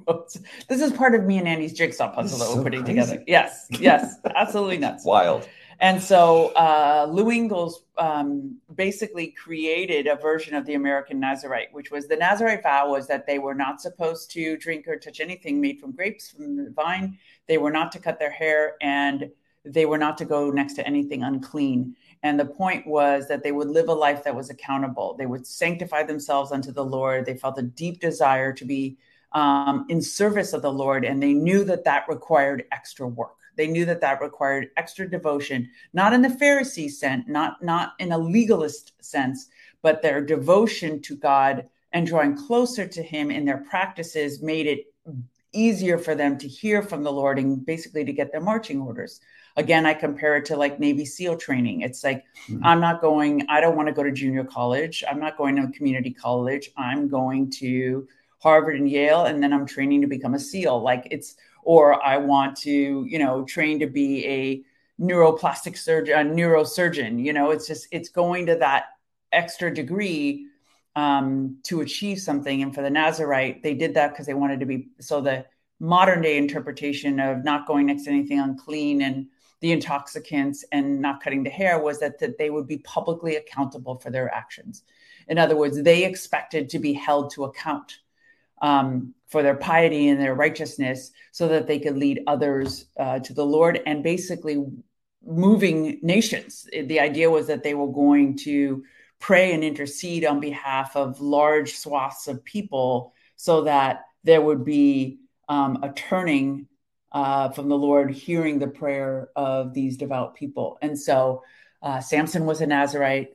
This 0.68 0.82
is 0.82 0.92
part 0.92 1.16
of 1.16 1.24
me 1.24 1.38
and 1.38 1.48
Andy's 1.48 1.72
jigsaw 1.72 2.14
puzzle 2.14 2.40
that 2.40 2.50
we're 2.50 2.56
so 2.56 2.64
putting 2.64 2.84
crazy. 2.84 3.00
together. 3.00 3.24
Yes, 3.28 3.66
yes, 3.70 4.16
absolutely 4.36 4.78
nuts. 4.78 5.06
Wild. 5.06 5.48
And 5.80 6.02
so 6.02 6.48
uh, 6.56 7.08
Lou 7.10 7.30
Engle 7.30 7.74
um, 7.98 8.58
basically 8.76 9.28
created 9.28 10.08
a 10.08 10.16
version 10.16 10.56
of 10.56 10.66
the 10.66 10.76
American 10.76 11.20
Nazarite, 11.20 11.74
which 11.74 11.92
was 11.92 12.08
the 12.08 12.16
Nazarite 12.16 12.64
vow 12.64 12.90
was 12.90 13.08
that 13.08 13.26
they 13.26 13.40
were 13.40 13.56
not 13.56 13.82
supposed 13.82 14.32
to 14.32 14.58
drink 14.58 14.88
or 14.88 14.98
touch 14.98 15.20
anything 15.20 15.60
made 15.60 15.80
from 15.80 15.92
grapes 15.92 16.32
from 16.32 16.56
the 16.56 16.72
vine. 16.72 17.18
They 17.48 17.58
were 17.58 17.72
not 17.72 17.92
to 17.94 18.00
cut 18.00 18.20
their 18.20 18.32
hair 18.32 18.76
and 18.82 19.30
they 19.66 19.86
were 19.86 19.98
not 19.98 20.18
to 20.18 20.26
go 20.26 20.50
next 20.50 20.74
to 20.76 20.88
anything 20.88 21.24
unclean. 21.24 21.96
And 22.22 22.40
the 22.40 22.46
point 22.46 22.88
was 22.88 23.28
that 23.28 23.44
they 23.44 23.52
would 23.52 23.70
live 23.70 23.90
a 23.90 23.94
life 23.94 24.24
that 24.24 24.36
was 24.36 24.50
accountable. 24.50 25.16
They 25.18 25.26
would 25.26 25.46
sanctify 25.46 26.04
themselves 26.04 26.52
unto 26.52 26.72
the 26.72 26.84
Lord. 26.84 27.26
They 27.26 27.36
felt 27.36 27.58
a 27.58 27.64
deep 27.64 28.00
desire 28.00 28.54
to 28.54 28.66
be 28.66 28.98
um, 29.34 29.86
in 29.90 30.02
service 30.02 30.54
of 30.54 30.62
the 30.62 30.72
Lord, 30.72 31.06
and 31.06 31.22
they 31.22 31.34
knew 31.34 31.64
that 31.66 31.84
that 31.86 32.08
required 32.08 32.66
extra 32.72 33.08
work. 33.08 33.36
They 33.56 33.68
knew 33.68 33.86
that 33.86 34.02
that 34.02 34.22
required 34.22 34.70
extra 34.78 35.10
devotion, 35.10 35.70
not 35.94 36.14
in 36.14 36.22
the 36.22 36.30
Pharisee 36.30 36.90
sense, 36.90 37.26
not 37.28 37.64
not 37.64 37.94
in 38.00 38.12
a 38.12 38.18
legalist 38.18 38.94
sense, 39.04 39.50
but 39.82 40.02
their 40.02 40.22
devotion 40.22 41.02
to 41.04 41.16
God 41.16 41.68
and 41.92 42.08
drawing 42.08 42.36
closer 42.36 42.88
to 42.88 43.04
Him 43.04 43.32
in 43.32 43.46
their 43.46 43.60
practices 43.70 44.42
made 44.42 44.68
it 44.68 44.94
easier 45.54 45.98
for 45.98 46.16
them 46.16 46.38
to 46.40 46.48
hear 46.48 46.82
from 46.82 47.04
the 47.04 47.12
Lord 47.12 47.38
and 47.38 47.64
basically 47.66 48.04
to 48.04 48.12
get 48.12 48.32
their 48.32 48.42
marching 48.42 48.82
orders. 48.82 49.22
Again, 49.56 49.86
I 49.86 49.94
compare 49.94 50.36
it 50.38 50.46
to 50.46 50.58
like 50.58 50.80
Navy 50.80 51.06
SEAL 51.06 51.38
training. 51.38 51.82
It's 51.82 52.04
like, 52.04 52.24
mm-hmm. 52.48 52.66
I'm 52.66 52.80
not 52.80 53.02
going, 53.02 53.46
I 53.50 53.62
don't 53.62 53.76
want 53.76 53.88
to 53.88 53.94
go 53.94 54.02
to 54.02 54.12
junior 54.12 54.44
college. 54.44 55.04
I'm 55.08 55.20
not 55.20 55.38
going 55.38 55.56
to 55.56 55.72
community 55.78 56.12
college. 56.12 56.72
I'm 56.76 57.08
going 57.08 57.52
to 57.52 58.08
Harvard 58.40 58.76
and 58.76 58.90
Yale, 58.90 59.26
and 59.26 59.42
then 59.42 59.54
I'm 59.54 59.66
training 59.66 60.02
to 60.02 60.08
become 60.08 60.34
a 60.34 60.40
SEAL. 60.40 60.82
Like 60.82 61.08
it's, 61.12 61.36
or 61.66 62.04
I 62.04 62.18
want 62.18 62.58
to, 62.58 63.06
you 63.08 63.20
know, 63.20 63.44
train 63.46 63.80
to 63.80 63.88
be 63.88 64.26
a 64.26 64.64
neuroplastic 65.02 65.78
surgeon, 65.78 66.14
a 66.16 66.24
neurosurgeon. 66.24 67.24
You 67.24 67.34
know, 67.34 67.52
it's 67.52 67.68
just, 67.68 67.88
it's 67.92 68.10
going 68.10 68.46
to 68.48 68.56
that 68.56 68.86
extra 69.32 69.74
degree 69.74 70.48
um, 70.96 71.58
to 71.64 71.82
achieve 71.82 72.20
something. 72.20 72.62
And 72.62 72.74
for 72.74 72.82
the 72.82 72.90
Nazarite, 72.90 73.64
they 73.64 73.74
did 73.74 73.96
that 73.96 74.12
because 74.12 74.26
they 74.26 74.34
wanted 74.34 74.60
to 74.60 74.66
be, 74.66 74.90
so 75.00 75.22
the 75.22 75.46
modern 75.80 76.22
day 76.22 76.38
interpretation 76.38 77.20
of 77.20 77.44
not 77.44 77.68
going 77.68 77.88
next 77.88 78.04
to 78.04 78.12
anything 78.12 78.40
unclean 78.40 79.02
and 79.02 79.28
the 79.60 79.72
intoxicants 79.72 80.64
and 80.72 81.02
not 81.02 81.24
cutting 81.24 81.44
the 81.44 81.50
hair 81.50 81.80
was 81.80 82.00
that, 82.00 82.20
that 82.20 82.38
they 82.38 82.50
would 82.50 82.68
be 82.68 82.78
publicly 82.80 83.38
accountable 83.38 83.96
for 83.96 84.10
their 84.10 84.34
actions. 84.34 84.84
In 85.28 85.38
other 85.38 85.56
words, 85.56 85.82
they 85.82 86.04
expected 86.04 86.70
to 86.70 86.80
be 86.80 86.94
held 86.94 87.32
to 87.32 87.46
account 87.46 88.00
um, 88.62 89.14
for 89.34 89.42
their 89.42 89.56
piety 89.56 90.10
and 90.10 90.22
their 90.22 90.36
righteousness 90.36 91.12
so 91.32 91.48
that 91.48 91.66
they 91.66 91.80
could 91.80 91.98
lead 91.98 92.22
others 92.28 92.86
uh, 93.00 93.18
to 93.18 93.34
the 93.34 93.44
Lord 93.44 93.82
and 93.88 94.04
basically 94.04 94.64
moving 95.26 96.00
nations. 96.04 96.68
The 96.72 97.00
idea 97.00 97.32
was 97.32 97.48
that 97.48 97.64
they 97.64 97.74
were 97.74 97.92
going 97.92 98.38
to 98.50 98.84
pray 99.20 99.54
and 99.54 99.64
intercede 99.64 100.24
on 100.24 100.40
behalf 100.40 100.96
of 100.96 101.20
large 101.20 101.74
swaths 101.74 102.28
of 102.28 102.44
people 102.44 103.16
so 103.36 103.64
that 103.64 104.04
there 104.24 104.40
would 104.40 104.64
be 104.64 105.18
um, 105.50 105.80
a 105.82 105.92
turning 105.94 106.68
uh, 107.12 107.50
from 107.50 107.70
the 107.70 107.78
Lord, 107.78 108.12
hearing 108.12 108.60
the 108.60 108.68
prayer 108.68 109.30
of 109.36 109.74
these 109.74 109.98
devout 109.98 110.36
people. 110.36 110.78
And 110.84 110.98
so 111.00 111.42
uh, 111.82 112.02
Samson 112.02 112.46
was 112.46 112.62
a 112.62 112.68
Nazarite. 112.68 113.34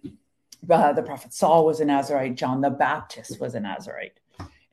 Uh, 0.70 0.92
the 0.92 1.02
prophet 1.02 1.34
Saul 1.34 1.66
was 1.66 1.80
a 1.80 1.84
Nazarite. 1.84 2.36
John 2.36 2.60
the 2.60 2.70
Baptist 2.70 3.40
was 3.40 3.56
a 3.56 3.60
Nazarite. 3.60 4.20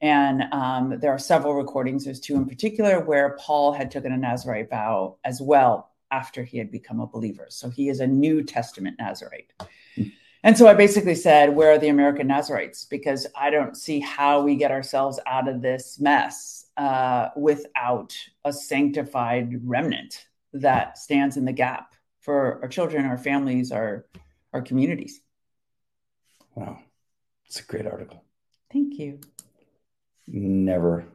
And 0.05 0.43
um, 0.51 0.99
there 0.99 1.09
are 1.09 1.17
several 1.17 1.55
recordings, 1.55 2.05
there's 2.05 2.19
two 2.19 2.35
in 2.35 2.45
particular, 2.45 2.99
where 2.99 3.35
Paul 3.39 3.73
had 3.73 3.89
taken 3.89 4.11
a 4.11 4.17
Nazarite 4.17 4.69
vow 4.69 5.17
as 5.25 5.41
well 5.41 5.93
after 6.11 6.43
he 6.43 6.59
had 6.59 6.69
become 6.69 6.99
a 6.99 7.07
believer. 7.07 7.47
So 7.49 7.71
he 7.71 7.89
is 7.89 8.01
a 8.01 8.05
New 8.05 8.43
Testament 8.43 8.97
Nazarite. 8.99 9.51
And 10.43 10.55
so 10.55 10.67
I 10.67 10.75
basically 10.75 11.15
said, 11.15 11.55
Where 11.55 11.71
are 11.71 11.79
the 11.79 11.87
American 11.87 12.27
Nazarites? 12.27 12.85
Because 12.85 13.25
I 13.35 13.49
don't 13.49 13.75
see 13.75 13.99
how 13.99 14.43
we 14.43 14.55
get 14.57 14.69
ourselves 14.69 15.19
out 15.25 15.47
of 15.47 15.63
this 15.63 15.99
mess 15.99 16.67
uh, 16.77 17.29
without 17.35 18.15
a 18.43 18.53
sanctified 18.53 19.59
remnant 19.67 20.27
that 20.53 20.99
stands 20.99 21.35
in 21.35 21.45
the 21.45 21.51
gap 21.51 21.95
for 22.19 22.59
our 22.61 22.67
children, 22.67 23.05
our 23.05 23.17
families, 23.17 23.71
our, 23.71 24.05
our 24.53 24.61
communities. 24.61 25.19
Wow. 26.53 26.77
It's 27.47 27.59
a 27.59 27.63
great 27.63 27.87
article. 27.87 28.23
Thank 28.71 28.99
you. 28.99 29.19
Never. 30.27 31.05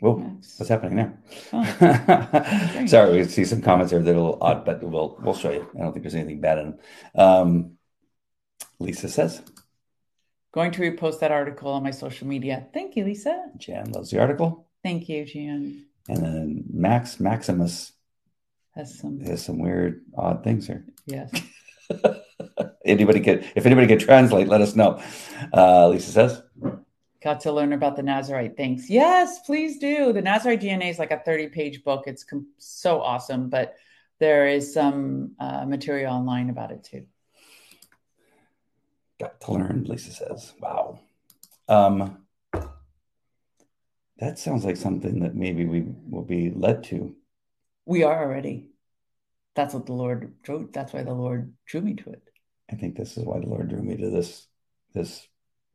Whoa, 0.00 0.16
nice. 0.16 0.56
what's 0.58 0.68
happening 0.68 0.96
there? 0.96 1.18
Oh, 1.52 2.84
Sorry, 2.86 3.12
we 3.12 3.24
see 3.24 3.44
some 3.44 3.62
comments 3.62 3.90
there 3.90 4.02
that 4.02 4.10
are 4.10 4.14
a 4.14 4.16
little 4.16 4.38
odd, 4.40 4.64
but 4.64 4.82
we'll 4.82 5.16
we'll 5.22 5.34
show 5.34 5.50
you. 5.50 5.68
I 5.74 5.82
don't 5.82 5.92
think 5.92 6.02
there's 6.02 6.14
anything 6.14 6.40
bad 6.40 6.58
in 6.58 6.64
them. 6.64 6.78
Um, 7.14 7.70
Lisa 8.80 9.08
says, 9.08 9.40
"Going 10.52 10.72
to 10.72 10.82
repost 10.82 11.20
that 11.20 11.32
article 11.32 11.70
on 11.70 11.82
my 11.82 11.92
social 11.92 12.26
media." 12.26 12.66
Thank 12.74 12.96
you, 12.96 13.04
Lisa. 13.04 13.46
Jan 13.56 13.92
loves 13.92 14.10
the 14.10 14.20
article. 14.20 14.66
Thank 14.82 15.08
you, 15.08 15.24
Jan. 15.24 15.86
And 16.08 16.22
then 16.22 16.64
Max 16.70 17.18
Maximus 17.20 17.92
has 18.74 18.98
some 18.98 19.20
has 19.20 19.44
some 19.44 19.58
weird, 19.58 20.02
odd 20.16 20.44
things 20.44 20.66
here. 20.66 20.84
Yes. 21.06 21.30
anybody 22.84 23.20
could, 23.20 23.44
if 23.54 23.66
anybody 23.66 23.86
could 23.86 24.00
translate, 24.00 24.48
let 24.48 24.60
us 24.60 24.74
know. 24.74 25.02
Uh, 25.52 25.88
Lisa 25.88 26.10
says 26.10 26.42
got 27.24 27.40
to 27.40 27.52
learn 27.52 27.72
about 27.72 27.96
the 27.96 28.02
Nazarite 28.02 28.54
things. 28.54 28.90
Yes, 28.90 29.40
please 29.40 29.78
do. 29.78 30.12
The 30.12 30.20
Nazarite 30.20 30.60
DNA 30.60 30.90
is 30.90 30.98
like 30.98 31.10
a 31.10 31.18
30 31.18 31.48
page 31.48 31.82
book. 31.82 32.04
It's 32.06 32.22
com- 32.22 32.48
so 32.58 33.00
awesome, 33.00 33.48
but 33.48 33.76
there 34.20 34.46
is 34.46 34.74
some 34.74 35.32
uh, 35.40 35.64
material 35.64 36.12
online 36.12 36.50
about 36.50 36.70
it 36.70 36.84
too. 36.84 37.06
Got 39.18 39.40
to 39.40 39.52
learn, 39.52 39.84
Lisa 39.88 40.12
says. 40.12 40.52
Wow. 40.60 41.00
Um, 41.66 42.18
that 44.18 44.38
sounds 44.38 44.64
like 44.64 44.76
something 44.76 45.20
that 45.20 45.34
maybe 45.34 45.64
we 45.64 45.86
will 46.08 46.24
be 46.24 46.50
led 46.50 46.84
to. 46.84 47.16
We 47.86 48.02
are 48.04 48.22
already. 48.22 48.68
That's 49.54 49.72
what 49.72 49.86
the 49.86 49.92
Lord 49.94 50.34
drew. 50.42 50.68
That's 50.72 50.92
why 50.92 51.04
the 51.04 51.14
Lord 51.14 51.54
drew 51.64 51.80
me 51.80 51.94
to 51.94 52.10
it. 52.10 52.22
I 52.70 52.76
think 52.76 52.96
this 52.96 53.16
is 53.16 53.24
why 53.24 53.40
the 53.40 53.46
Lord 53.46 53.68
drew 53.68 53.82
me 53.82 53.96
to 53.96 54.10
this 54.10 54.46
this 54.92 55.26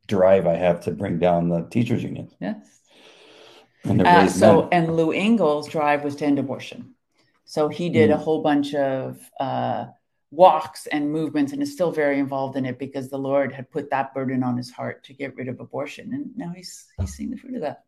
drive 0.09 0.45
I 0.45 0.55
have 0.55 0.81
to 0.81 0.91
bring 0.91 1.19
down 1.19 1.47
the 1.47 1.61
teachers 1.69 2.03
union. 2.03 2.29
Yes. 2.41 2.81
And 3.85 4.05
uh, 4.05 4.27
so, 4.27 4.63
men. 4.63 4.69
and 4.73 4.95
Lou 4.97 5.11
Engle's 5.13 5.69
drive 5.69 6.03
was 6.03 6.17
to 6.17 6.25
end 6.25 6.39
abortion. 6.39 6.95
So 7.45 7.69
he 7.69 7.89
did 7.89 8.09
mm. 8.09 8.15
a 8.15 8.17
whole 8.17 8.41
bunch 8.41 8.73
of 8.73 9.17
uh, 9.39 9.85
walks 10.31 10.85
and 10.87 11.11
movements, 11.11 11.53
and 11.53 11.61
is 11.61 11.71
still 11.71 11.91
very 11.91 12.19
involved 12.19 12.57
in 12.57 12.65
it 12.65 12.77
because 12.77 13.09
the 13.09 13.17
Lord 13.17 13.53
had 13.53 13.71
put 13.71 13.89
that 13.91 14.13
burden 14.13 14.43
on 14.43 14.57
his 14.57 14.69
heart 14.69 15.05
to 15.05 15.13
get 15.13 15.35
rid 15.35 15.47
of 15.47 15.59
abortion, 15.59 16.13
and 16.13 16.35
now 16.35 16.51
he's 16.53 16.87
he's 16.99 17.13
seeing 17.15 17.31
the 17.31 17.37
fruit 17.37 17.55
of 17.55 17.61
that. 17.61 17.85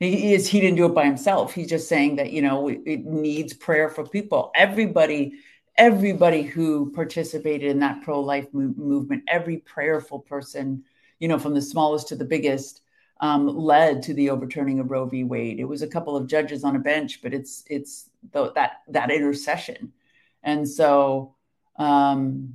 He 0.00 0.34
is 0.34 0.48
he 0.48 0.60
didn't 0.60 0.76
do 0.76 0.86
it 0.86 0.94
by 0.94 1.04
himself. 1.04 1.54
He's 1.54 1.68
just 1.68 1.88
saying 1.88 2.16
that 2.16 2.32
you 2.32 2.42
know 2.42 2.68
it, 2.68 3.04
needs 3.04 3.54
prayer 3.54 3.88
for 3.88 4.04
people. 4.04 4.50
Everybody 4.54 5.34
everybody 5.76 6.42
who 6.42 6.92
participated 6.92 7.70
in 7.70 7.78
that 7.80 8.02
pro-life 8.02 8.46
mo- 8.52 8.74
movement, 8.76 9.22
every 9.26 9.58
prayerful 9.58 10.18
person 10.20 10.84
you 11.22 11.28
know, 11.28 11.38
from 11.38 11.54
the 11.54 11.62
smallest 11.62 12.08
to 12.08 12.16
the 12.16 12.24
biggest, 12.24 12.82
um, 13.20 13.46
led 13.46 14.02
to 14.02 14.12
the 14.12 14.28
overturning 14.28 14.80
of 14.80 14.90
Roe 14.90 15.06
v. 15.06 15.22
Wade. 15.22 15.60
It 15.60 15.64
was 15.64 15.80
a 15.80 15.86
couple 15.86 16.16
of 16.16 16.26
judges 16.26 16.64
on 16.64 16.74
a 16.74 16.80
bench, 16.80 17.20
but 17.22 17.32
it's 17.32 17.62
it's 17.70 18.10
the, 18.32 18.50
that 18.54 18.78
that 18.88 19.12
intercession, 19.12 19.92
and 20.42 20.68
so 20.68 21.36
um, 21.76 22.54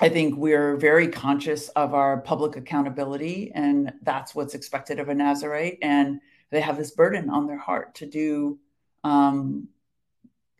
I 0.00 0.08
think 0.08 0.38
we're 0.38 0.76
very 0.78 1.06
conscious 1.06 1.68
of 1.68 1.92
our 1.92 2.22
public 2.22 2.56
accountability, 2.56 3.52
and 3.54 3.92
that's 4.00 4.34
what's 4.34 4.54
expected 4.54 4.98
of 4.98 5.10
a 5.10 5.14
Nazarite. 5.14 5.76
And 5.82 6.22
they 6.48 6.62
have 6.62 6.78
this 6.78 6.92
burden 6.92 7.28
on 7.28 7.46
their 7.46 7.58
heart 7.58 7.96
to 7.96 8.06
do 8.06 8.58
um, 9.04 9.68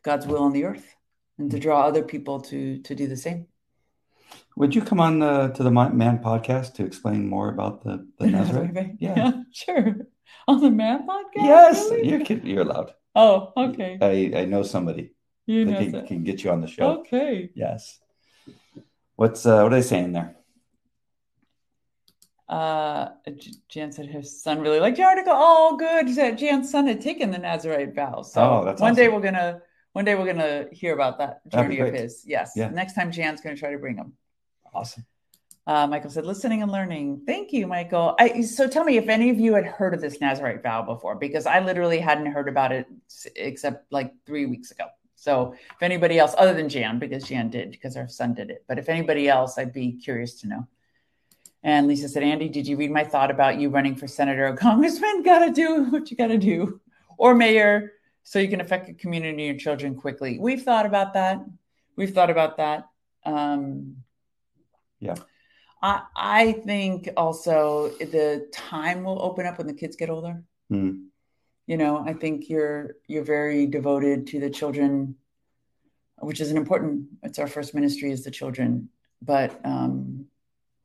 God's 0.03 0.27
will 0.27 0.43
on 0.43 0.53
the 0.53 0.65
earth 0.65 0.95
and 1.39 1.51
to 1.51 1.59
draw 1.59 1.81
other 1.81 2.03
people 2.03 2.43
to 2.43 2.83
to 2.83 2.95
do 2.95 3.07
the 3.07 3.17
same. 3.17 3.47
Would 4.57 4.75
you 4.75 4.83
come 4.83 5.01
on 5.01 5.19
the, 5.19 5.49
to 5.49 5.63
the 5.63 5.71
Man 5.71 6.19
podcast 6.19 6.75
to 6.75 6.85
explain 6.85 7.29
more 7.29 7.49
about 7.49 7.83
the, 7.83 8.07
the 8.19 8.27
Nazarite? 8.29 8.97
Yeah. 8.99 9.15
yeah. 9.17 9.33
sure. 9.53 9.97
On 10.49 10.61
the 10.61 10.71
Man 10.71 11.07
podcast? 11.07 11.25
Yes, 11.37 11.91
really? 11.91 12.09
you're 12.09 12.39
you're 12.39 12.63
allowed. 12.63 12.93
Oh, 13.15 13.53
okay. 13.57 13.99
I, 14.01 14.41
I 14.41 14.45
know 14.45 14.63
somebody 14.63 15.15
you 15.47 15.65
know 15.65 15.73
that 15.73 15.91
can, 15.91 16.07
can, 16.07 16.25
get 16.25 16.45
you 16.45 16.51
on 16.51 16.61
the 16.61 16.67
show. 16.67 17.01
Okay. 17.01 17.51
Yes. 17.55 18.01
What's 19.17 19.45
uh, 19.45 19.63
what 19.63 19.73
are 19.73 19.77
they 19.77 19.83
saying 19.83 20.13
there? 20.13 20.37
Uh, 22.49 23.09
Jan 23.69 23.93
said 23.93 24.11
her 24.11 24.23
son 24.23 24.61
really 24.61 24.81
liked 24.81 24.97
the 24.97 25.05
article. 25.05 25.33
Oh, 25.35 25.77
good. 25.79 26.09
Jan's 26.37 26.71
son 26.71 26.87
had 26.87 27.01
taken 27.01 27.31
the 27.31 27.39
Nazarite 27.39 27.95
vow. 27.95 28.23
So 28.23 28.43
oh, 28.43 28.65
that's 28.65 28.81
one 28.81 28.93
awesome. 28.93 29.05
day 29.05 29.09
we're 29.09 29.21
gonna 29.21 29.61
one 29.93 30.05
day 30.05 30.15
we're 30.15 30.27
gonna 30.27 30.67
hear 30.73 30.95
about 30.95 31.19
that 31.19 31.47
journey 31.49 31.79
of 31.79 31.95
his. 31.95 32.25
Yes. 32.27 32.53
Yeah. 32.57 32.69
Next 32.69 32.95
time 32.95 33.13
Jan's 33.13 33.41
gonna 33.41 33.57
try 33.57 33.71
to 33.73 33.79
bring 33.79 33.97
him. 33.97 34.15
Awesome. 34.73 35.05
Uh, 35.65 35.87
Michael 35.87 36.11
said, 36.11 36.27
listening 36.27 36.63
and 36.63 36.73
learning. 36.73 37.23
Thank 37.25 37.53
you, 37.53 37.69
Michael. 37.69 38.17
I, 38.19 38.41
so 38.41 38.67
tell 38.67 38.83
me 38.83 38.97
if 38.97 39.09
any 39.09 39.31
of 39.31 39.39
you 39.39 39.55
had 39.55 39.65
heard 39.65 39.95
of 39.95 40.01
this 40.01 40.21
Nazarite 40.21 40.63
vow 40.63 40.83
before, 40.83 41.15
because 41.15 41.47
I 41.47 41.61
literally 41.61 42.01
hadn't 42.01 42.27
heard 42.27 42.49
about 42.49 42.73
it 42.73 42.87
except 43.37 43.93
like 43.93 44.13
three 44.27 44.47
weeks 44.47 44.73
ago. 44.73 44.87
So 45.15 45.53
if 45.53 45.83
anybody 45.83 46.19
else, 46.19 46.35
other 46.37 46.53
than 46.53 46.69
Jan, 46.69 46.99
because 46.99 47.23
Jan 47.29 47.49
did, 47.49 47.71
because 47.71 47.95
her 47.95 48.09
son 48.09 48.35
did 48.35 48.51
it, 48.51 48.65
but 48.67 48.77
if 48.77 48.89
anybody 48.89 49.29
else, 49.29 49.57
I'd 49.57 49.73
be 49.73 49.93
curious 49.93 50.41
to 50.41 50.49
know. 50.49 50.67
And 51.63 51.87
Lisa 51.87 52.09
said, 52.09 52.25
Andy, 52.25 52.49
did 52.49 52.67
you 52.67 52.77
read 52.77 52.91
my 52.91 53.05
thought 53.05 53.31
about 53.31 53.61
you 53.61 53.69
running 53.69 53.95
for 53.95 54.09
senator 54.09 54.49
or 54.49 54.57
congressman? 54.57 55.23
Gotta 55.25 55.53
do 55.53 55.85
what 55.85 56.11
you 56.11 56.17
gotta 56.17 56.39
do, 56.39 56.81
or 57.19 57.37
mayor, 57.37 57.93
so 58.25 58.41
you 58.41 58.49
can 58.49 58.61
affect 58.61 58.89
your 58.89 58.97
community 58.97 59.31
and 59.31 59.41
your 59.41 59.57
children 59.57 59.95
quickly. 59.95 60.41
We've 60.41 60.63
thought 60.63 60.87
about 60.87 61.15
that. 61.15 61.45
We've 61.95 62.13
thought 62.13 62.31
about 62.31 62.57
that. 62.57 62.89
Um, 63.25 63.99
yeah. 65.03 65.17
I, 65.83 66.03
I 66.15 66.53
think 66.53 67.09
also 67.17 67.89
the 67.99 68.49
time 68.53 69.03
will 69.03 69.21
open 69.21 69.47
up 69.47 69.59
when 69.59 69.67
the 69.67 69.75
kids 69.75 69.97
get 69.97 70.11
older. 70.11 70.45
Mm. 70.71 71.07
You 71.67 71.77
know, 71.77 71.99
I 72.07 72.13
think 72.13 72.49
you're 72.49 72.97
you're 73.09 73.25
very 73.25 73.67
devoted 73.67 74.29
to 74.29 74.41
the 74.41 74.51
children, 74.51 75.17
which 76.19 76.41
is 76.41 76.51
an 76.51 76.57
important. 76.57 77.07
It's 77.23 77.39
our 77.39 77.47
first 77.47 77.75
ministry 77.75 78.11
is 78.13 78.25
the 78.25 78.31
children, 78.31 78.89
but 79.21 79.61
um, 79.65 80.27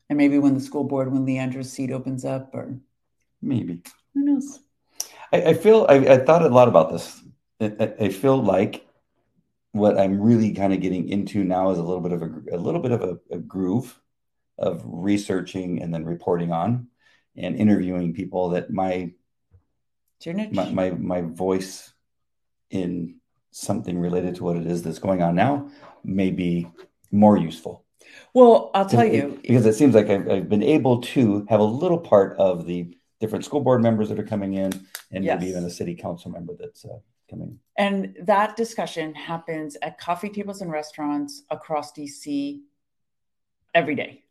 and 0.10 0.18
maybe 0.18 0.40
when 0.40 0.54
the 0.54 0.60
school 0.60 0.84
board, 0.84 1.12
when 1.12 1.26
Leandra's 1.26 1.72
seat 1.72 1.92
opens 1.92 2.26
up, 2.26 2.52
or 2.54 2.78
maybe 3.42 3.82
who 4.14 4.24
knows. 4.24 4.60
I, 5.32 5.42
I 5.42 5.54
feel 5.54 5.86
I, 5.90 5.96
I, 5.96 6.18
thought 6.20 6.44
a 6.44 6.50
lot 6.50 6.68
about 6.68 6.92
this. 6.92 7.22
I, 7.60 7.94
I, 8.00 8.10
feel 8.10 8.42
like 8.42 8.88
what 9.74 9.98
I'm 9.98 10.22
really 10.22 10.54
kind 10.54 10.74
of 10.74 10.80
getting 10.80 11.10
into 11.10 11.44
now 11.44 11.72
is 11.72 11.80
a 11.80 11.84
little 11.84 12.02
bit 12.02 12.14
of 12.14 12.22
a, 12.22 12.56
a 12.56 12.58
little 12.58 12.80
bit 12.80 12.92
of 12.92 13.02
a, 13.02 13.18
a 13.32 13.40
groove 13.40 14.00
of 14.58 14.82
researching 14.86 15.82
and 15.82 15.94
then 15.94 16.06
reporting 16.06 16.52
on 16.52 16.88
and 17.36 17.56
interviewing 17.56 18.14
people 18.14 18.50
that 18.50 18.72
my 18.72 19.12
my, 20.52 20.70
my, 20.72 20.90
my 20.92 21.22
voice 21.22 21.94
in 22.72 23.20
something 23.52 24.00
related 24.00 24.36
to 24.36 24.44
what 24.44 24.58
it 24.58 24.66
is 24.66 24.82
that's 24.82 25.00
going 25.00 25.22
on 25.22 25.36
now 25.36 25.70
may 26.04 26.32
be 26.32 26.68
more 27.12 27.38
useful. 27.38 27.86
Well, 28.34 28.72
I'll 28.74 28.88
tell 28.88 29.06
you 29.06 29.40
because 29.42 29.66
it 29.66 29.74
seems 29.74 29.94
like 29.94 30.10
I've, 30.10 30.30
I've, 30.30 30.50
been 30.50 30.64
able 30.64 31.02
to 31.02 31.46
have 31.50 31.60
a 31.60 31.64
little 31.64 32.00
part 32.00 32.36
of 32.38 32.66
the 32.66 32.96
different 33.20 33.46
school 33.46 33.62
board 33.62 33.82
members 33.82 34.10
that 34.10 34.20
are 34.20 34.26
coming 34.26 34.56
in, 34.56 34.72
and 35.12 35.24
yes. 35.24 35.40
maybe 35.40 35.52
even 35.52 35.66
a 35.66 35.70
city 35.70 35.96
council 35.96 36.32
member 36.32 36.54
that's 36.58 36.86
uh, 36.86 36.98
coming. 37.30 37.60
And 37.78 38.16
that 38.24 38.56
discussion 38.56 39.14
happens 39.14 39.78
at 39.82 40.00
coffee 40.00 40.30
tables 40.30 40.62
and 40.62 40.72
restaurants 40.72 41.44
across 41.50 41.92
DC 41.92 42.62
every 43.74 43.96
day 43.96 44.24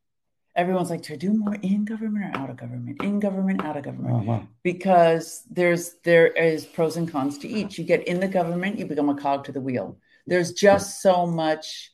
everyone's 0.56 0.90
like 0.90 1.02
to 1.02 1.16
do 1.16 1.32
more 1.32 1.54
in 1.62 1.84
government 1.84 2.34
or 2.34 2.38
out 2.38 2.50
of 2.50 2.56
government? 2.56 3.02
In 3.02 3.20
government 3.20 3.64
out 3.64 3.76
of 3.76 3.84
government. 3.84 4.14
Oh, 4.14 4.22
wow. 4.24 4.48
because 4.62 5.44
there's 5.50 5.94
there 6.02 6.26
is 6.28 6.64
pros 6.64 6.96
and 6.96 7.10
cons 7.10 7.38
to 7.38 7.48
each. 7.48 7.78
You 7.78 7.84
get 7.84 8.08
in 8.08 8.20
the 8.20 8.28
government 8.28 8.78
you 8.78 8.86
become 8.86 9.08
a 9.08 9.14
cog 9.14 9.44
to 9.44 9.52
the 9.52 9.60
wheel. 9.60 9.98
There's 10.26 10.52
just 10.52 11.02
so 11.02 11.26
much 11.26 11.92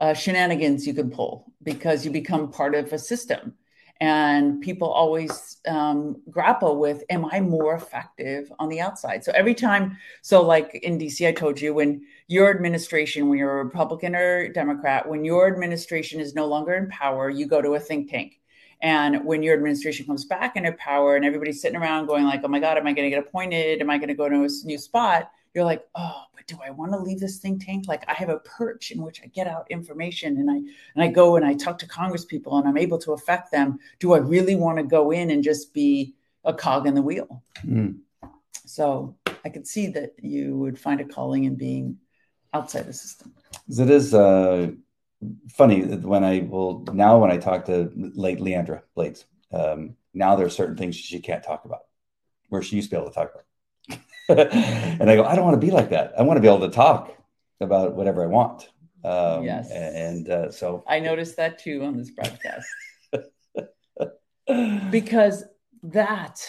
uh, 0.00 0.14
shenanigans 0.14 0.86
you 0.86 0.94
can 0.94 1.10
pull 1.10 1.52
because 1.62 2.04
you 2.04 2.10
become 2.10 2.50
part 2.50 2.74
of 2.74 2.92
a 2.92 2.98
system. 2.98 3.54
And 4.00 4.60
people 4.60 4.88
always 4.88 5.58
um, 5.68 6.20
grapple 6.30 6.78
with 6.78 7.04
am 7.10 7.24
i 7.26 7.40
more 7.40 7.74
effective 7.74 8.52
on 8.58 8.68
the 8.68 8.80
outside? 8.80 9.24
So 9.24 9.32
every 9.34 9.54
time 9.54 9.96
so 10.22 10.42
like 10.42 10.74
in 10.74 10.98
dc 10.98 11.26
i 11.26 11.32
told 11.32 11.60
you 11.60 11.72
when 11.74 12.02
your 12.26 12.50
administration 12.50 13.28
when 13.28 13.38
you're 13.38 13.60
a 13.60 13.64
republican 13.64 14.14
or 14.14 14.48
democrat 14.48 15.08
when 15.08 15.24
your 15.24 15.46
administration 15.46 16.20
is 16.20 16.34
no 16.34 16.46
longer 16.46 16.74
in 16.74 16.88
power 16.88 17.28
you 17.30 17.46
go 17.46 17.60
to 17.60 17.74
a 17.74 17.80
think 17.80 18.10
tank 18.10 18.40
and 18.80 19.24
when 19.24 19.42
your 19.42 19.54
administration 19.54 20.06
comes 20.06 20.24
back 20.24 20.56
into 20.56 20.72
power 20.72 21.16
and 21.16 21.24
everybody's 21.24 21.60
sitting 21.60 21.76
around 21.76 22.06
going 22.06 22.24
like 22.24 22.40
oh 22.44 22.48
my 22.48 22.60
god 22.60 22.76
am 22.78 22.86
i 22.86 22.92
going 22.92 23.06
to 23.06 23.10
get 23.10 23.24
appointed 23.26 23.80
am 23.80 23.90
i 23.90 23.98
going 23.98 24.08
to 24.08 24.14
go 24.14 24.28
to 24.28 24.36
a 24.36 24.48
new 24.66 24.78
spot 24.78 25.30
you're 25.54 25.64
like, 25.64 25.86
oh, 25.94 26.22
but 26.34 26.46
do 26.46 26.58
I 26.64 26.70
want 26.70 26.92
to 26.92 26.98
leave 26.98 27.20
this 27.20 27.38
think 27.38 27.64
tank? 27.64 27.86
Like 27.86 28.04
I 28.08 28.14
have 28.14 28.28
a 28.28 28.40
perch 28.40 28.90
in 28.90 29.00
which 29.02 29.22
I 29.22 29.26
get 29.28 29.46
out 29.46 29.70
information 29.70 30.36
and 30.38 30.50
I 30.50 30.56
and 30.56 31.02
I 31.02 31.06
go 31.06 31.36
and 31.36 31.44
I 31.44 31.54
talk 31.54 31.78
to 31.78 31.86
Congress 31.86 32.24
people 32.24 32.58
and 32.58 32.66
I'm 32.66 32.76
able 32.76 32.98
to 32.98 33.12
affect 33.12 33.52
them. 33.52 33.78
Do 34.00 34.14
I 34.14 34.18
really 34.18 34.56
want 34.56 34.78
to 34.78 34.84
go 34.84 35.12
in 35.12 35.30
and 35.30 35.44
just 35.44 35.72
be 35.72 36.14
a 36.44 36.52
cog 36.52 36.86
in 36.86 36.94
the 36.94 37.02
wheel? 37.02 37.42
Mm. 37.64 38.00
So 38.66 39.16
I 39.44 39.48
could 39.48 39.66
see 39.66 39.86
that 39.88 40.14
you 40.20 40.56
would 40.56 40.78
find 40.78 41.00
a 41.00 41.04
calling 41.04 41.44
in 41.44 41.54
being 41.54 41.98
outside 42.54 42.86
the 42.86 42.92
system. 42.92 43.34
It 43.68 43.90
is 43.90 44.14
uh, 44.14 44.70
funny 45.50 45.82
when 45.82 46.24
I 46.24 46.40
will 46.40 46.84
now 46.92 47.18
when 47.18 47.30
I 47.30 47.36
talk 47.36 47.66
to 47.66 47.90
late 47.94 48.38
Leandra 48.38 48.82
Blades, 48.94 49.24
um, 49.52 49.96
now 50.12 50.36
there 50.36 50.46
are 50.46 50.50
certain 50.50 50.76
things 50.76 50.96
she 50.96 51.20
can't 51.20 51.42
talk 51.42 51.64
about 51.64 51.82
where 52.48 52.62
she 52.62 52.76
used 52.76 52.90
to 52.90 52.96
be 52.96 53.00
able 53.00 53.10
to 53.10 53.14
talk 53.14 53.32
about. 53.34 53.44
and 55.00 55.10
I 55.10 55.16
go, 55.16 55.24
I 55.24 55.34
don't 55.34 55.44
want 55.44 55.60
to 55.60 55.66
be 55.66 55.72
like 55.72 55.90
that. 55.90 56.12
I 56.18 56.22
want 56.22 56.36
to 56.36 56.40
be 56.40 56.48
able 56.48 56.60
to 56.60 56.70
talk 56.70 57.14
about 57.60 57.94
whatever 57.94 58.22
I 58.22 58.26
want. 58.26 58.68
Um, 59.04 59.44
yes. 59.44 59.70
And 59.70 60.28
uh, 60.28 60.50
so 60.50 60.84
I 60.86 61.00
noticed 61.00 61.36
that 61.36 61.58
too 61.58 61.84
on 61.84 61.96
this 61.96 62.10
broadcast 62.10 62.66
because 64.90 65.44
that 65.82 66.40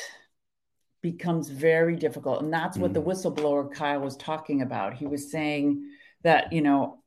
becomes 1.06 1.50
very 1.50 1.96
difficult. 1.96 2.42
And 2.42 2.52
that's 2.52 2.80
what 2.80 2.90
mm. 2.90 2.96
the 2.96 3.04
whistleblower 3.04 3.72
Kyle 3.72 4.00
was 4.00 4.18
talking 4.18 4.64
about. 4.64 4.96
He 4.96 5.06
was 5.06 5.30
saying 5.30 5.88
that, 6.24 6.52
you 6.52 6.62
know, 6.62 6.98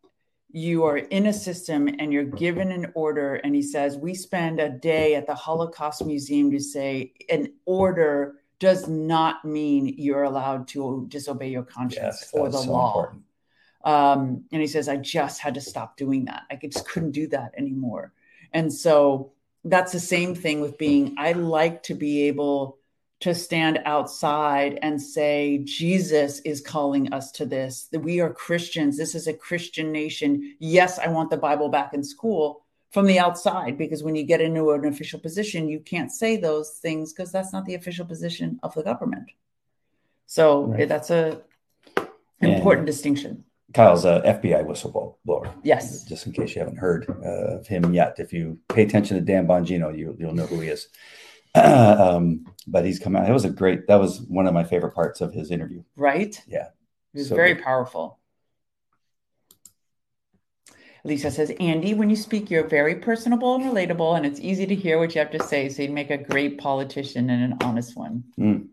you 0.51 0.85
are 0.85 0.99
in 0.99 1.27
a 1.27 1.33
system 1.33 1.89
and 1.99 2.13
you're 2.13 2.23
given 2.23 2.71
an 2.71 2.93
order. 2.95 3.35
And 3.35 3.57
he 3.57 3.63
says, 3.63 3.99
We 3.99 4.15
spend 4.15 4.61
a 4.61 4.71
day 4.71 5.17
at 5.17 5.27
the 5.27 5.35
Holocaust 5.35 6.07
Museum 6.07 6.53
to 6.53 6.61
say 6.61 7.13
an 7.29 7.53
order 7.65 8.37
does 8.61 8.87
not 8.87 9.45
mean 9.45 9.93
you're 9.99 10.23
allowed 10.23 10.69
to 10.69 11.05
disobey 11.09 11.49
your 11.49 11.65
conscience 11.65 12.21
yes, 12.21 12.31
or 12.33 12.49
the 12.49 12.59
so 12.59 12.71
law. 12.71 13.13
Um, 13.85 14.45
and 14.53 14.61
he 14.61 14.69
says, 14.69 14.89
I 14.89 14.97
just 14.97 15.41
had 15.41 15.55
to 15.55 15.61
stop 15.61 15.97
doing 15.97 16.27
that. 16.27 16.43
I 16.53 16.55
just 16.55 16.89
couldn't 16.89 17.13
do 17.13 17.27
that 17.29 17.53
anymore. 17.59 18.13
And 18.53 18.73
so 18.73 19.33
that's 19.65 19.91
the 19.91 20.01
same 20.01 20.37
thing 20.37 20.61
with 20.61 20.79
being, 20.79 21.17
I 21.19 21.33
like 21.33 21.83
to 21.85 21.95
be 21.95 22.29
able 22.29 22.78
to 23.21 23.35
stand 23.35 23.81
outside 23.85 24.79
and 24.83 25.03
say, 25.03 25.59
Jesus 25.65 26.39
is 26.41 26.61
calling 26.61 27.13
us 27.13 27.33
to 27.33 27.47
this, 27.47 27.89
that 27.91 28.01
we 28.01 28.21
are 28.21 28.33
Christians. 28.33 28.97
This 28.97 29.15
is 29.15 29.27
a 29.27 29.33
Christian 29.33 29.91
nation. 29.91 30.57
Yes, 30.61 30.99
I 30.99 31.09
want 31.09 31.31
the 31.31 31.37
Bible 31.37 31.69
back 31.69 31.95
in 31.95 32.05
school, 32.05 32.65
from 32.91 33.07
the 33.07 33.19
outside 33.19 33.77
because 33.77 34.03
when 34.03 34.15
you 34.15 34.23
get 34.23 34.41
into 34.41 34.71
an 34.71 34.87
official 34.87 35.21
position, 35.21 35.69
you 35.69 35.81
can't 35.81 36.11
say 36.11 36.37
those 36.37 36.79
things 36.79 37.13
because 37.13 37.31
that's 37.31 37.53
not 37.53 37.67
the 37.67 37.75
official 37.75 38.07
position 38.07 38.59
of 38.63 38.75
the 38.75 38.83
government. 38.83 39.31
So 40.27 40.65
right. 40.65 40.89
that's 40.89 41.11
a 41.11 41.43
important 42.41 42.81
and 42.81 42.87
distinction. 42.87 43.45
Kyle's 43.75 44.07
a 44.07 44.23
FBI 44.25 44.65
whistleblower. 44.65 45.53
Yes. 45.63 46.05
Just 46.05 46.27
in 46.27 46.33
case 46.33 46.55
you 46.55 46.61
haven't 46.61 46.79
heard 46.79 47.07
uh, 47.23 47.59
of 47.59 47.67
him 47.67 47.93
yet, 47.93 48.17
if 48.19 48.33
you 48.33 48.59
pay 48.69 48.83
attention 48.83 49.19
to 49.19 49.23
Dan 49.23 49.47
Bongino, 49.47 49.97
you, 49.97 50.17
you'll 50.19 50.35
know 50.35 50.47
who 50.47 50.61
he 50.61 50.69
is. 50.69 50.89
um, 51.65 52.47
but 52.67 52.85
he's 52.85 52.99
come 52.99 53.17
out. 53.17 53.27
That 53.27 53.33
was 53.33 53.45
a 53.45 53.51
great. 53.51 53.87
That 53.87 54.01
was 54.01 54.21
one 54.23 54.47
of 54.47 54.55
my 54.55 54.65
favorite 54.65 54.95
parts 54.95 55.21
of 55.21 55.33
his 55.33 55.51
interview. 55.51 55.83
Right. 55.97 56.41
Yeah. 56.47 56.69
It 57.15 57.19
was 57.19 57.29
so 57.29 57.37
very 57.37 57.55
good. 57.55 57.65
powerful. 57.65 58.19
Lisa 61.05 61.31
says, 61.31 61.53
Andy, 61.61 61.95
when 61.95 62.11
you 62.11 62.17
speak, 62.17 62.51
you're 62.51 62.67
very 62.67 62.97
personable 62.97 63.55
and 63.55 63.65
relatable, 63.65 64.17
and 64.17 64.27
it's 64.27 64.41
easy 64.41 64.67
to 64.67 64.75
hear 64.75 64.99
what 64.99 65.15
you 65.15 65.21
have 65.21 65.31
to 65.31 65.43
say. 65.43 65.69
So 65.69 65.83
you'd 65.83 65.93
make 65.93 66.11
a 66.11 66.19
great 66.19 66.59
politician 66.59 67.31
and 67.31 67.53
an 67.53 67.59
honest 67.63 67.97
one. 67.97 68.25
Mm. 68.39 68.69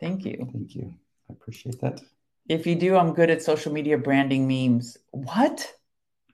Thank 0.00 0.24
you. 0.24 0.48
Thank 0.52 0.74
you. 0.74 0.92
I 1.30 1.32
appreciate 1.32 1.80
that. 1.80 2.00
If 2.48 2.66
you 2.66 2.74
do, 2.74 2.96
I'm 2.96 3.14
good 3.14 3.30
at 3.30 3.42
social 3.42 3.72
media 3.72 3.98
branding 3.98 4.46
memes. 4.46 4.96
What? 5.10 5.72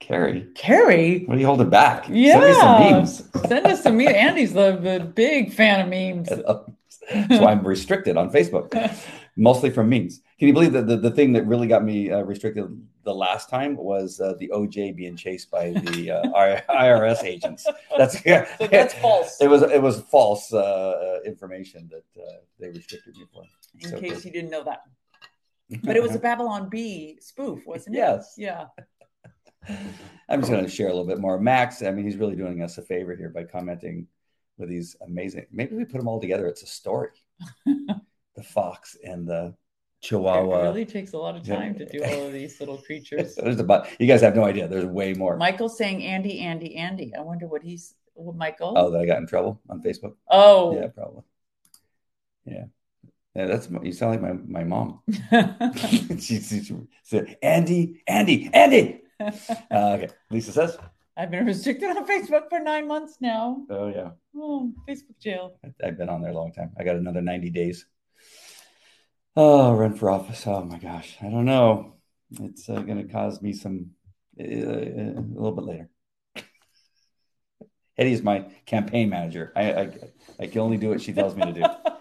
Carrie. 0.02 0.48
Carrie? 0.54 1.24
What 1.24 1.36
are 1.36 1.40
you 1.40 1.46
holding 1.46 1.70
back? 1.70 2.06
Yeah. 2.08 2.40
Send 2.40 2.44
me 2.44 2.54
some 2.54 2.80
memes. 2.80 3.30
Send 3.48 3.66
us 3.66 3.82
some 3.82 3.96
memes. 3.96 4.10
Andy's 4.10 4.52
the, 4.52 4.76
the 4.76 5.00
big 5.04 5.52
fan 5.52 5.80
of 5.80 5.88
memes. 5.88 6.28
so 7.38 7.46
I'm 7.46 7.66
restricted 7.66 8.16
on 8.16 8.30
Facebook, 8.30 8.74
mostly 9.36 9.70
from 9.70 9.88
memes. 9.88 10.20
Can 10.38 10.48
you 10.48 10.54
believe 10.54 10.72
that 10.72 10.86
the, 10.86 10.96
the 10.96 11.10
thing 11.10 11.32
that 11.34 11.46
really 11.46 11.68
got 11.68 11.84
me 11.84 12.10
uh, 12.10 12.22
restricted 12.22 12.66
the 13.04 13.14
last 13.14 13.48
time 13.48 13.76
was 13.76 14.20
uh, 14.20 14.34
the 14.38 14.48
OJ 14.48 14.96
being 14.96 15.16
chased 15.16 15.50
by 15.50 15.70
the 15.70 16.10
uh, 16.10 16.62
IRS 16.68 17.24
agents. 17.24 17.66
That's 17.96 18.24
yeah, 18.24 18.46
so 18.58 18.66
that's 18.66 18.94
false. 18.94 19.40
It 19.40 19.48
was 19.48 19.62
it 19.62 19.82
was 19.82 20.00
false 20.02 20.52
uh, 20.52 20.58
uh, 20.58 21.18
information 21.24 21.90
that 21.90 22.22
uh, 22.22 22.38
they 22.60 22.68
restricted 22.68 23.16
me 23.16 23.26
for. 23.32 23.44
In 23.80 23.90
so 23.90 24.00
case 24.00 24.14
good. 24.16 24.24
you 24.26 24.30
didn't 24.32 24.50
know 24.50 24.64
that, 24.64 24.82
but 25.82 25.96
it 25.96 26.02
was 26.02 26.14
a 26.14 26.18
Babylon 26.18 26.68
Bee 26.68 27.18
spoof, 27.20 27.66
wasn't 27.66 27.96
it? 27.96 27.98
Yes. 27.98 28.34
Yeah. 28.36 28.66
I'm 30.28 30.40
just 30.40 30.50
going 30.50 30.64
to 30.64 30.70
share 30.70 30.86
a 30.86 30.90
little 30.90 31.06
bit 31.06 31.18
more. 31.18 31.38
Max, 31.38 31.82
I 31.82 31.90
mean, 31.90 32.04
he's 32.04 32.16
really 32.16 32.36
doing 32.36 32.62
us 32.62 32.78
a 32.78 32.82
favor 32.82 33.14
here 33.14 33.28
by 33.28 33.44
commenting 33.44 34.06
with 34.58 34.68
these 34.68 34.96
amazing. 35.06 35.46
Maybe 35.50 35.76
we 35.76 35.84
put 35.84 35.98
them 35.98 36.08
all 36.08 36.20
together. 36.20 36.46
It's 36.46 36.62
a 36.62 36.66
story. 36.66 37.10
the 37.66 38.42
fox 38.42 38.96
and 39.04 39.26
the 39.26 39.54
Chihuahua. 40.00 40.60
It 40.60 40.62
really 40.62 40.84
takes 40.84 41.12
a 41.12 41.18
lot 41.18 41.36
of 41.36 41.46
time 41.46 41.74
to 41.76 41.86
do 41.86 42.02
all 42.02 42.26
of 42.26 42.32
these 42.32 42.58
little 42.60 42.78
creatures. 42.86 43.36
There's 43.36 43.60
about 43.60 43.88
you 44.00 44.06
guys 44.06 44.20
have 44.20 44.34
no 44.34 44.44
idea. 44.44 44.66
There's 44.66 44.84
way 44.84 45.14
more. 45.14 45.36
Michael's 45.36 45.78
saying 45.78 46.02
Andy, 46.02 46.40
Andy, 46.40 46.76
Andy. 46.76 47.12
I 47.16 47.20
wonder 47.20 47.46
what 47.46 47.62
he's 47.62 47.94
well, 48.14 48.34
Michael. 48.34 48.74
Oh, 48.76 48.90
that 48.90 49.00
I 49.00 49.06
got 49.06 49.18
in 49.18 49.26
trouble 49.26 49.60
on 49.70 49.80
Facebook. 49.82 50.14
Oh, 50.28 50.74
yeah, 50.74 50.88
probably. 50.88 51.22
Yeah. 52.44 52.64
Yeah, 53.34 53.46
that's 53.46 53.68
you 53.82 53.92
sound 53.92 54.12
like 54.12 54.20
my 54.20 54.60
my 54.60 54.64
mom. 54.64 55.00
she, 56.18 56.18
she, 56.18 56.40
she, 56.40 56.76
said, 57.02 57.38
"Andy, 57.42 58.02
Andy, 58.06 58.50
Andy." 58.52 59.01
Uh, 59.70 59.96
okay, 59.96 60.08
Lisa 60.30 60.52
says. 60.52 60.76
I've 61.16 61.30
been 61.30 61.46
restricted 61.46 61.90
on 61.90 62.06
Facebook 62.06 62.48
for 62.48 62.58
nine 62.58 62.88
months 62.88 63.18
now. 63.20 63.64
Oh 63.70 63.88
yeah. 63.88 64.10
Oh, 64.34 64.72
Facebook 64.88 65.18
jail. 65.20 65.58
I've 65.84 65.98
been 65.98 66.08
on 66.08 66.22
there 66.22 66.30
a 66.30 66.34
long 66.34 66.52
time. 66.52 66.72
I 66.78 66.84
got 66.84 66.96
another 66.96 67.20
ninety 67.20 67.50
days. 67.50 67.86
Oh, 69.36 69.74
run 69.74 69.94
for 69.94 70.10
office. 70.10 70.46
Oh 70.46 70.64
my 70.64 70.78
gosh, 70.78 71.16
I 71.20 71.28
don't 71.28 71.44
know. 71.44 71.96
It's 72.40 72.68
uh, 72.68 72.80
going 72.80 73.06
to 73.06 73.12
cause 73.12 73.42
me 73.42 73.52
some 73.52 73.90
uh, 74.40 74.44
a 74.44 75.20
little 75.20 75.52
bit 75.52 75.64
later. 75.64 75.90
Eddie 77.98 78.12
is 78.12 78.22
my 78.22 78.46
campaign 78.64 79.10
manager. 79.10 79.52
I, 79.54 79.72
I, 79.72 79.98
I 80.40 80.46
can 80.46 80.62
only 80.62 80.78
do 80.78 80.88
what 80.88 81.02
she 81.02 81.12
tells 81.12 81.36
me 81.36 81.44
to 81.44 81.52
do. 81.52 81.62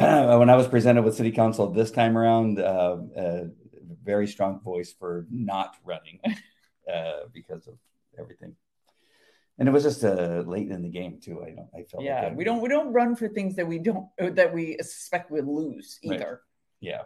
when 0.38 0.48
I 0.48 0.56
was 0.56 0.68
presented 0.68 1.02
with 1.02 1.16
city 1.16 1.32
council 1.32 1.70
this 1.70 1.90
time 1.90 2.16
around, 2.16 2.58
uh, 2.58 2.96
uh, 3.16 3.44
very 4.04 4.26
strong 4.26 4.60
voice 4.60 4.92
for 4.92 5.26
not 5.30 5.76
running 5.84 6.20
uh, 6.92 7.24
because 7.32 7.66
of 7.66 7.74
everything. 8.18 8.54
And 9.58 9.68
it 9.68 9.72
was 9.72 9.82
just 9.82 10.02
uh, 10.04 10.42
late 10.46 10.70
in 10.70 10.82
the 10.82 10.88
game 10.88 11.20
too. 11.22 11.42
I 11.42 11.50
don't. 11.50 11.68
I 11.74 11.82
felt. 11.82 12.02
Yeah, 12.02 12.22
like 12.22 12.36
we 12.36 12.44
don't. 12.44 12.62
We 12.62 12.68
don't 12.68 12.92
run 12.92 13.14
for 13.14 13.28
things 13.28 13.56
that 13.56 13.66
we 13.66 13.78
don't 13.78 14.06
that 14.18 14.54
we 14.54 14.78
suspect 14.80 15.30
we'll 15.30 15.54
lose 15.54 15.98
either. 16.02 16.16
Right. 16.16 16.38
Yeah, 16.80 17.02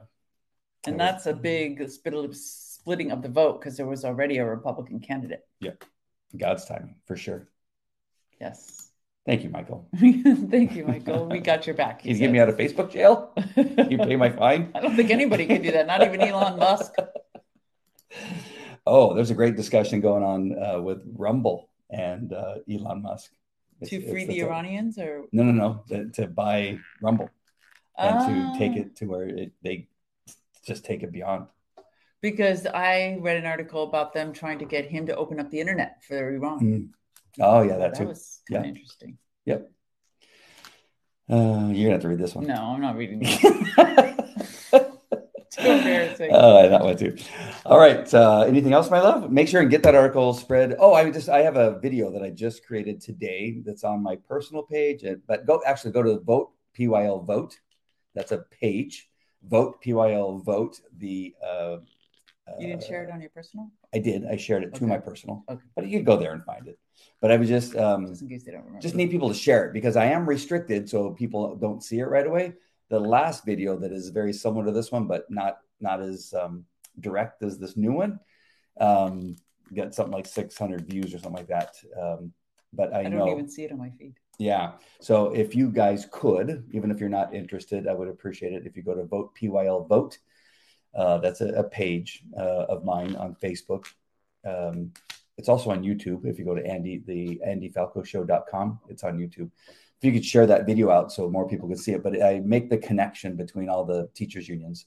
and 0.86 1.01
that's 1.01 1.26
a 1.26 1.34
big 1.34 1.88
splitting 1.88 3.11
of 3.11 3.22
the 3.22 3.28
vote 3.28 3.61
because 3.61 3.76
there 3.76 3.86
was 3.86 4.05
already 4.05 4.38
a 4.38 4.47
Republican 4.47 5.01
candidate. 5.01 5.40
Yeah, 5.59 5.72
God's 6.36 6.64
timing 6.64 6.95
for 7.07 7.16
sure. 7.16 7.49
Yes. 8.40 8.90
Thank 9.27 9.43
you, 9.43 9.49
Michael. 9.49 9.89
Thank 9.97 10.75
you, 10.75 10.85
Michael. 10.87 11.27
We 11.27 11.41
got 11.41 11.66
your 11.66 11.75
back. 11.75 12.05
You 12.05 12.14
get 12.14 12.31
me 12.31 12.39
out 12.39 12.51
of 12.51 12.59
Facebook 12.59 12.91
jail? 12.91 13.33
you 13.57 13.97
pay 13.97 14.16
my 14.16 14.29
fine? 14.29 14.70
I 14.75 14.81
don't 14.81 14.95
think 14.95 15.11
anybody 15.11 15.47
can 15.47 15.62
do 15.62 15.70
that, 15.72 15.87
not 15.87 16.03
even 16.03 16.20
Elon 16.20 16.59
Musk. 16.59 16.95
Oh, 18.87 19.14
there's 19.14 19.31
a 19.31 19.35
great 19.35 19.57
discussion 19.57 20.03
going 20.03 20.22
on 20.22 20.62
uh, 20.62 20.79
with 20.79 20.99
Rumble 21.16 21.70
and 21.89 22.35
uh, 22.35 22.57
Elon 22.70 23.01
Musk. 23.01 23.33
It's, 23.81 23.89
to 23.89 24.11
free 24.11 24.27
the 24.27 24.43
Iranians, 24.43 24.99
or 24.99 25.25
no, 25.33 25.43
no, 25.43 25.53
no, 25.53 25.85
to, 25.89 26.11
to 26.11 26.27
buy 26.27 26.79
Rumble 27.01 27.31
and 27.97 28.55
to 28.55 28.59
take 28.59 28.77
it 28.77 28.97
to 28.97 29.07
where 29.07 29.27
it, 29.27 29.53
they 29.62 29.89
just 30.66 30.85
take 30.85 31.03
it 31.03 31.12
beyond. 31.12 31.47
Because 32.20 32.66
I 32.66 33.16
read 33.20 33.39
an 33.39 33.47
article 33.47 33.85
about 33.85 34.12
them 34.12 34.35
trying 34.35 34.59
to 34.59 34.66
get 34.66 34.85
him 34.85 35.07
to 35.07 35.16
open 35.16 35.41
up 35.41 35.51
the 35.51 35.61
internet 35.61 36.03
for 36.07 36.35
Iran. 36.35 36.61
Mm. 36.61 36.89
Oh 37.41 37.62
yeah, 37.62 37.76
that, 37.76 37.95
that 37.95 37.99
too. 37.99 38.07
was 38.07 38.41
kind 38.49 38.59
of 38.59 38.64
yeah. 38.64 38.68
interesting. 38.70 39.18
Yep. 39.47 39.70
Uh, 41.30 41.70
you're 41.72 41.87
gonna 41.87 41.93
have 41.93 42.03
to 42.03 42.09
read 42.09 42.18
this 42.18 42.35
one. 42.35 42.47
No, 42.47 42.55
I'm 42.55 42.80
not 42.80 42.97
reading 42.97 43.22
embarrassing. 45.59 46.30
Oh, 46.32 46.59
I 46.59 46.68
that 46.68 46.82
one 46.82 46.97
too. 46.97 47.16
All 47.64 47.78
right. 47.78 48.12
Uh, 48.12 48.43
anything 48.43 48.72
else, 48.72 48.91
my 48.91 49.01
love? 49.01 49.30
Make 49.30 49.49
sure 49.49 49.61
and 49.61 49.70
get 49.70 49.82
that 49.85 49.95
article 49.95 50.35
spread. 50.35 50.76
Oh, 50.78 50.95
I 50.95 51.11
just 51.11 51.28
I 51.28 51.41
have 51.41 51.57
a 51.57 51.78
video 51.80 52.11
that 52.12 52.22
I 52.22 52.30
just 52.30 52.66
created 52.66 53.01
today 53.01 53.62
that's 53.64 53.85
on 53.85 54.03
my 54.03 54.16
personal 54.16 54.62
page. 54.62 55.05
But 55.26 55.47
go 55.47 55.62
actually 55.66 55.93
go 55.93 56.03
to 56.03 56.11
the 56.11 56.20
vote 56.20 56.53
PYL 56.78 57.24
vote. 57.24 57.59
That's 58.14 58.32
a 58.32 58.45
page. 58.61 59.09
Vote 59.43 59.82
PYL 59.82 60.45
vote. 60.45 60.80
The 60.99 61.35
uh, 61.45 61.76
you 62.59 62.68
didn't 62.68 62.84
share 62.84 63.05
it 63.05 63.11
on 63.11 63.20
your 63.20 63.30
personal? 63.30 63.70
I 63.95 63.99
did. 63.99 64.24
I 64.26 64.36
shared 64.36 64.62
it 64.62 64.68
okay. 64.68 64.78
to 64.80 64.86
my 64.86 64.99
personal. 64.99 65.45
Okay. 65.49 65.62
But 65.74 65.86
you 65.86 65.99
can 65.99 66.05
go 66.05 66.16
there 66.16 66.32
and 66.32 66.45
find 66.45 66.66
it. 66.68 66.78
But 67.20 67.30
I 67.30 67.36
was 67.36 67.49
just 67.49 67.74
um, 67.76 68.07
just 68.07 68.22
in 68.22 68.28
case 68.28 68.45
they 68.45 68.53
don't 68.53 68.61
remember. 68.61 68.80
Just 68.80 68.95
need 68.95 69.11
people 69.11 69.28
to 69.28 69.34
share 69.34 69.66
it 69.66 69.72
because 69.72 69.97
I 69.97 70.07
am 70.07 70.28
restricted, 70.28 70.88
so 70.88 71.11
people 71.11 71.57
don't 71.57 71.82
see 71.82 71.99
it 71.99 72.05
right 72.05 72.26
away. 72.26 72.55
The 72.90 73.01
last 73.01 73.45
video 73.45 73.76
that 73.78 73.92
is 73.92 74.11
very 74.11 74.32
similar 74.32 74.66
to 74.66 74.72
this 74.72 74.92
one, 74.92 75.07
but 75.07 75.30
not 75.30 75.59
not 75.80 76.01
as 76.01 76.34
um, 76.34 76.64
direct 77.01 77.42
as 77.42 77.59
this 77.59 77.76
new 77.76 77.92
one, 77.92 78.20
um, 78.80 79.36
got 79.74 79.95
something 79.95 80.12
like 80.12 80.26
600 80.26 80.86
views 80.86 81.14
or 81.14 81.18
something 81.18 81.32
like 81.32 81.49
that. 81.49 81.74
Um, 82.01 82.32
but 82.72 82.92
I, 82.92 83.01
I 83.01 83.03
don't 83.05 83.18
know, 83.18 83.30
even 83.30 83.49
see 83.49 83.64
it 83.64 83.72
on 83.72 83.78
my 83.78 83.90
feed. 83.90 84.14
Yeah. 84.38 84.72
So 85.01 85.32
if 85.32 85.55
you 85.55 85.70
guys 85.70 86.07
could, 86.11 86.68
even 86.72 86.90
if 86.90 87.01
you're 87.01 87.09
not 87.09 87.34
interested, 87.34 87.86
I 87.86 87.95
would 87.95 88.09
appreciate 88.09 88.53
it 88.53 88.66
if 88.66 88.76
you 88.76 88.82
go 88.82 88.95
to 88.95 89.05
Vote 89.05 89.34
PYL 89.40 89.88
Vote. 89.88 90.18
Uh, 90.95 91.18
that's 91.18 91.40
a, 91.40 91.49
a 91.49 91.64
page 91.64 92.22
uh, 92.38 92.66
of 92.68 92.84
mine 92.84 93.16
on 93.16 93.36
Facebook. 93.42 93.86
Um, 94.45 94.92
it's 95.36 95.49
also 95.49 95.70
on 95.70 95.82
YouTube. 95.82 96.24
If 96.24 96.38
you 96.38 96.45
go 96.45 96.55
to 96.55 96.64
Andy, 96.64 97.03
the 97.05 97.40
AndyFalcoShow.com, 97.47 98.80
it's 98.88 99.03
on 99.03 99.18
YouTube. 99.18 99.51
If 99.99 100.05
you 100.05 100.12
could 100.12 100.24
share 100.24 100.47
that 100.47 100.66
video 100.66 100.90
out 100.90 101.12
so 101.12 101.28
more 101.30 101.49
people 101.49 101.68
could 101.68 101.78
see 101.78 101.92
it, 101.92 102.03
but 102.03 102.22
I 102.22 102.40
make 102.45 102.70
the 102.70 102.78
connection 102.78 103.36
between 103.36 103.68
all 103.68 103.84
the 103.84 104.09
teachers 104.14 104.49
unions 104.49 104.86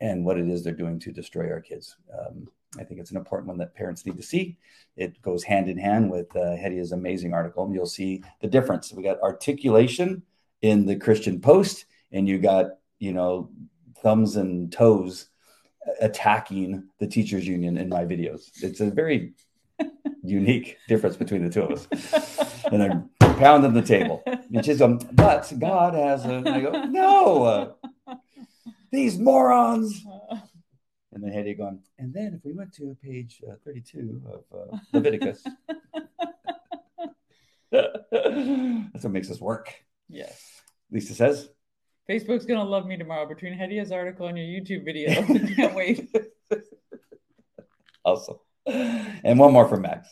and 0.00 0.24
what 0.24 0.38
it 0.38 0.48
is 0.48 0.62
they're 0.62 0.72
doing 0.72 0.98
to 1.00 1.12
destroy 1.12 1.50
our 1.50 1.60
kids. 1.60 1.96
Um, 2.18 2.48
I 2.78 2.84
think 2.84 3.00
it's 3.00 3.10
an 3.10 3.16
important 3.16 3.48
one 3.48 3.58
that 3.58 3.74
parents 3.74 4.04
need 4.04 4.16
to 4.16 4.22
see. 4.22 4.58
It 4.96 5.20
goes 5.22 5.42
hand 5.42 5.68
in 5.68 5.78
hand 5.78 6.10
with 6.10 6.34
uh, 6.36 6.56
Hedia's 6.56 6.92
amazing 6.92 7.32
article, 7.32 7.70
you'll 7.72 7.86
see 7.86 8.22
the 8.40 8.46
difference. 8.46 8.92
We 8.92 9.02
got 9.02 9.20
articulation 9.22 10.22
in 10.60 10.84
the 10.84 10.96
Christian 10.96 11.40
Post, 11.40 11.86
and 12.12 12.28
you 12.28 12.38
got 12.38 12.66
you 12.98 13.12
know 13.12 13.50
thumbs 14.02 14.36
and 14.36 14.70
toes 14.70 15.28
attacking 16.00 16.84
the 16.98 17.06
teachers 17.06 17.46
union 17.46 17.76
in 17.76 17.88
my 17.88 18.04
videos. 18.04 18.50
It's 18.62 18.80
a 18.80 18.90
very 18.90 19.32
unique 20.22 20.78
difference 20.88 21.16
between 21.16 21.44
the 21.44 21.50
two 21.50 21.62
of 21.62 21.72
us. 21.72 22.64
And 22.70 22.82
I'm 22.82 23.10
pounding 23.38 23.72
the 23.72 23.82
table. 23.82 24.22
And 24.26 24.64
she's 24.64 24.78
going, 24.78 24.98
but 25.12 25.52
God 25.58 25.94
has 25.94 26.24
a. 26.24 26.34
And 26.34 26.48
I 26.48 26.60
go, 26.60 26.84
no, 26.84 27.76
these 28.90 29.18
morons. 29.18 30.04
And 31.12 31.24
then 31.24 31.32
Heidi 31.32 31.54
going, 31.54 31.80
and 31.98 32.12
then 32.12 32.34
if 32.34 32.44
we 32.44 32.52
went 32.52 32.72
to 32.74 32.96
page 33.02 33.42
uh, 33.48 33.54
32 33.64 34.22
of 34.26 34.44
uh, 34.56 34.76
Leviticus, 34.92 35.42
that's 37.72 39.04
what 39.04 39.12
makes 39.12 39.30
us 39.30 39.40
work. 39.40 39.74
Yes. 40.08 40.62
Lisa 40.90 41.14
says, 41.14 41.48
Facebook's 42.08 42.46
gonna 42.46 42.64
love 42.64 42.86
me 42.86 42.96
tomorrow 42.96 43.26
between 43.26 43.52
Hedia's 43.52 43.92
article 43.92 44.28
and 44.28 44.38
your 44.38 44.46
YouTube 44.46 44.84
video. 44.84 45.22
Can't 45.54 45.74
wait. 45.74 46.08
Awesome. 48.04 48.36
And 48.66 49.38
one 49.38 49.52
more 49.52 49.68
from 49.68 49.82
Max, 49.82 50.08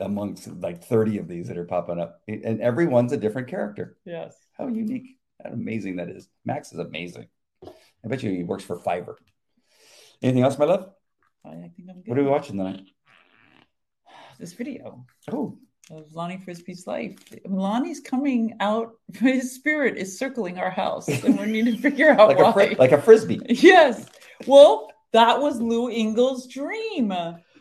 amongst 0.00 0.48
like 0.48 0.82
30 0.82 1.18
of 1.18 1.28
these 1.28 1.46
that 1.48 1.58
are 1.58 1.64
popping 1.64 2.00
up. 2.00 2.20
And 2.26 2.60
everyone's 2.60 3.12
a 3.12 3.16
different 3.16 3.48
character. 3.48 3.96
Yes. 4.04 4.34
How 4.58 4.66
unique. 4.66 5.16
How 5.44 5.50
amazing 5.50 5.96
that 5.96 6.08
is. 6.08 6.28
Max 6.44 6.72
is 6.72 6.78
amazing. 6.78 7.28
I 7.64 8.08
bet 8.08 8.22
you 8.22 8.30
he 8.30 8.42
works 8.42 8.64
for 8.64 8.80
Fiverr. 8.80 9.14
Anything 10.22 10.42
else, 10.42 10.58
my 10.58 10.64
love? 10.64 10.90
I 11.44 11.50
think 11.50 11.72
I'm 11.88 11.96
good. 11.96 12.08
What 12.08 12.18
are 12.18 12.24
we 12.24 12.28
watching 12.28 12.56
tonight? 12.56 12.82
This 14.38 14.54
video. 14.54 15.06
Oh, 15.30 15.58
of 15.90 16.14
Lonnie 16.14 16.38
Frisbee's 16.38 16.86
life. 16.86 17.16
Lonnie's 17.46 18.00
coming 18.00 18.54
out. 18.60 18.94
His 19.14 19.54
spirit 19.54 19.96
is 19.96 20.18
circling 20.18 20.58
our 20.58 20.70
house, 20.70 21.08
and 21.08 21.38
we 21.38 21.46
need 21.46 21.66
to 21.66 21.76
figure 21.82 22.10
out 22.10 22.28
like 22.28 22.38
why. 22.38 22.50
A 22.50 22.52
fr- 22.52 22.78
like 22.78 22.92
a 22.92 23.02
frisbee. 23.02 23.40
Yes. 23.48 24.06
Well, 24.46 24.90
that 25.12 25.40
was 25.40 25.60
Lou 25.60 25.88
Engle's 25.88 26.46
dream. 26.46 27.12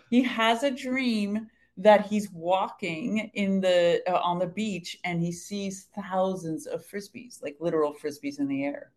He 0.09 0.23
has 0.23 0.63
a 0.63 0.71
dream 0.71 1.47
that 1.77 2.05
he's 2.05 2.30
walking 2.32 3.32
in 3.36 3.61
the 3.61 4.03
uh, 4.07 4.19
on 4.19 4.38
the 4.38 4.47
beach 4.47 4.97
and 5.05 5.21
he 5.21 5.32
sees 5.32 5.88
thousands 5.95 6.67
of 6.67 6.86
frisbees, 6.86 7.41
like 7.41 7.55
literal 7.59 7.93
frisbees 7.93 8.39
in 8.39 8.47
the 8.47 8.65
air. 8.65 8.91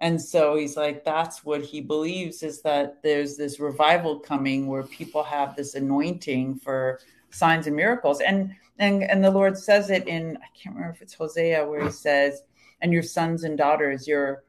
And 0.00 0.20
so 0.20 0.56
he's 0.56 0.76
like, 0.76 1.04
that's 1.04 1.44
what 1.44 1.62
he 1.62 1.80
believes 1.80 2.42
is 2.42 2.60
that 2.62 3.02
there's 3.04 3.36
this 3.36 3.60
revival 3.60 4.18
coming 4.18 4.66
where 4.66 4.82
people 4.82 5.22
have 5.22 5.54
this 5.54 5.74
anointing 5.74 6.56
for 6.56 6.98
signs 7.32 7.66
and 7.66 7.76
miracles. 7.76 8.20
And 8.20 8.54
and 8.78 9.02
and 9.02 9.24
the 9.24 9.30
Lord 9.30 9.58
says 9.58 9.90
it 9.90 10.06
in 10.06 10.36
I 10.36 10.46
can't 10.56 10.74
remember 10.74 10.94
if 10.94 11.02
it's 11.02 11.14
Hosea 11.14 11.66
where 11.66 11.84
he 11.84 11.90
says, 11.90 12.42
"And 12.80 12.92
your 12.92 13.02
sons 13.02 13.44
and 13.44 13.58
daughters, 13.58 14.06
your 14.06 14.44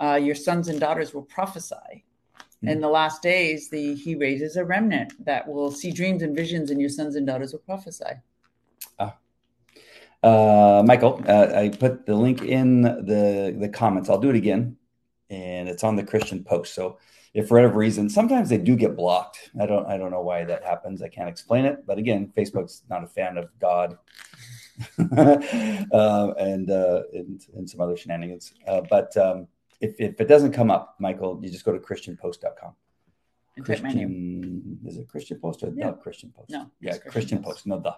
uh, 0.00 0.18
your 0.22 0.34
sons 0.34 0.68
and 0.68 0.78
daughters 0.78 1.14
will 1.14 1.22
prophesy." 1.22 2.04
Mm-hmm. 2.36 2.68
In 2.68 2.80
the 2.80 2.88
last 2.88 3.22
days, 3.22 3.70
the 3.70 3.94
he 3.94 4.14
raises 4.14 4.56
a 4.56 4.64
remnant 4.64 5.12
that 5.24 5.46
will 5.46 5.70
see 5.70 5.90
dreams 5.90 6.22
and 6.22 6.36
visions, 6.36 6.70
and 6.70 6.80
your 6.80 6.90
sons 6.90 7.16
and 7.16 7.26
daughters 7.26 7.52
will 7.52 7.60
prophesy. 7.60 8.14
Ah. 8.98 9.16
Uh, 10.22 10.82
Michael, 10.86 11.22
uh, 11.28 11.52
I 11.54 11.68
put 11.68 12.06
the 12.06 12.14
link 12.14 12.42
in 12.42 12.82
the 12.82 13.54
the 13.58 13.68
comments. 13.68 14.08
I'll 14.08 14.20
do 14.20 14.30
it 14.30 14.36
again, 14.36 14.76
and 15.30 15.68
it's 15.68 15.84
on 15.84 15.96
the 15.96 16.04
Christian 16.04 16.44
Post. 16.44 16.74
So 16.74 16.98
if 17.34 17.48
for 17.48 17.54
whatever 17.54 17.78
reason, 17.78 18.08
sometimes 18.08 18.48
they 18.48 18.58
do 18.58 18.76
get 18.76 18.96
blocked. 18.96 19.50
I 19.60 19.66
don't 19.66 19.86
I 19.86 19.98
don't 19.98 20.12
know 20.12 20.22
why 20.22 20.44
that 20.44 20.64
happens. 20.64 21.02
I 21.02 21.08
can't 21.08 21.28
explain 21.28 21.64
it. 21.64 21.84
But 21.84 21.98
again, 21.98 22.32
Facebook's 22.36 22.82
not 22.88 23.02
a 23.02 23.08
fan 23.08 23.36
of 23.36 23.50
God 23.58 23.98
uh, 24.98 26.32
and, 26.38 26.70
uh, 26.70 27.02
and, 27.12 27.44
and 27.54 27.68
some 27.68 27.80
other 27.80 27.96
shenanigans. 27.96 28.54
Uh, 28.66 28.82
but 28.88 29.16
um, 29.16 29.48
if 29.80 29.96
if 29.98 30.20
it 30.20 30.28
doesn't 30.28 30.52
come 30.52 30.70
up, 30.70 30.94
Michael, 31.00 31.40
you 31.42 31.50
just 31.50 31.64
go 31.64 31.72
to 31.72 31.78
ChristianPost.com. 31.78 32.74
Christian 33.62 34.78
is 34.84 34.96
it 34.96 35.08
Christian 35.08 35.38
Post 35.38 35.62
or 35.62 35.72
yeah. 35.74 35.90
the 35.90 35.96
Christian 35.96 36.32
Post? 36.34 36.50
No. 36.50 36.70
Yeah, 36.80 36.92
Christian, 36.92 37.10
Christian 37.10 37.38
Post. 37.42 37.56
Post. 37.56 37.66
No, 37.66 37.80
the 37.80 37.96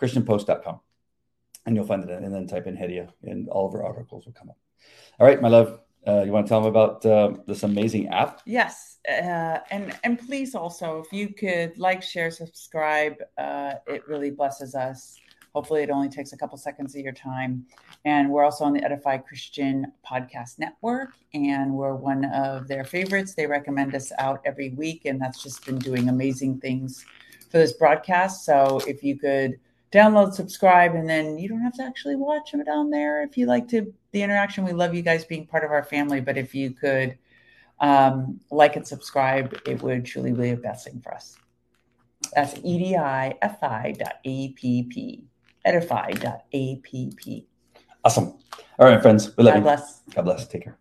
ChristianPost.com. 0.00 0.80
And 1.66 1.76
you'll 1.76 1.86
find 1.86 2.02
it 2.02 2.10
and 2.10 2.34
then 2.34 2.46
type 2.46 2.66
in 2.66 2.76
Hedia 2.76 3.10
and 3.22 3.48
all 3.48 3.66
of 3.66 3.74
our 3.74 3.84
articles 3.84 4.24
will 4.24 4.32
come 4.32 4.48
up. 4.48 4.56
All 5.18 5.26
right, 5.26 5.40
my 5.40 5.48
love. 5.48 5.80
Uh, 6.06 6.22
you 6.24 6.32
want 6.32 6.46
to 6.46 6.48
tell 6.48 6.60
them 6.60 6.70
about 6.70 7.04
uh, 7.04 7.32
this 7.46 7.62
amazing 7.62 8.08
app? 8.08 8.40
Yes, 8.46 8.98
uh, 9.08 9.58
and 9.70 9.94
and 10.04 10.18
please 10.18 10.54
also, 10.54 11.02
if 11.04 11.12
you 11.12 11.28
could 11.34 11.76
like, 11.78 12.02
share, 12.02 12.30
subscribe, 12.30 13.16
uh, 13.36 13.74
it 13.86 14.06
really 14.06 14.30
blesses 14.30 14.74
us. 14.74 15.18
Hopefully, 15.54 15.82
it 15.82 15.90
only 15.90 16.08
takes 16.08 16.32
a 16.32 16.36
couple 16.36 16.56
seconds 16.56 16.94
of 16.94 17.00
your 17.02 17.12
time. 17.12 17.66
And 18.04 18.30
we're 18.30 18.44
also 18.44 18.64
on 18.64 18.72
the 18.72 18.84
Edify 18.84 19.18
Christian 19.18 19.92
Podcast 20.08 20.58
Network, 20.58 21.14
and 21.34 21.72
we're 21.74 21.94
one 21.94 22.26
of 22.26 22.68
their 22.68 22.84
favorites. 22.84 23.34
They 23.34 23.46
recommend 23.46 23.94
us 23.94 24.12
out 24.18 24.40
every 24.44 24.70
week, 24.70 25.04
and 25.04 25.20
that's 25.20 25.42
just 25.42 25.66
been 25.66 25.78
doing 25.78 26.08
amazing 26.08 26.60
things 26.60 27.04
for 27.50 27.58
this 27.58 27.72
broadcast. 27.72 28.44
So 28.44 28.80
if 28.86 29.02
you 29.02 29.18
could 29.18 29.58
download, 29.90 30.34
subscribe, 30.34 30.94
and 30.94 31.08
then 31.08 31.38
you 31.38 31.48
don't 31.48 31.62
have 31.62 31.74
to 31.74 31.82
actually 31.82 32.16
watch 32.16 32.52
them 32.52 32.62
down 32.62 32.90
there. 32.90 33.22
If 33.22 33.36
you 33.36 33.46
like 33.46 33.66
to 33.68 33.92
the 34.12 34.22
interaction, 34.22 34.64
we 34.64 34.72
love 34.72 34.94
you 34.94 35.02
guys 35.02 35.24
being 35.24 35.46
part 35.46 35.64
of 35.64 35.70
our 35.70 35.84
family. 35.84 36.20
But 36.20 36.36
if 36.36 36.54
you 36.54 36.70
could 36.70 37.18
um, 37.80 38.40
like 38.50 38.76
and 38.76 38.86
subscribe, 38.86 39.60
it 39.66 39.82
would 39.82 40.04
truly 40.04 40.32
be 40.32 40.50
a 40.50 40.56
blessing 40.56 41.00
for 41.00 41.14
us. 41.14 41.36
That's 42.34 42.54
edifi.app, 42.54 43.38
edify.app. 45.64 46.52
Awesome. 48.04 48.34
All 48.78 48.86
right, 48.86 49.02
friends. 49.02 49.36
We 49.36 49.44
love 49.44 49.54
God 49.54 49.58
you. 49.58 49.62
bless. 49.62 50.00
God 50.14 50.22
bless. 50.22 50.46
Take 50.46 50.64
care. 50.64 50.78